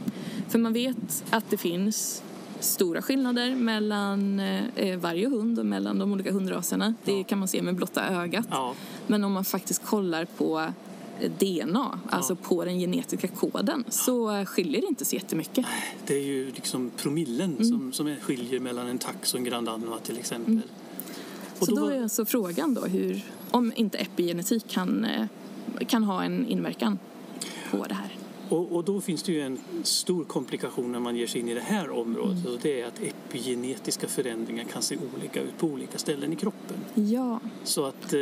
För 0.48 0.58
man 0.58 0.72
vet 0.72 1.24
att 1.30 1.50
det 1.50 1.56
finns 1.56 2.22
stora 2.60 3.02
skillnader 3.02 3.54
mellan 3.54 4.40
eh, 4.40 4.98
varg 4.98 5.26
och 5.26 5.32
hund 5.32 5.58
och 5.58 5.66
mellan 5.66 5.98
de 5.98 6.12
olika 6.12 6.32
hundraserna. 6.32 6.94
Det 7.04 7.24
kan 7.24 7.38
man 7.38 7.48
se 7.48 7.62
med 7.62 7.74
blotta 7.74 8.08
ögat. 8.08 8.46
ja, 8.50 8.74
Men 9.08 9.24
om 9.24 9.32
man 9.32 9.44
faktiskt 9.44 9.84
kollar 9.84 10.24
på 10.24 10.60
eh, 11.20 11.30
DNA, 11.38 12.00
alltså 12.10 12.36
på 12.36 12.64
den 12.64 12.78
genetiska 12.78 13.28
koden, 13.28 13.84
så 13.88 14.44
skiljer 14.44 14.80
det 14.80 14.86
inte 14.86 15.04
så 15.04 15.14
jättemycket. 15.16 15.66
det 16.06 16.14
är 16.14 16.22
ju 16.24 16.50
liksom 16.52 16.90
promillen 16.96 17.50
Mm. 17.56 17.64
som, 17.68 17.92
som 17.92 18.16
skiljer 18.22 18.60
mellan 18.60 18.86
en 18.86 18.98
tax 18.98 19.34
och 19.34 19.38
en 19.40 19.44
Grand 19.44 19.66
Danois 19.66 20.02
till 20.02 20.18
exempel. 20.18 20.60
Och 21.58 21.66
Så 21.66 21.74
då 21.74 21.80
var- 21.84 21.90
är 21.92 22.02
alltså 22.02 22.24
frågan 22.24 22.74
då 22.74 22.80
hur, 22.80 23.24
om 23.50 23.72
inte 23.76 23.98
epigenetik 23.98 24.68
kan, 24.68 25.04
eh, 25.04 25.26
kan 25.86 26.04
ha 26.04 26.24
en 26.24 26.46
inverkan 26.46 26.98
på 27.70 27.84
det 27.88 27.94
här. 27.94 28.14
Och, 28.48 28.72
och 28.76 28.84
då 28.84 29.00
finns 29.00 29.22
det 29.22 29.32
ju 29.32 29.40
en 29.40 29.58
stor 29.82 30.24
komplikation 30.24 30.92
när 30.92 31.00
man 31.00 31.16
ger 31.16 31.26
sig 31.26 31.40
in 31.40 31.48
i 31.48 31.54
det 31.54 31.60
här 31.60 31.90
området 31.90 32.38
Mm. 32.38 32.52
och 32.52 32.58
det 32.62 32.80
är 32.80 32.86
att 32.86 33.00
epigenetiska 33.02 34.08
förändringar 34.08 34.64
kan 34.64 34.82
se 34.82 34.96
olika 35.16 35.40
ut 35.42 35.58
på 35.58 35.66
olika 35.66 35.98
ställen 35.98 36.32
i 36.32 36.36
kroppen. 36.36 36.76
Ja, 36.94 37.40
Så 37.64 37.84
att 37.84 38.12
eh, 38.14 38.20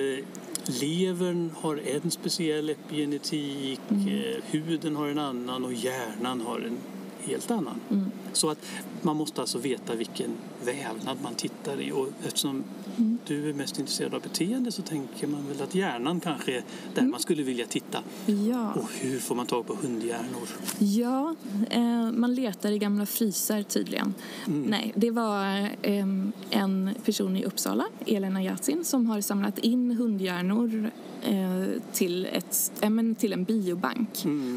levern 0.68 1.50
har 1.60 1.76
en 1.76 2.10
speciell 2.10 2.70
epigenetik, 2.70 3.80
Mm. 3.88 4.08
eh, 4.08 4.36
huden 4.50 4.96
har 4.96 5.08
en 5.08 5.18
annan 5.18 5.64
och 5.64 5.72
hjärnan 5.72 6.40
har 6.40 6.58
en 6.58 6.76
helt 7.24 7.50
annan. 7.50 7.80
Mm. 7.90 8.10
Så 8.36 8.50
att 8.50 8.58
man 9.02 9.16
måste 9.16 9.40
alltså 9.40 9.58
veta 9.58 9.94
vilken 9.94 10.30
vävnad 10.64 11.16
man 11.22 11.34
tittar 11.34 11.80
i 11.80 11.92
och 11.92 12.08
eftersom 12.26 12.64
Mm. 12.98 13.18
du 13.26 13.48
är 13.50 13.54
mest 13.54 13.78
intresserad 13.78 14.14
av 14.14 14.22
beteende 14.22 14.72
så 14.72 14.82
tänker 14.82 15.26
man 15.26 15.48
väl 15.48 15.62
att 15.62 15.74
hjärnan 15.74 16.20
kanske 16.20 16.52
är 16.52 16.64
där 16.94 17.00
Mm. 17.00 17.10
man 17.10 17.20
skulle 17.20 17.42
vilja 17.42 17.66
titta. 17.66 17.98
ja. 18.26 18.72
Och 18.72 18.90
hur 19.00 19.18
får 19.18 19.34
man 19.34 19.46
tag 19.46 19.66
på 19.66 19.74
hundhjärnor? 19.82 20.48
Ja, 20.78 21.34
eh, 21.70 22.10
man 22.12 22.34
letar 22.34 22.70
i 22.72 22.78
gamla 22.78 23.06
frysar 23.06 23.62
tydligen. 23.62 24.14
Nej, 24.46 24.92
det 24.96 25.10
var 25.10 25.60
eh, 25.82 26.06
en 26.50 26.90
person 27.04 27.36
i 27.36 27.44
Uppsala, 27.44 27.84
Elena 28.06 28.42
Yatsin, 28.42 28.84
som 28.84 29.06
har 29.06 29.20
samlat 29.20 29.58
in 29.58 29.90
hundhjärnor 29.90 30.90
eh, 31.22 31.64
till, 31.92 32.26
ett, 32.32 32.72
men 32.90 33.14
till 33.14 33.32
en 33.32 33.44
biobank. 33.44 34.08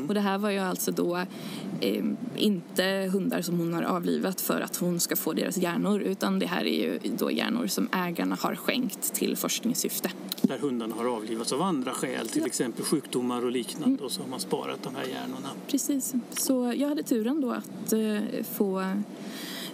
Och 0.07 0.13
det 0.13 0.21
här 0.21 0.37
var 0.37 0.49
ju 0.49 0.59
alltså 0.59 0.91
då 0.91 1.17
eh, 1.81 2.03
inte 2.35 3.09
hundar 3.13 3.41
som 3.41 3.57
hon 3.59 3.68
har 3.73 3.83
avlivat 3.83 4.41
för 4.41 4.61
att 4.61 4.75
hon 4.77 4.99
ska 4.99 5.15
få 5.15 5.33
deras 5.33 5.57
hjärnor 5.57 6.01
utan 6.01 6.39
det 6.39 6.45
här 6.45 6.65
är 6.65 6.83
ju 6.83 6.99
då 7.17 7.31
hjärnor 7.31 7.67
som 7.67 7.89
ägarna 7.91 8.37
har 8.41 8.55
skänkt 8.55 9.13
till 9.13 9.37
forskningssyfte. 9.37 10.11
Där 10.41 10.57
hundarna 10.57 10.95
har 10.95 11.05
avlivats 11.05 11.53
av 11.53 11.61
andra 11.61 11.91
skäl, 11.93 12.27
till 12.27 12.41
Ja. 12.41 12.47
exempel 12.47 12.85
sjukdomar 12.85 13.45
och 13.45 13.51
liknande 13.51 14.03
och 14.03 14.11
så 14.11 14.21
har 14.21 14.27
man 14.29 14.39
sparat 14.39 14.83
de 14.83 14.95
här 14.95 15.05
hjärnorna. 15.05 15.49
Precis. 15.67 16.13
Så 16.31 16.73
jag 16.77 16.89
hade 16.89 17.03
turen 17.03 17.41
då 17.41 17.51
att 17.51 17.93
eh, 17.93 18.43
få 18.53 18.93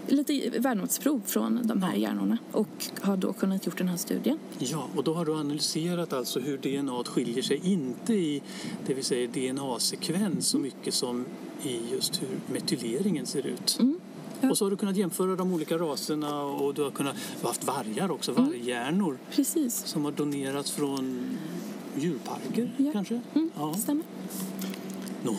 lite 0.08 0.50
värdmotsprov 0.60 1.22
från 1.26 1.60
de 1.68 1.82
här 1.84 1.96
hjärnorna 1.96 2.38
och 2.52 2.86
har 3.02 3.18
då 3.18 3.34
kunnat 3.34 3.66
gjort 3.66 3.78
den 3.78 3.88
här 3.88 3.98
studien. 3.98 4.40
Ja, 4.60 4.88
och 4.96 5.04
då 5.04 5.14
har 5.14 5.26
du 5.26 5.34
analyserat 5.36 6.14
alltså 6.14 6.40
hur 6.40 6.58
DNA 6.58 7.04
skiljer 7.04 7.44
sig, 7.44 7.60
inte 7.64 8.14
i 8.14 8.42
det 8.88 8.94
vill 8.94 9.04
säga 9.04 9.28
DNA-sekvens 9.28 10.48
så 10.48 10.58
mycket 10.60 10.94
som 10.94 11.26
i 11.64 11.80
just 11.92 12.22
hur 12.22 12.54
metyleringen 12.54 13.26
ser 13.26 13.46
ut. 13.48 13.78
Mm. 13.80 14.00
Ja. 14.42 14.50
Och 14.50 14.58
så 14.58 14.66
har 14.66 14.70
du 14.72 14.78
kunnat 14.78 14.98
jämföra 14.98 15.36
de 15.36 15.54
olika 15.54 15.78
raserna 15.78 16.42
och 16.42 16.74
du 16.74 16.82
har, 16.84 16.92
kunnat, 16.92 17.16
du 17.16 17.42
har 17.42 17.48
haft 17.48 17.64
vargar 17.64 18.12
också, 18.12 18.32
Mm. 18.32 18.46
varghjärnor 18.46 19.18
Precis. 19.32 19.86
som 19.86 20.06
har 20.06 20.12
donerats 20.12 20.72
från 20.72 21.24
djurparker 21.98 22.72
Ja. 22.78 22.92
kanske? 22.92 23.22
Mm, 23.36 23.50
Ja. 23.56 23.74
Stämmer. 23.74 24.04
Nå, 25.24 25.36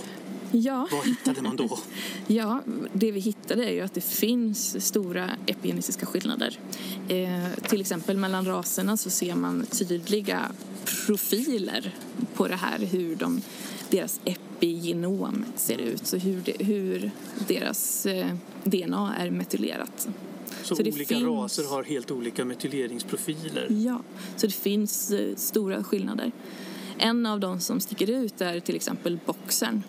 Ja. 0.53 0.89
vad 0.93 1.07
hittade 1.07 1.43
man 1.43 1.57
då? 1.57 1.79
ja, 2.27 2.61
det 2.93 3.13
vi 3.13 3.21
hittade 3.21 3.65
är 3.65 3.73
ju 3.73 3.81
att 3.81 3.95
det 3.95 4.01
finns 4.05 4.87
stora 4.87 5.31
epigenetiska 5.47 6.07
skillnader. 6.07 6.59
Eh, 7.09 7.49
till 7.69 7.81
exempel 7.81 8.17
mellan 8.17 8.45
raserna 8.47 8.97
så 8.97 9.11
ser 9.11 9.35
man 9.35 9.67
tydliga 9.71 10.51
profiler 11.07 11.95
på 12.35 12.49
det 12.49 12.57
här, 12.57 12.79
hur 12.79 13.17
de, 13.17 13.41
deras 13.91 14.21
epigenom 14.25 15.45
ser 15.57 15.79
ut, 15.79 16.07
så 16.07 16.17
hur, 16.17 16.41
det, 16.45 16.65
hur 16.65 17.11
deras 17.49 18.07
eh, 18.07 18.27
DNA 18.65 19.15
är 19.19 19.31
metylerat. 19.31 20.09
Så, 20.63 20.77
Så 20.77 20.83
olika 20.83 21.05
finns- 21.15 21.23
raser 21.23 21.65
har 21.65 21.83
helt 21.85 22.11
olika 22.11 22.45
metyleringsprofiler. 22.45 23.67
Ja, 23.71 24.01
så 24.37 24.47
det 24.47 24.53
finns 24.53 25.11
eh, 25.11 25.37
stora 25.37 25.85
skillnader. 25.85 26.33
En 26.99 27.27
av 27.27 27.41
de 27.41 27.61
som 27.61 27.81
sticker 27.81 28.11
ut 28.11 28.41
är 28.41 28.61
till 28.61 28.77
exempel 28.77 29.19
boxern 29.27 29.83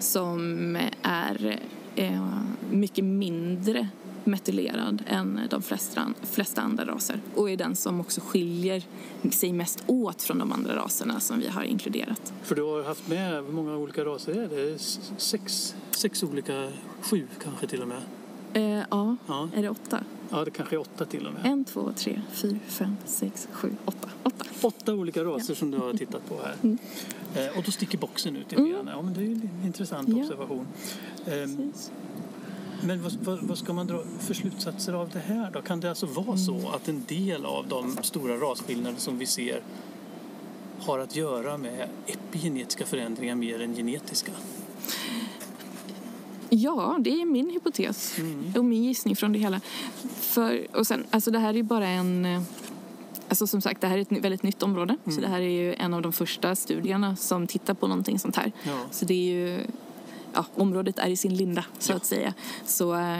som 0.00 0.76
är 1.02 1.60
eh, 1.96 2.40
mycket 2.70 3.04
mindre 3.04 3.88
metylerad 4.26 5.02
än 5.06 5.40
de 5.50 5.62
flesta, 5.62 6.08
flesta 6.22 6.60
andra 6.62 6.84
raser 6.84 7.20
och 7.34 7.50
är 7.50 7.56
den 7.56 7.76
som 7.76 8.00
också 8.00 8.20
skiljer 8.20 8.82
sig 9.30 9.52
mest 9.52 9.84
åt 9.86 10.22
från 10.22 10.38
de 10.38 10.52
andra 10.52 10.76
raserna 10.76 11.20
som 11.20 11.38
vi 11.38 11.48
har 11.48 11.62
inkluderat. 11.62 12.32
För 12.42 12.54
du 12.54 12.62
har 12.62 12.82
haft 12.82 13.08
med, 13.08 13.34
hur 13.44 13.52
många 13.52 13.76
olika 13.76 14.04
raser 14.04 14.32
är 14.34 14.48
det? 14.48 14.78
Sex, 15.18 15.74
sex 15.90 16.22
olika, 16.22 16.72
sju 17.02 17.26
kanske 17.42 17.66
till 17.66 17.82
och 17.82 17.88
med. 17.88 18.02
Eh, 18.54 18.84
ja, 18.90 19.16
Ja. 19.26 19.48
är 19.54 19.62
det 19.62 19.68
åtta? 19.70 20.04
Ja, 20.30 20.44
det 20.44 20.50
kanske 20.50 20.76
är 20.76 20.80
åtta 20.80 21.04
till 21.04 21.26
och 21.26 21.32
med. 21.32 21.46
En, 21.46 21.64
två, 21.64 21.92
tre, 21.96 22.20
fyra, 22.32 22.58
fem, 22.66 22.96
sex, 23.06 23.48
sju, 23.52 23.70
åtta. 23.84 24.08
åtta. 24.22 24.44
Åtta 24.62 24.94
olika 24.94 25.24
raser 25.24 25.54
som 25.54 25.70
du 25.70 25.78
har 25.78 25.92
tittat 25.92 26.28
på 26.28 26.34
här. 26.42 26.54
Mm. 26.62 26.78
Eh, 27.34 27.58
och 27.58 27.62
då 27.64 27.70
sticker 27.72 27.98
boxen 27.98 28.36
ut 28.36 28.50
lite 28.50 28.62
grann. 28.70 28.86
Ja, 28.92 29.02
men 29.02 29.14
det 29.14 29.20
är 29.20 29.24
ju 29.24 29.32
en 29.32 29.50
intressant 29.66 30.08
Ja. 30.08 30.16
observation. 30.16 30.66
Precis. 31.24 31.90
Men 32.84 33.02
vad, 33.02 33.12
vad, 33.12 33.38
vad 33.42 33.58
ska 33.58 33.72
man 33.72 33.86
dra 33.86 34.02
för 34.20 34.34
slutsatser 34.34 34.92
av 34.92 35.10
det 35.10 35.18
här 35.18 35.50
då? 35.50 35.62
Kan 35.62 35.80
det 35.80 35.88
alltså 35.88 36.06
vara 36.06 36.36
så 36.36 36.54
Mm. 36.54 36.66
att 36.66 36.88
en 36.88 37.04
del 37.08 37.46
av 37.46 37.68
de 37.68 37.96
stora 38.02 38.36
rasskillnader 38.36 38.98
som 38.98 39.18
vi 39.18 39.26
ser 39.26 39.62
har 40.80 40.98
att 40.98 41.16
göra 41.16 41.58
med 41.58 41.88
epigenetiska 42.06 42.86
förändringar 42.86 43.34
mer 43.34 43.62
än 43.62 43.74
genetiska? 43.74 44.32
Ja, 46.50 46.98
det 47.00 47.10
är 47.22 47.24
min 47.24 47.50
hypotes 47.50 48.16
och 48.56 48.64
min 48.64 48.84
gissning 48.84 49.16
från 49.16 49.32
det 49.32 49.38
hela. 49.38 49.60
För, 50.14 50.66
och 50.76 50.86
sen, 50.86 51.06
alltså 51.10 51.30
det 51.30 51.38
här 51.38 51.56
är 51.56 51.62
bara 51.62 51.88
en... 51.88 52.44
Alltså 53.28 53.46
som 53.46 53.60
sagt, 53.60 53.80
det 53.80 53.86
här 53.86 53.98
är 53.98 54.02
ett 54.02 54.12
väldigt 54.24 54.42
nytt 54.42 54.62
område. 54.62 54.96
Så 55.04 55.20
det 55.20 55.28
här 55.28 55.40
är 55.40 55.48
ju 55.48 55.74
en 55.74 55.94
av 55.94 56.02
de 56.02 56.12
första 56.12 56.54
studierna 56.56 57.16
som 57.16 57.46
tittar 57.46 57.74
på 57.74 57.86
någonting 57.86 58.18
sånt 58.18 58.36
här. 58.36 58.52
Ja. 58.64 58.78
Så 58.90 59.04
det 59.04 59.14
är 59.14 59.34
ju... 59.34 59.60
Ja, 60.34 60.44
området 60.54 60.98
är 60.98 61.08
i 61.08 61.16
sin 61.16 61.34
linda, 61.34 61.64
så 61.78 61.92
Ja. 61.92 61.96
att 61.96 62.04
säga. 62.04 62.34
Så 62.66 62.94
eh, 62.94 63.18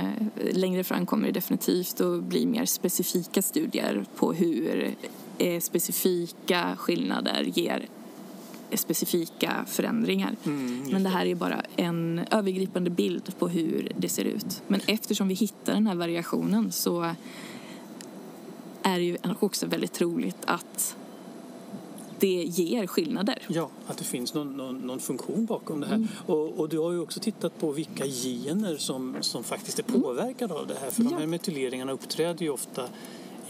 längre 0.52 0.84
fram 0.84 1.06
kommer 1.06 1.26
det 1.26 1.32
definitivt 1.32 2.00
att 2.00 2.22
bli 2.22 2.46
mer 2.46 2.64
specifika 2.66 3.42
studier 3.42 4.04
på 4.16 4.32
hur 4.32 4.94
eh, 5.38 5.60
specifika 5.60 6.76
skillnader 6.76 7.42
ger 7.42 7.86
specifika 8.74 9.64
förändringar. 9.66 10.36
Men 10.90 11.02
det 11.02 11.08
här 11.08 11.26
är 11.26 11.34
bara 11.34 11.62
en 11.76 12.20
övergripande 12.30 12.90
bild 12.90 13.38
på 13.38 13.48
hur 13.48 13.92
det 13.96 14.08
ser 14.08 14.24
ut. 14.24 14.62
Men 14.68 14.80
eftersom 14.86 15.28
vi 15.28 15.34
hittar 15.34 15.74
den 15.74 15.86
här 15.86 15.94
variationen 15.94 16.72
så 16.72 17.14
är 18.82 18.98
det 18.98 19.04
ju 19.04 19.16
också 19.40 19.66
väldigt 19.66 19.92
troligt 19.92 20.36
att 20.44 20.96
det 22.22 22.42
ger 22.44 22.86
skillnader. 22.86 23.42
Ja, 23.48 23.70
att 23.86 23.98
det 23.98 24.04
finns 24.04 24.34
någon, 24.34 24.56
någon, 24.56 24.78
någon 24.78 25.00
funktion 25.00 25.46
bakom 25.46 25.80
det 25.80 25.86
här. 25.86 25.94
Mm. 25.94 26.08
Och, 26.26 26.58
och 26.60 26.68
du 26.68 26.78
har 26.78 26.92
ju 26.92 27.00
också 27.00 27.20
tittat 27.20 27.58
på 27.60 27.72
vilka 27.72 28.06
gener 28.06 28.76
som, 28.76 29.16
som 29.20 29.44
faktiskt 29.44 29.78
är 29.78 29.82
påverkade 29.82 30.54
av 30.54 30.66
det 30.66 30.74
här. 30.80 30.90
För 30.90 31.00
Mm. 31.00 31.12
Ja. 31.12 31.18
de 31.18 31.22
här 31.22 31.28
metyleringarna 31.30 31.92
uppträder 31.92 32.42
ju 32.42 32.50
ofta 32.50 32.88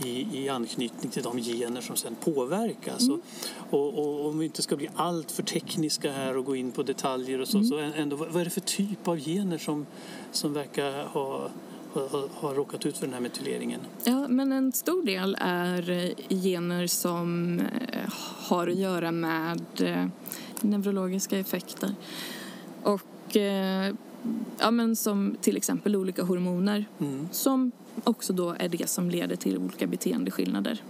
i, 0.05 0.27
i 0.43 0.49
anknytning 0.49 1.11
till 1.11 1.23
de 1.23 1.39
gener 1.39 1.81
som 1.81 1.97
sen 1.97 2.15
påverkas. 2.25 3.01
Mm. 3.03 3.23
Och, 3.71 3.99
och, 3.99 4.27
om 4.27 4.39
vi 4.39 4.45
inte 4.45 4.63
ska 4.63 4.77
bli 4.77 4.89
allt 4.95 5.31
för 5.31 5.43
tekniska 5.43 6.13
här 6.13 6.37
och 6.37 6.45
gå 6.45 6.57
in 6.57 6.73
på 6.73 6.83
detaljer 6.83 7.41
och 7.41 7.49
så, 7.49 7.57
Mm. 7.59 7.69
så 7.69 7.79
ändå, 7.79 8.17
vad 8.17 8.29
vad 8.29 8.41
är 8.41 8.45
det 8.45 8.51
för 8.51 8.61
typ 8.61 9.09
av 9.09 9.19
gener 9.19 9.59
som, 9.59 9.87
som 10.33 10.53
verkar 10.53 11.05
ha, 11.05 11.49
ha, 11.95 12.07
ha, 12.09 12.29
ha 12.35 12.55
råkat 12.55 12.87
ut 12.87 12.97
för 12.99 13.07
den 13.07 13.15
här 13.15 13.21
metyleringen? 13.21 13.81
Ja, 14.05 14.29
men 14.29 14.53
en 14.53 14.73
stor 14.73 15.03
del 15.03 15.37
är 15.41 15.91
eh, 15.91 16.37
gener 16.43 16.87
som 16.87 17.61
eh, 17.61 18.13
har 18.49 18.69
att 18.69 18.79
göra 18.79 19.13
med 19.13 19.63
eh, 19.81 20.07
neurologiska 20.61 21.39
effekter. 21.39 21.95
Och 22.83 23.37
ja, 24.59 24.71
men 24.71 24.97
som 24.97 25.37
till 25.41 25.57
exempel 25.57 25.97
olika 25.97 26.23
hormoner 26.23 26.85
Mm. 26.99 27.29
som 27.33 27.73
också 28.05 28.33
då 28.33 28.55
är 28.59 28.69
det 28.69 28.89
som 28.89 29.11
leder 29.11 29.37
till 29.37 29.59
olika 29.59 29.87
beteendeskillnader. 29.87 30.83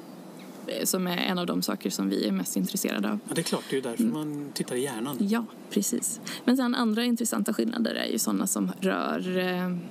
Eh, 0.66 0.84
Som 0.84 1.06
är 1.06 1.16
en 1.16 1.38
av 1.38 1.46
de 1.46 1.62
saker 1.62 1.90
som 1.90 2.08
vi 2.08 2.28
är 2.28 2.32
mest 2.32 2.56
intresserade 2.56 3.10
av. 3.10 3.18
Ja, 3.28 3.34
det 3.34 3.40
är 3.40 3.42
klart, 3.42 3.64
det 3.70 3.74
är 3.74 3.76
ju 3.76 3.82
därför 3.82 4.02
Mm. 4.04 4.14
man 4.14 4.52
tittar 4.54 4.76
i 4.76 4.82
hjärnan. 4.82 5.16
Ja, 5.20 5.44
precis. 5.70 6.20
Men 6.44 6.56
sen 6.56 6.74
andra 6.74 7.04
intressanta 7.04 7.52
skillnader 7.54 7.94
är 7.94 8.06
ju 8.12 8.18
sådana 8.18 8.46
som 8.46 8.72
rör 8.80 9.38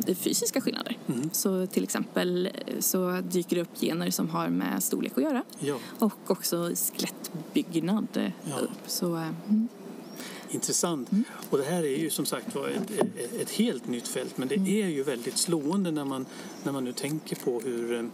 eh, 0.08 0.16
fysiska 0.16 0.62
skillnader. 0.62 0.98
Mm. 1.08 1.30
Så 1.34 1.66
till 1.68 1.84
exempel 1.84 2.46
eh, 2.68 2.80
så 2.80 3.22
dyker 3.32 3.56
det 3.56 3.62
upp 3.62 3.80
gener 3.82 4.10
som 4.12 4.30
har 4.30 4.50
med 4.50 4.84
storlek 4.84 5.12
att 5.18 5.24
göra 5.24 5.44
Ja, 5.60 5.78
och 6.00 6.32
också 6.32 6.72
skelettbyggnad 6.76 8.08
eh, 8.14 8.32
Ja. 8.50 8.56
upp. 8.60 8.72
Så, 8.88 9.16
mm. 9.16 9.68
Intressant. 10.54 11.12
Mm. 11.12 11.24
Och 11.50 11.58
det 11.58 11.64
här 11.64 11.84
är 11.84 11.98
ju 11.98 12.10
som 12.10 12.26
sagt 12.26 12.56
var 12.56 12.68
ett, 12.68 12.92
ett, 12.92 13.42
ett 13.42 13.50
helt 13.52 13.88
nytt 13.88 14.08
fält 14.08 14.38
men 14.38 14.48
det 14.48 14.56
Mm. 14.56 14.68
är 14.84 14.88
ju 14.88 15.04
väldigt 15.04 15.38
slående 15.38 15.92
när 15.92 16.06
man, 16.06 16.26
när 16.64 16.72
man 16.72 16.84
nu 16.84 16.94
tänker 16.94 17.36
på 17.36 17.60
hur 17.60 18.10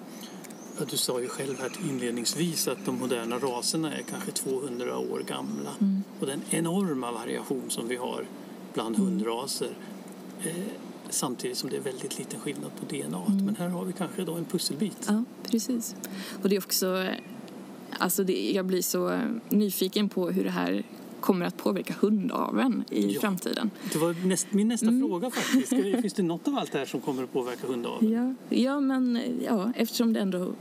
ja, 0.79 0.85
du 0.89 0.97
sa 0.97 1.21
ju 1.21 1.27
själv 1.27 1.59
här 1.59 1.71
inledningsvis 1.89 2.67
att 2.67 2.85
de 2.85 2.99
moderna 2.99 3.35
raserna 3.37 3.93
är 3.93 4.01
kanske 4.01 4.31
200 4.31 4.97
år 4.97 5.23
gamla. 5.27 5.69
Mm. 5.81 6.03
Och 6.19 6.25
den 6.27 6.41
enorma 6.49 7.11
variation 7.11 7.69
som 7.69 7.87
vi 7.87 7.95
har 7.95 8.25
bland 8.73 8.95
Mm. 8.95 9.07
hundraser 9.07 9.69
eh, 10.43 10.55
samtidigt 11.09 11.57
som 11.57 11.69
det 11.69 11.77
är 11.77 11.81
väldigt 11.81 12.19
liten 12.19 12.39
skillnad 12.39 12.71
på 12.79 12.95
DNA. 12.95 13.23
Mm. 13.27 13.45
Men 13.45 13.55
här 13.55 13.67
har 13.69 13.85
vi 13.85 13.93
kanske 13.93 14.23
då 14.23 14.33
en 14.33 14.45
pusselbit. 14.45 15.05
Ja, 15.07 15.23
precis. 15.43 15.95
Och 16.43 16.49
det 16.49 16.55
är 16.55 16.59
också... 16.59 16.97
eh, 16.97 17.13
Alltså 17.99 18.23
det, 18.23 18.51
jag 18.51 18.65
blir 18.65 18.81
så 18.81 19.09
eh, 19.11 19.19
nyfiken 19.49 20.09
på 20.09 20.29
hur 20.29 20.43
det 20.43 20.49
här 20.49 20.83
kommer 21.27 21.45
att 21.45 21.57
påverka 21.57 21.93
hundaveln 21.99 22.83
i 22.89 23.13
Ja. 23.13 23.21
framtiden. 23.21 23.69
Det 23.93 23.97
var 23.99 24.15
näst, 24.27 24.47
min 24.51 24.67
nästa 24.67 24.87
Mm. 24.87 25.07
fråga 25.09 25.29
faktiskt. 25.29 25.69
Finns 26.01 26.13
det 26.13 26.23
något 26.23 26.47
av 26.47 26.57
allt 26.57 26.71
det 26.71 26.77
här 26.77 26.85
som 26.85 27.01
kommer 27.01 27.23
att 27.23 27.33
påverka 27.33 27.67
hundaveln? 27.67 28.11
Ja, 28.49 28.57
ja 28.57 28.79
men 28.79 29.19
ja, 29.45 29.71
eftersom 29.75 30.13
det 30.13 30.19
ändå 30.19 30.53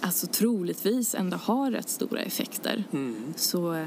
alltså 0.00 0.26
troligtvis 0.26 1.14
ändå 1.14 1.36
har 1.36 1.70
rätt 1.70 1.88
stora 1.88 2.20
effekter 2.20 2.84
Mm. 2.92 3.16
så 3.36 3.74
eh, 3.74 3.86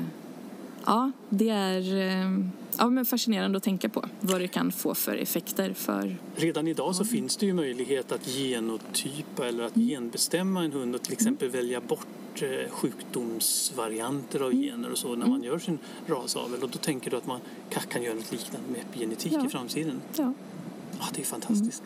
ja, 0.88 1.12
det 1.30 1.50
är 1.50 1.96
eh, 1.98 2.40
ja, 2.78 2.90
men 2.90 3.06
fascinerande 3.06 3.58
att 3.58 3.64
tänka 3.64 3.90
på 3.90 4.06
vad 4.22 4.42
det 4.42 4.48
kan 4.48 4.72
få 4.72 4.96
för 4.96 5.16
effekter 5.18 5.74
för 5.74 6.18
Redan 6.36 6.68
idag 6.68 6.96
så 6.96 7.06
finns 7.06 7.38
det 7.38 7.46
ju 7.46 7.54
möjlighet 7.54 8.12
att 8.12 8.28
genotypa 8.28 9.48
eller 9.48 9.64
att 9.64 9.76
Mm. 9.76 9.88
genbestämma 9.88 10.64
en 10.64 10.72
hund 10.72 10.96
och 10.96 11.02
till 11.04 11.14
exempel 11.14 11.50
välja 11.50 11.82
bort 11.82 12.08
eh, 12.42 12.70
sjukdomsvarianter 12.72 14.40
av 14.40 14.52
Mm. 14.52 14.64
gener 14.64 14.92
och 14.92 14.98
så 14.98 15.16
när 15.16 15.28
man 15.28 15.44
gör 15.44 15.60
sin 15.60 15.78
rasavel. 16.08 16.64
Och 16.64 16.70
då 16.70 16.78
tänker 16.78 17.12
du 17.12 17.18
att 17.18 17.28
man 17.28 17.40
kanske 17.70 17.92
kan 17.92 18.04
göra 18.04 18.16
något 18.16 18.32
liknande 18.32 18.68
med 18.72 18.82
epigenetik 18.82 19.34
Ja. 19.34 19.46
i 19.46 19.50
framtiden. 19.50 20.02
ja, 20.18 20.34
Ja, 21.00 21.06
det 21.16 21.22
är 21.22 21.26
fantastiskt. 21.26 21.84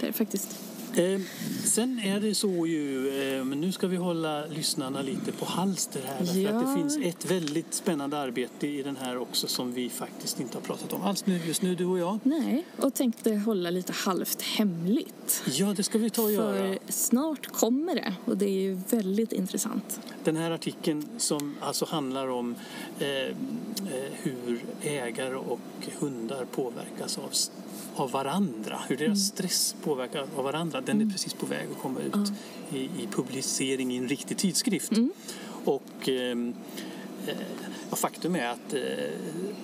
det 0.00 0.06
är 0.06 0.06
det 0.06 0.12
faktiskt. 0.12 0.60
Eh, 0.96 1.20
sen 1.64 1.98
är 1.98 2.20
det 2.20 2.34
så 2.34 2.66
ju, 2.66 3.08
eh, 3.08 3.44
men 3.44 3.60
nu 3.60 3.72
ska 3.72 3.86
vi 3.86 3.96
hålla 3.96 4.46
lyssnarna 4.46 5.02
lite 5.02 5.32
på 5.32 5.44
halster 5.44 6.00
här. 6.06 6.38
Ja. 6.38 6.50
att 6.50 6.66
det 6.66 6.74
finns 6.74 6.96
ett 6.96 7.30
väldigt 7.30 7.74
spännande 7.74 8.18
arbete 8.18 8.66
i 8.66 8.82
den 8.82 8.96
här 8.96 9.18
också 9.18 9.46
som 9.46 9.72
vi 9.72 9.90
faktiskt 9.90 10.40
inte 10.40 10.56
har 10.56 10.62
pratat 10.62 10.92
om 10.92 11.02
alls 11.02 11.26
nu, 11.26 11.40
just 11.46 11.62
nu, 11.62 11.74
du 11.74 11.84
och 11.84 11.98
jag. 11.98 12.18
Nej, 12.22 12.66
och 12.76 12.94
tänkte 12.94 13.34
hålla 13.34 13.70
lite 13.70 13.92
halvt 13.92 14.42
hemligt. 14.42 15.42
Ja, 15.46 15.74
det 15.76 15.82
ska 15.82 15.98
vi 15.98 16.10
ta 16.10 16.22
och 16.22 16.32
göra. 16.32 16.56
För 16.56 16.78
snart 16.88 17.46
kommer 17.46 17.94
det 17.94 18.14
och 18.24 18.36
det 18.36 18.46
är 18.46 18.62
ju 18.62 18.78
väldigt 18.90 19.32
intressant. 19.32 20.00
Den 20.24 20.36
här 20.36 20.50
artikeln 20.50 21.08
som 21.18 21.54
alltså 21.60 21.84
handlar 21.84 22.28
om 22.28 22.54
eh, 22.98 23.08
eh, 23.08 23.32
hur 24.12 24.64
ägare 24.82 25.34
och 25.34 25.60
hundar 25.98 26.44
påverkas 26.44 27.18
av, 27.18 27.30
av 27.96 28.10
varandra, 28.10 28.78
hur 28.88 28.96
Mm. 28.96 29.08
deras 29.08 29.26
stress 29.26 29.76
påverkar 29.84 30.26
av 30.36 30.44
varandra, 30.44 30.80
den 30.80 31.00
är 31.00 31.12
precis 31.12 31.34
på 31.34 31.46
väg 31.46 31.68
att 31.76 31.82
komma 31.82 32.00
ut 32.00 32.32
i, 32.72 32.78
i 32.78 33.08
publicering 33.10 33.92
i 33.92 33.96
en 33.96 34.08
riktig 34.08 34.36
tidskrift. 34.38 34.92
Mm. 34.92 35.12
Och 35.64 36.08
eh, 36.08 36.36
ja, 37.90 37.96
faktum 37.96 38.34
är 38.36 38.46
att 38.48 38.74
eh, 38.74 38.80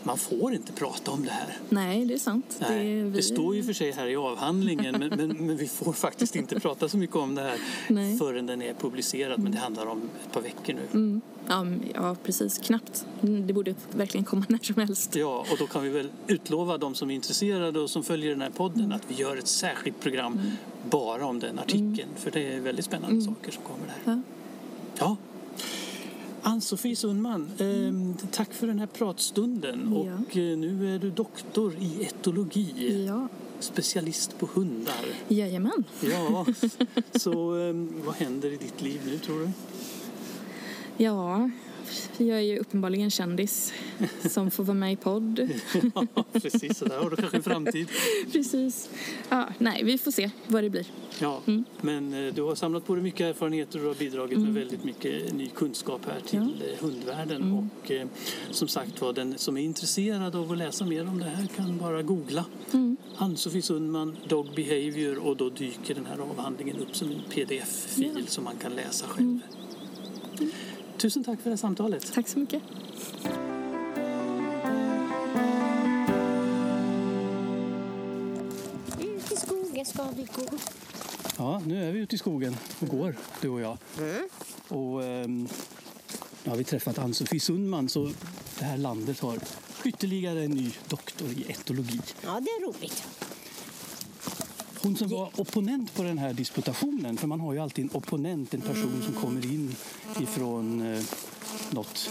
man 0.03 0.19
får 0.19 0.55
inte 0.55 0.73
prata 0.73 1.11
om 1.11 1.25
det 1.25 1.31
här. 1.31 1.57
Nej, 1.69 2.05
det 2.05 2.15
är 2.15 2.19
sant. 2.19 2.57
Nej, 2.69 2.99
är 3.01 3.05
det, 3.05 3.11
vi- 3.11 3.23
står 3.23 3.57
ju 3.57 3.63
för 3.63 3.73
sig 3.73 3.91
här 3.93 4.07
i 4.07 4.17
avhandlingen 4.17 4.97
men, 4.99 5.09
men, 5.09 5.47
men 5.47 5.57
vi 5.57 5.69
får 5.69 5.93
faktiskt 5.93 6.37
inte 6.37 6.61
prata 6.61 6.89
så 6.89 6.97
mycket 6.97 7.17
om 7.17 7.35
det 7.35 7.43
här 7.43 7.59
Nej. 7.89 8.19
förrän 8.19 8.47
den 8.47 8.63
är 8.63 8.75
publicerad. 8.75 9.41
Men 9.41 9.53
det 9.53 9.59
handlar 9.59 9.87
om 9.87 10.03
ett 10.27 10.33
par 10.33 10.41
veckor 10.41 10.75
nu. 10.75 10.81
Mm. 10.93 11.21
Ja, 11.95 12.17
precis. 12.25 12.59
Knappt. 12.59 13.07
Mm, 13.23 13.47
Det 13.47 13.53
borde 13.53 13.75
verkligen 13.93 14.25
komma 14.25 14.45
när 14.49 14.59
som 14.59 14.75
helst. 14.77 15.17
Ja, 15.17 15.47
och 15.53 15.59
då 15.59 15.67
kan 15.67 15.83
vi 15.83 15.89
väl 15.89 16.09
utlova 16.27 16.79
de 16.79 16.95
som 16.95 17.11
är 17.11 17.15
intresserade 17.15 17.81
och 17.81 17.91
som 17.91 18.03
följer 18.03 18.31
den 18.31 18.41
här 18.41 18.51
podden 18.51 18.93
att 18.93 19.03
vi 19.09 19.15
gör 19.15 19.37
ett 19.37 19.49
särskilt 19.49 20.01
program 20.01 20.41
bara 20.91 21.27
om 21.27 21.39
den 21.41 21.59
artikeln. 21.59 22.09
För 22.17 22.31
det 22.31 22.55
är 22.55 22.61
väldigt 22.61 22.85
spännande 22.85 23.23
saker 23.23 23.51
som 23.53 23.63
kommer 23.63 23.87
där. 23.87 23.97
Ja. 24.13 24.21
Ja. 24.99 25.17
Ann-Sofie 26.61 26.97
Sundman, 26.97 27.51
eh, 27.59 28.27
tack 28.31 28.53
för 28.53 28.67
den 28.67 28.79
här 28.79 28.87
pratstunden. 28.87 29.91
Ja. 29.95 29.99
Och 30.01 30.37
eh, 30.37 30.59
nu 30.59 30.95
är 30.95 30.99
du 30.99 31.11
doktor 31.11 31.75
i 31.81 32.05
etologi, 32.05 33.05
Ja, 33.09 33.29
specialist 33.61 34.39
på 34.39 34.49
hundar. 34.55 34.95
jajamän. 35.29 35.85
Ja, 36.03 36.47
så 37.19 37.59
eh, 37.69 37.75
vad 38.05 38.15
händer 38.15 38.53
i 38.53 38.57
ditt 38.57 38.83
liv 38.83 39.01
nu 39.07 39.19
tror 39.19 39.39
du? 39.41 39.51
Ja, 40.97 41.51
jag 42.19 42.29
är 42.39 42.41
ju 42.41 42.59
uppenbarligen 42.59 43.11
kändis 43.11 43.73
som 44.31 44.51
får 44.51 44.65
vara 44.65 44.75
med 44.75 44.93
i 44.93 44.97
podd. 44.97 45.49
Ja, 45.95 46.25
precis, 46.33 46.79
så 46.79 46.85
där 46.85 46.99
har 46.99 47.11
du 47.11 47.17
kanske 47.17 47.37
en 47.37 47.43
framtid. 47.43 47.89
Precis. 48.33 48.91
Ja, 49.29 49.49
nej, 49.59 49.85
vi 49.85 49.99
får 49.99 50.11
se 50.11 50.31
vad 50.47 50.63
det 50.63 50.71
blir. 50.71 50.87
Ja, 51.19 51.41
Mm. 51.47 51.65
men 51.81 52.27
eh, 52.27 52.35
du 52.35 52.43
har 52.43 52.55
samlat 52.55 52.87
på 52.87 52.95
dig 52.95 53.03
mycket 53.03 53.21
erfarenheter 53.21 53.79
och 53.79 53.83
du 53.83 53.89
har 53.89 53.95
bidragit 53.95 54.39
med 54.39 54.55
väldigt 54.55 54.85
mycket 54.85 55.33
ny 55.35 55.49
kunskap 55.49 56.01
här 56.07 56.21
till 56.27 56.39
eh, 56.73 56.83
hundvärlden. 56.85 57.43
Mm. 57.43 57.57
Och 57.59 57.91
eh, 57.91 58.07
som 58.51 58.69
sagt 58.69 59.01
var, 59.01 59.13
den 59.13 59.39
som 59.39 59.57
är 59.57 59.63
intresserad 59.63 60.37
av 60.37 60.53
att 60.53 60.59
läsa 60.59 60.85
mer 60.85 61.09
om 61.09 61.19
det 61.19 61.25
här 61.25 61.47
kan 61.57 61.79
bara 61.79 62.03
googla 62.03 62.45
Mm. 62.73 62.97
Ann-Sofie 63.17 63.63
Sundman, 63.63 64.17
Dog 64.29 64.47
Behavior 64.57 65.19
och 65.19 65.37
då 65.37 65.49
dyker 65.51 65.95
den 65.95 66.07
här 66.07 66.19
avhandlingen 66.19 66.77
upp 66.77 66.97
som 66.97 67.09
en 67.11 67.23
pdf-fil 67.31 68.05
Ja. 68.05 68.11
Mm. 68.11 68.27
som 68.27 68.45
man 68.45 68.57
kan 68.57 68.73
läsa 68.73 69.07
själv. 69.07 69.39
Tusen 71.01 71.25
tack 71.25 71.41
för 71.41 71.45
det 71.45 71.51
här 71.51 71.57
samtalet. 71.57 72.13
Tack 72.13 72.29
så 72.29 72.39
mycket. 72.39 72.63
Ut 79.01 79.33
i 79.33 79.37
skogen 79.37 79.87
ska 79.87 80.05
vi 80.17 80.23
gå. 80.23 80.49
Ja, 81.39 81.63
nu 81.67 81.85
är 81.85 81.93
vi 81.93 81.99
ute 81.99 82.15
i 82.15 82.19
skogen 82.19 82.57
och 82.81 82.89
går, 82.89 83.17
du 83.41 83.49
och 83.49 83.61
jag. 83.61 83.79
Mm. 83.99 84.29
Och 84.69 85.05
ehm, 85.05 85.49
nu 86.45 86.51
har 86.51 86.57
vi 86.57 86.65
träffat 86.65 86.99
Ann-Sofie 86.99 87.41
Sundman 87.41 87.89
så 87.89 88.11
det 88.59 88.65
här 88.65 88.77
landet 88.77 89.21
har 89.21 89.39
ytterligare 89.85 90.45
en 90.45 90.51
ny 90.51 90.73
doktor 90.89 91.29
i 91.29 91.51
etologi. 91.51 92.01
Ja, 92.25 92.41
det 92.41 92.51
är 92.51 92.67
roligt. 92.67 93.05
Hon 94.83 94.97
som 94.97 95.09
var 95.09 95.41
opponent 95.41 95.95
på 95.95 96.03
den 96.03 96.19
här 96.19 96.33
disputationen, 96.33 97.17
för 97.17 97.27
man 97.27 97.41
har 97.41 97.53
ju 97.53 97.59
alltid 97.59 97.85
en 97.85 97.91
opponent, 97.93 98.55
en 98.55 98.61
person 98.61 99.03
som 99.05 99.15
kommer 99.15 99.47
in 99.47 99.77
ifrån 100.21 100.95
eh, 100.95 101.03
något, 101.71 102.11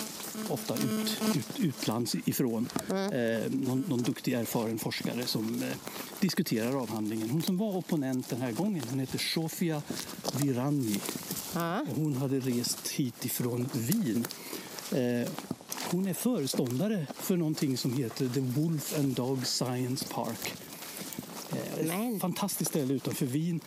ofta 0.50 0.76
ut, 0.76 1.22
ut, 1.36 1.60
utlands 1.60 2.16
ifrån, 2.16 2.70
eh, 2.90 3.52
någon, 3.52 3.84
någon 3.88 4.02
duktig 4.02 4.34
erfaren 4.34 4.80
forskare 4.80 5.26
som 5.26 5.64
eh, 5.64 5.70
diskuterar 6.20 6.82
avhandlingen. 6.82 7.30
Hon 7.30 7.42
som 7.42 7.58
var 7.58 7.78
opponent 7.78 8.30
den 8.30 8.42
här 8.42 8.52
gången, 8.52 8.84
hon 8.90 9.00
heter 9.00 9.18
Sofia 9.18 9.82
Virani. 10.42 11.00
Ja. 11.56 11.82
Och 11.82 11.96
hon 11.96 12.16
hade 12.16 12.40
rest 12.40 12.88
hit 12.88 13.26
ifrån 13.26 13.70
Wien. 13.74 14.26
Eh, 14.92 15.30
hon 15.92 16.08
är 16.08 16.14
föreståndare 16.14 17.08
för 17.16 17.38
någonting 17.38 17.78
som 17.78 17.94
heter 17.94 18.30
The 18.30 18.40
Wolf 18.40 19.00
and 19.00 19.16
Dog 19.16 19.48
Science 19.48 20.06
Park. 20.14 20.54
Men. 21.88 22.20
Fantastiskt 22.20 22.70
ställe 22.70 22.94
utanför 22.94 23.26
Wien 23.26 23.60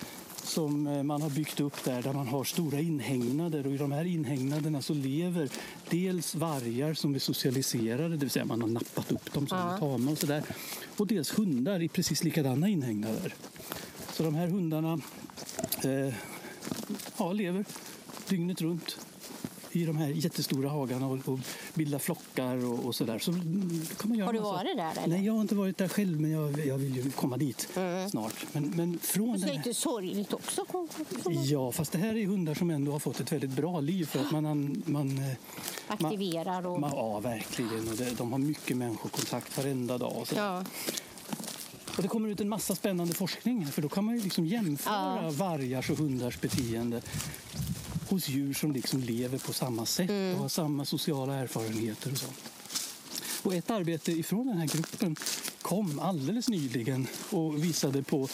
som 0.44 0.86
eh, 0.86 1.02
man 1.02 1.22
har 1.22 1.30
byggt 1.30 1.60
upp 1.60 1.84
där, 1.84 2.02
där 2.02 2.12
man 2.12 2.28
har 2.28 2.44
stora 2.44 2.80
inhägnader 2.80 3.66
och 3.66 3.72
i 3.72 3.76
de 3.76 3.92
här 3.92 4.04
inhägnaderna 4.04 4.82
så 4.82 4.94
lever 4.94 5.48
dels 5.90 6.34
vargar 6.34 6.94
som 6.94 7.14
är 7.14 7.18
socialiserade, 7.18 8.08
det 8.08 8.16
vill 8.16 8.30
säga 8.30 8.44
man 8.44 8.62
har 8.62 8.68
nappat 8.68 9.12
upp 9.12 9.32
dem 9.32 9.46
som 9.46 9.58
Ja. 9.58 9.78
tama 9.78 10.10
och 10.10 10.18
sådär, 10.18 10.42
och 10.96 11.06
dels 11.06 11.38
hundar 11.38 11.82
i 11.82 11.88
precis 11.88 12.24
likadana 12.24 12.68
inhägnader. 12.68 13.34
Så 14.12 14.22
de 14.22 14.34
här 14.34 14.46
hundarna 14.46 15.00
eh, 15.84 16.14
ja, 17.18 17.32
lever 17.32 17.64
dygnet 18.28 18.60
runt 18.60 18.98
i 19.72 19.84
de 19.84 19.96
här 19.96 20.08
jättestora 20.08 20.68
hagarna 20.68 21.06
och, 21.06 21.28
och 21.28 21.38
bildar 21.74 21.98
flockar 21.98 22.64
och, 22.64 22.84
och 22.86 22.94
sådär. 22.94 23.18
Så 23.18 23.30
man 23.32 24.20
Har 24.20 24.32
du 24.32 24.38
varit 24.38 24.76
där, 24.76 24.92
eller? 24.98 25.06
Nej, 25.16 25.26
jag 25.26 25.32
har 25.32 25.40
inte 25.40 25.54
varit 25.54 25.78
där 25.78 25.88
själv, 25.88 26.20
men 26.20 26.30
jag, 26.30 26.66
jag 26.66 26.78
vill 26.78 26.96
ju 26.96 27.10
komma 27.10 27.36
dit 27.36 27.68
Mm. 27.76 28.10
snart. 28.10 28.46
Men, 28.52 28.70
men 28.76 28.98
från 28.98 29.40
det 29.40 29.46
är 29.46 29.48
här... 29.48 29.56
lite 29.56 29.74
sorgligt 29.74 30.32
också. 30.32 30.64
Ja, 31.44 31.72
fast 31.72 31.92
det 31.92 31.98
här 31.98 32.16
är 32.16 32.26
hundar 32.26 32.54
som 32.54 32.70
ändå 32.70 32.92
har 32.92 32.98
fått 32.98 33.20
ett 33.20 33.32
väldigt 33.32 33.50
bra 33.50 33.80
liv 33.80 34.04
för 34.06 34.20
att 34.20 34.30
man, 34.30 34.42
man, 34.42 34.82
man 34.86 35.18
eh, 35.18 35.34
Aktiverar 35.86 36.66
och... 36.66 36.80
man, 36.80 36.90
ja, 36.94 37.20
verkligen. 37.20 37.88
Och 37.88 37.96
det, 37.96 38.18
de 38.18 38.32
har 38.32 38.38
mycket 38.38 38.76
människokontakt 38.76 39.56
varenda 39.58 39.98
dag. 39.98 40.12
Och. 40.16 40.28
Ja. 40.36 40.64
och 41.96 42.02
det 42.02 42.08
kommer 42.08 42.28
ut 42.28 42.40
en 42.40 42.48
massa 42.48 42.74
spännande 42.74 43.14
forskning 43.14 43.66
för 43.66 43.82
då 43.82 43.88
kan 43.88 44.04
man 44.04 44.16
ju 44.16 44.22
liksom 44.22 44.46
jämföra 44.46 45.20
Ja. 45.22 45.30
vargars 45.30 45.90
och 45.90 45.98
hundars 45.98 46.40
beteende 46.40 47.02
hos 48.12 48.28
djur 48.28 48.54
som 48.54 48.72
liksom 48.72 49.00
lever 49.00 49.38
på 49.38 49.52
samma 49.52 49.86
sätt 49.86 50.10
Mm. 50.10 50.34
och 50.34 50.40
har 50.40 50.48
samma 50.48 50.84
sociala 50.84 51.34
erfarenheter 51.34 52.12
och 52.12 52.18
så. 52.18 52.26
Och 53.42 53.54
ett 53.54 53.70
arbete 53.70 54.12
ifrån 54.12 54.46
den 54.46 54.56
här 54.56 54.66
gruppen 54.66 55.16
kom 55.62 55.98
alldeles 55.98 56.48
nyligen 56.48 57.06
och 57.30 57.64
visade 57.64 58.02
på 58.02 58.28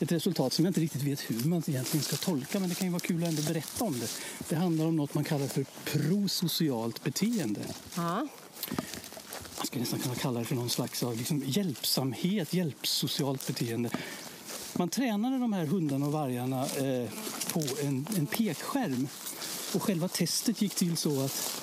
ett 0.00 0.12
resultat 0.12 0.52
som 0.52 0.64
jag 0.64 0.70
inte 0.70 0.80
riktigt 0.80 1.02
vet 1.02 1.20
hur 1.30 1.44
man 1.48 1.62
egentligen 1.66 2.04
ska 2.04 2.16
tolka 2.16 2.60
men 2.60 2.68
det 2.68 2.74
kan 2.74 2.86
ju 2.86 2.92
vara 2.92 3.00
kul 3.00 3.22
att 3.22 3.28
ändå 3.28 3.42
berätta 3.42 3.84
om 3.84 3.98
det. 4.00 4.08
Det 4.48 4.56
handlar 4.56 4.86
om 4.86 4.96
något 4.96 5.14
man 5.14 5.24
kallar 5.24 5.46
för 5.46 5.66
prosocialt 5.84 7.04
beteende. 7.04 7.60
Ja. 7.96 8.26
Man 9.58 9.66
skulle 9.66 9.80
nästan 9.80 9.98
kunna 10.00 10.14
kalla 10.14 10.38
det 10.40 10.44
för 10.46 10.54
någon 10.54 10.70
slags 10.70 11.02
av 11.02 11.16
liksom 11.16 11.42
hjälpsamhet, 11.46 12.54
hjälpsocialt 12.54 13.46
beteende. 13.46 13.90
Man 14.76 14.88
tränade 14.88 15.38
de 15.38 15.52
här 15.52 15.66
hundarna 15.66 16.06
och 16.06 16.12
vargarna 16.12 16.66
eh, 16.66 17.10
på 17.54 17.62
en, 17.82 18.06
en 18.16 18.26
pekskärm. 18.26 19.08
Och 19.74 19.82
själva 19.82 20.08
testet 20.08 20.62
gick 20.62 20.74
till 20.74 20.96
så 20.96 21.24
att 21.24 21.62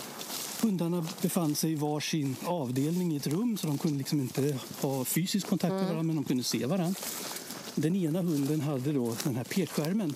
hundarna 0.62 1.06
befann 1.22 1.56
sig 1.56 1.72
i 1.72 1.76
var 1.76 2.00
sin 2.00 2.36
avdelning 2.46 3.14
i 3.14 3.18
ett 3.18 3.28
rum 3.28 3.58
så 3.58 3.68
de 3.68 3.78
kunde 3.78 3.98
liksom 3.98 4.22
inte 4.22 4.60
ha 4.82 5.06
fysisk 5.06 5.48
kontakt 5.48 5.72
med 5.74 5.82
varandra 5.84 6.04
men 6.04 6.16
de 6.16 6.26
kunde 6.26 6.44
se 6.44 6.66
varandra. 6.66 7.00
Den 7.76 7.96
ena 7.96 8.22
hunden 8.22 8.62
hade 8.62 8.92
då 8.94 9.16
den 9.24 9.36
här 9.36 9.44
pekskärmen 9.44 10.16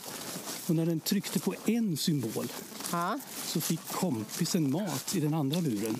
och 0.67 0.75
när 0.75 0.85
den 0.85 0.99
tryckte 0.99 1.39
på 1.39 1.55
en 1.65 1.97
symbol 1.97 2.51
Ja. 2.91 3.19
så 3.45 3.61
fick 3.61 3.87
kompisen 3.91 4.71
mat 4.71 5.15
i 5.15 5.19
den 5.19 5.33
andra 5.33 5.61
buren 5.61 5.97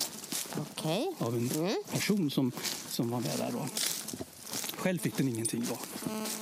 Okej. 0.56 1.12
av 1.18 1.34
en 1.36 1.50
person 1.90 2.30
som, 2.30 2.52
som 2.88 3.10
var 3.10 3.20
med 3.20 3.38
där. 3.38 3.52
Då. 3.52 3.66
Själv 4.86 4.98
fick 4.98 5.16
den 5.16 5.28
ingenting. 5.28 5.64
Då. 5.68 5.76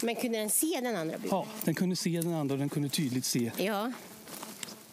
Men 0.03 0.15
kunde 0.15 0.39
den 0.39 0.51
se 0.51 0.81
den 0.83 0.97
andra 0.97 1.19
buren? 1.19 1.29
Ja, 1.31 1.47
den 1.65 1.75
kunde 1.75 1.97
se 1.97 2.21
den 2.21 2.35
andra 2.35 2.53
och 2.53 2.59
den 2.59 2.69
kunde 2.69 2.89
tydligt 2.89 3.25
se. 3.25 3.51
Ja. 3.59 3.93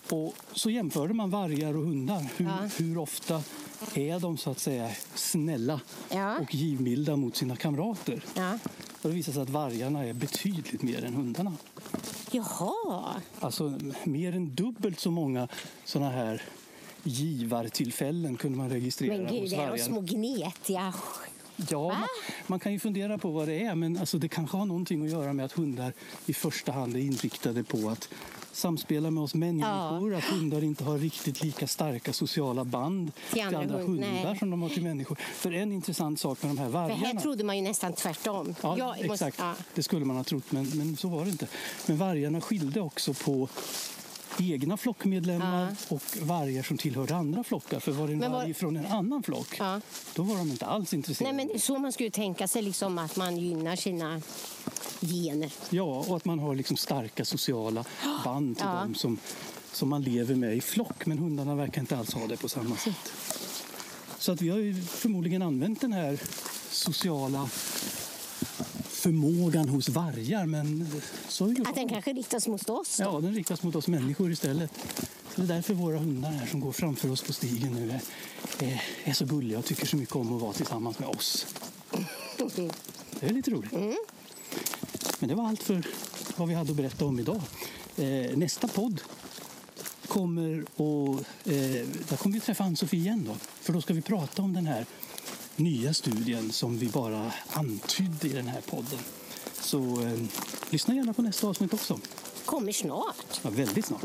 Och 0.10 0.34
så 0.54 0.70
jämförde 0.70 1.14
man 1.14 1.30
vargar 1.30 1.78
och 1.78 1.84
hundar. 1.86 2.26
Hur, 2.38 2.46
Ja. 2.46 2.70
hur 2.78 2.98
ofta 2.98 3.44
är 3.96 4.20
de 4.20 4.38
så 4.38 4.52
att 4.52 4.60
säga 4.60 4.92
snälla 5.16 5.82
Ja. 6.12 6.38
och 6.40 6.56
givmilda 6.56 7.16
mot 7.16 7.36
sina 7.36 7.56
kamrater? 7.56 8.24
Ja. 8.36 8.60
Och 9.02 9.10
det 9.10 9.16
visar 9.16 9.34
sig 9.34 9.42
att 9.42 9.50
vargarna 9.50 10.06
är 10.06 10.14
betydligt 10.14 10.82
mer 10.82 11.06
än 11.06 11.14
hundarna. 11.14 11.54
Jaha. 12.32 13.22
Alltså 13.40 13.80
mer 14.04 14.36
än 14.36 14.56
dubbelt 14.56 15.00
så 15.00 15.12
många 15.12 15.48
såna 15.86 16.10
här 16.10 16.42
givartillfällen 17.04 18.38
kunde 18.38 18.58
man 18.58 18.70
registrera 18.70 19.18
Men 19.18 19.32
gud, 19.32 19.42
hos 19.42 19.50
det 19.50 19.56
är 19.56 19.60
de 19.62 19.70
vargar. 19.70 19.84
små 19.84 20.02
gnetiga... 20.02 20.94
Ja, 21.70 21.88
man, 21.88 22.08
man 22.48 22.60
kan 22.60 22.72
ju 22.74 22.80
fundera 22.80 23.18
på 23.18 23.30
vad 23.32 23.48
det 23.48 23.64
är, 23.64 23.76
men 23.76 23.98
alltså 23.98 24.18
det 24.18 24.28
kanske 24.28 24.58
har 24.58 24.66
någonting 24.66 25.06
att 25.06 25.12
göra 25.12 25.34
med 25.34 25.46
att 25.46 25.52
hundar 25.52 25.94
i 26.26 26.34
första 26.34 26.72
hand 26.72 26.96
är 26.96 27.00
inriktade 27.00 27.64
på 27.64 27.90
att 27.90 28.10
samspela 28.54 29.12
med 29.12 29.24
oss 29.24 29.34
människor, 29.34 30.16
att 30.16 30.24
hundar 30.24 30.64
inte 30.64 30.84
har 30.84 30.98
riktigt 30.98 31.44
lika 31.44 31.68
starka 31.68 32.14
sociala 32.14 32.64
band 32.66 33.12
Till 33.32 33.42
andra 33.42 33.60
hund- 33.60 33.72
hundar 33.88 34.08
nej. 34.24 34.40
som 34.40 34.50
de 34.50 34.62
har 34.62 34.70
till 34.70 34.84
människor. 34.84 35.18
För 35.34 35.52
en 35.52 35.72
intressant 35.72 36.20
sak 36.20 36.44
med 36.44 36.50
de 36.52 36.58
här 36.58 36.66
För 36.66 36.74
vargarna... 36.74 37.08
här 37.08 37.20
trodde 37.20 37.44
man 37.44 37.56
ju 37.58 37.62
nästan 37.64 37.94
tvärtom. 37.94 38.56
Ja, 38.62 38.76
måste- 38.88 39.06
exakt. 39.14 39.40
ja. 39.40 39.54
Det 39.76 39.84
skulle 39.84 40.06
man 40.06 40.16
ha 40.18 40.24
trott, 40.24 40.52
men, 40.52 40.70
men 40.74 40.98
så 40.98 41.08
var 41.08 41.24
det 41.26 41.32
inte. 41.32 41.48
Men 41.88 41.98
vargarna 41.98 42.42
skilde 42.42 42.82
också 42.82 43.14
på 43.14 43.50
egna 44.42 44.78
flockmedlemmar 44.78 45.76
och 45.90 46.02
vargar 46.22 46.64
som 46.64 46.78
tillhörde 46.78 47.16
andra 47.16 47.44
flockar. 47.44 47.80
För 47.80 47.92
var 47.92 48.08
det 48.08 48.14
en 48.14 48.20
var- 48.20 48.30
varg 48.30 48.54
från 48.54 48.76
en 48.78 48.86
annan 48.86 49.24
flock, 49.24 49.56
Ja. 49.60 49.82
då 50.16 50.24
var 50.24 50.38
de 50.38 50.52
inte 50.52 50.66
alls 50.66 50.94
intresserade. 50.94 51.34
Nej, 51.36 51.46
men 51.46 51.48
det 51.54 51.58
är 51.60 51.60
så 51.66 51.78
man 51.80 51.92
skulle 51.92 52.10
tänka 52.12 52.48
sig, 52.48 52.62
liksom, 52.62 52.98
att 52.98 53.16
man 53.16 53.38
gynnar 53.38 53.76
sina 53.76 54.22
gener. 55.02 55.54
Ja, 55.70 55.84
och 56.08 56.18
att 56.18 56.26
man 56.26 56.40
har 56.40 56.56
liksom 56.56 56.78
starka 56.78 57.26
sociala 57.26 57.86
band 58.24 58.58
till 58.58 58.66
Ja. 58.66 58.74
dem 58.74 58.96
som, 58.96 59.18
som 59.72 59.90
man 59.90 60.02
lever 60.04 60.36
med 60.36 60.58
i 60.58 60.62
flock. 60.62 61.06
Men 61.06 61.18
hundarna 61.18 61.56
verkar 61.56 61.82
inte 61.82 61.98
alls 61.98 62.14
ha 62.14 62.28
det 62.28 62.38
på 62.38 62.50
samma 62.50 62.76
sätt. 62.78 63.12
Så 64.20 64.32
att 64.32 64.42
vi 64.42 64.50
har 64.50 64.58
ju 64.58 64.82
förmodligen 64.84 65.42
använt 65.42 65.82
den 65.82 65.94
här 65.94 66.20
sociala 66.72 67.50
förmågan 69.02 69.70
hos 69.70 69.90
vargar. 69.90 70.46
Men 70.46 70.88
så 71.28 71.48
är 71.48 71.54
det 71.54 71.70
Att 71.70 71.76
den 71.76 71.90
kanske 71.90 72.14
riktas 72.14 72.48
mot 72.48 72.70
oss. 72.70 72.98
då. 72.98 73.04
Ja, 73.04 73.20
den 73.22 73.34
riktas 73.34 73.64
mot 73.64 73.76
oss 73.76 73.88
människor 73.88 74.32
istället. 74.32 74.72
Så 75.36 75.42
det 75.42 75.54
är 75.54 75.56
därför 75.56 75.74
våra 75.74 75.98
hundar 75.98 76.32
här 76.32 76.48
som 76.48 76.60
går 76.60 76.72
framför 76.72 77.12
oss 77.12 77.24
på 77.24 77.34
stigen 77.34 77.74
nu 77.74 78.00
är, 78.60 78.82
är, 79.04 79.14
så 79.14 79.26
gulliga 79.26 79.60
och 79.60 79.66
tycker 79.66 79.86
så 79.86 79.98
mycket 79.98 80.16
om 80.16 80.36
att 80.36 80.42
vara 80.42 80.54
tillsammans 80.54 81.00
med 81.00 81.10
oss. 81.10 81.48
Det 83.20 83.26
är 83.26 83.34
lite 83.34 83.52
roligt. 83.52 83.72
Men 85.20 85.30
det 85.30 85.36
var 85.36 85.48
allt 85.48 85.64
för 85.64 85.84
vad 86.36 86.48
vi 86.48 86.54
hade 86.54 86.72
att 86.72 86.78
berätta 86.78 87.06
om 87.06 87.20
idag. 87.20 87.42
Eh, 87.98 88.38
nästa 88.38 88.68
podd 88.68 89.02
kommer 90.08 90.66
och 90.76 91.20
eh, 91.46 91.86
där 92.10 92.18
kommer 92.18 92.34
vi 92.34 92.40
träffa 92.40 92.64
Ann-Sofie 92.64 93.00
igen 93.00 93.24
då. 93.28 93.36
För 93.62 93.74
då 93.74 93.82
ska 93.82 93.94
vi 93.94 94.02
prata 94.02 94.42
om 94.42 94.54
den 94.54 94.68
här 94.68 94.86
nya 95.56 95.94
studien 95.94 96.52
som 96.52 96.78
vi 96.78 96.88
bara 96.88 97.32
antydde 97.54 98.28
i 98.28 98.34
den 98.34 98.48
här 98.48 98.62
podden. 98.62 99.00
Så 99.62 99.78
eh, 99.78 100.20
lyssna 100.70 100.96
gärna 100.96 101.14
på 101.14 101.22
nästa 101.22 101.48
avsnitt 101.48 101.74
också. 101.74 102.00
Kommer 102.46 102.72
snart. 102.72 103.42
Ja, 103.42 103.50
väldigt 103.50 103.86
snart. 103.86 104.02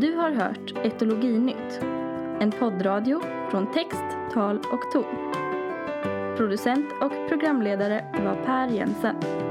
Du 0.00 0.14
har 0.14 0.30
hört 0.30 0.86
Etologinytt, 0.86 1.80
en 2.40 2.52
poddradio 2.58 3.20
från 3.50 3.72
text, 3.72 4.34
tal 4.34 4.58
och 4.58 4.92
ton. 4.92 5.47
Producent 6.38 6.92
och 7.00 7.28
programledare 7.28 8.04
var 8.12 8.34
Per 8.46 8.68
Jensen. 8.68 9.47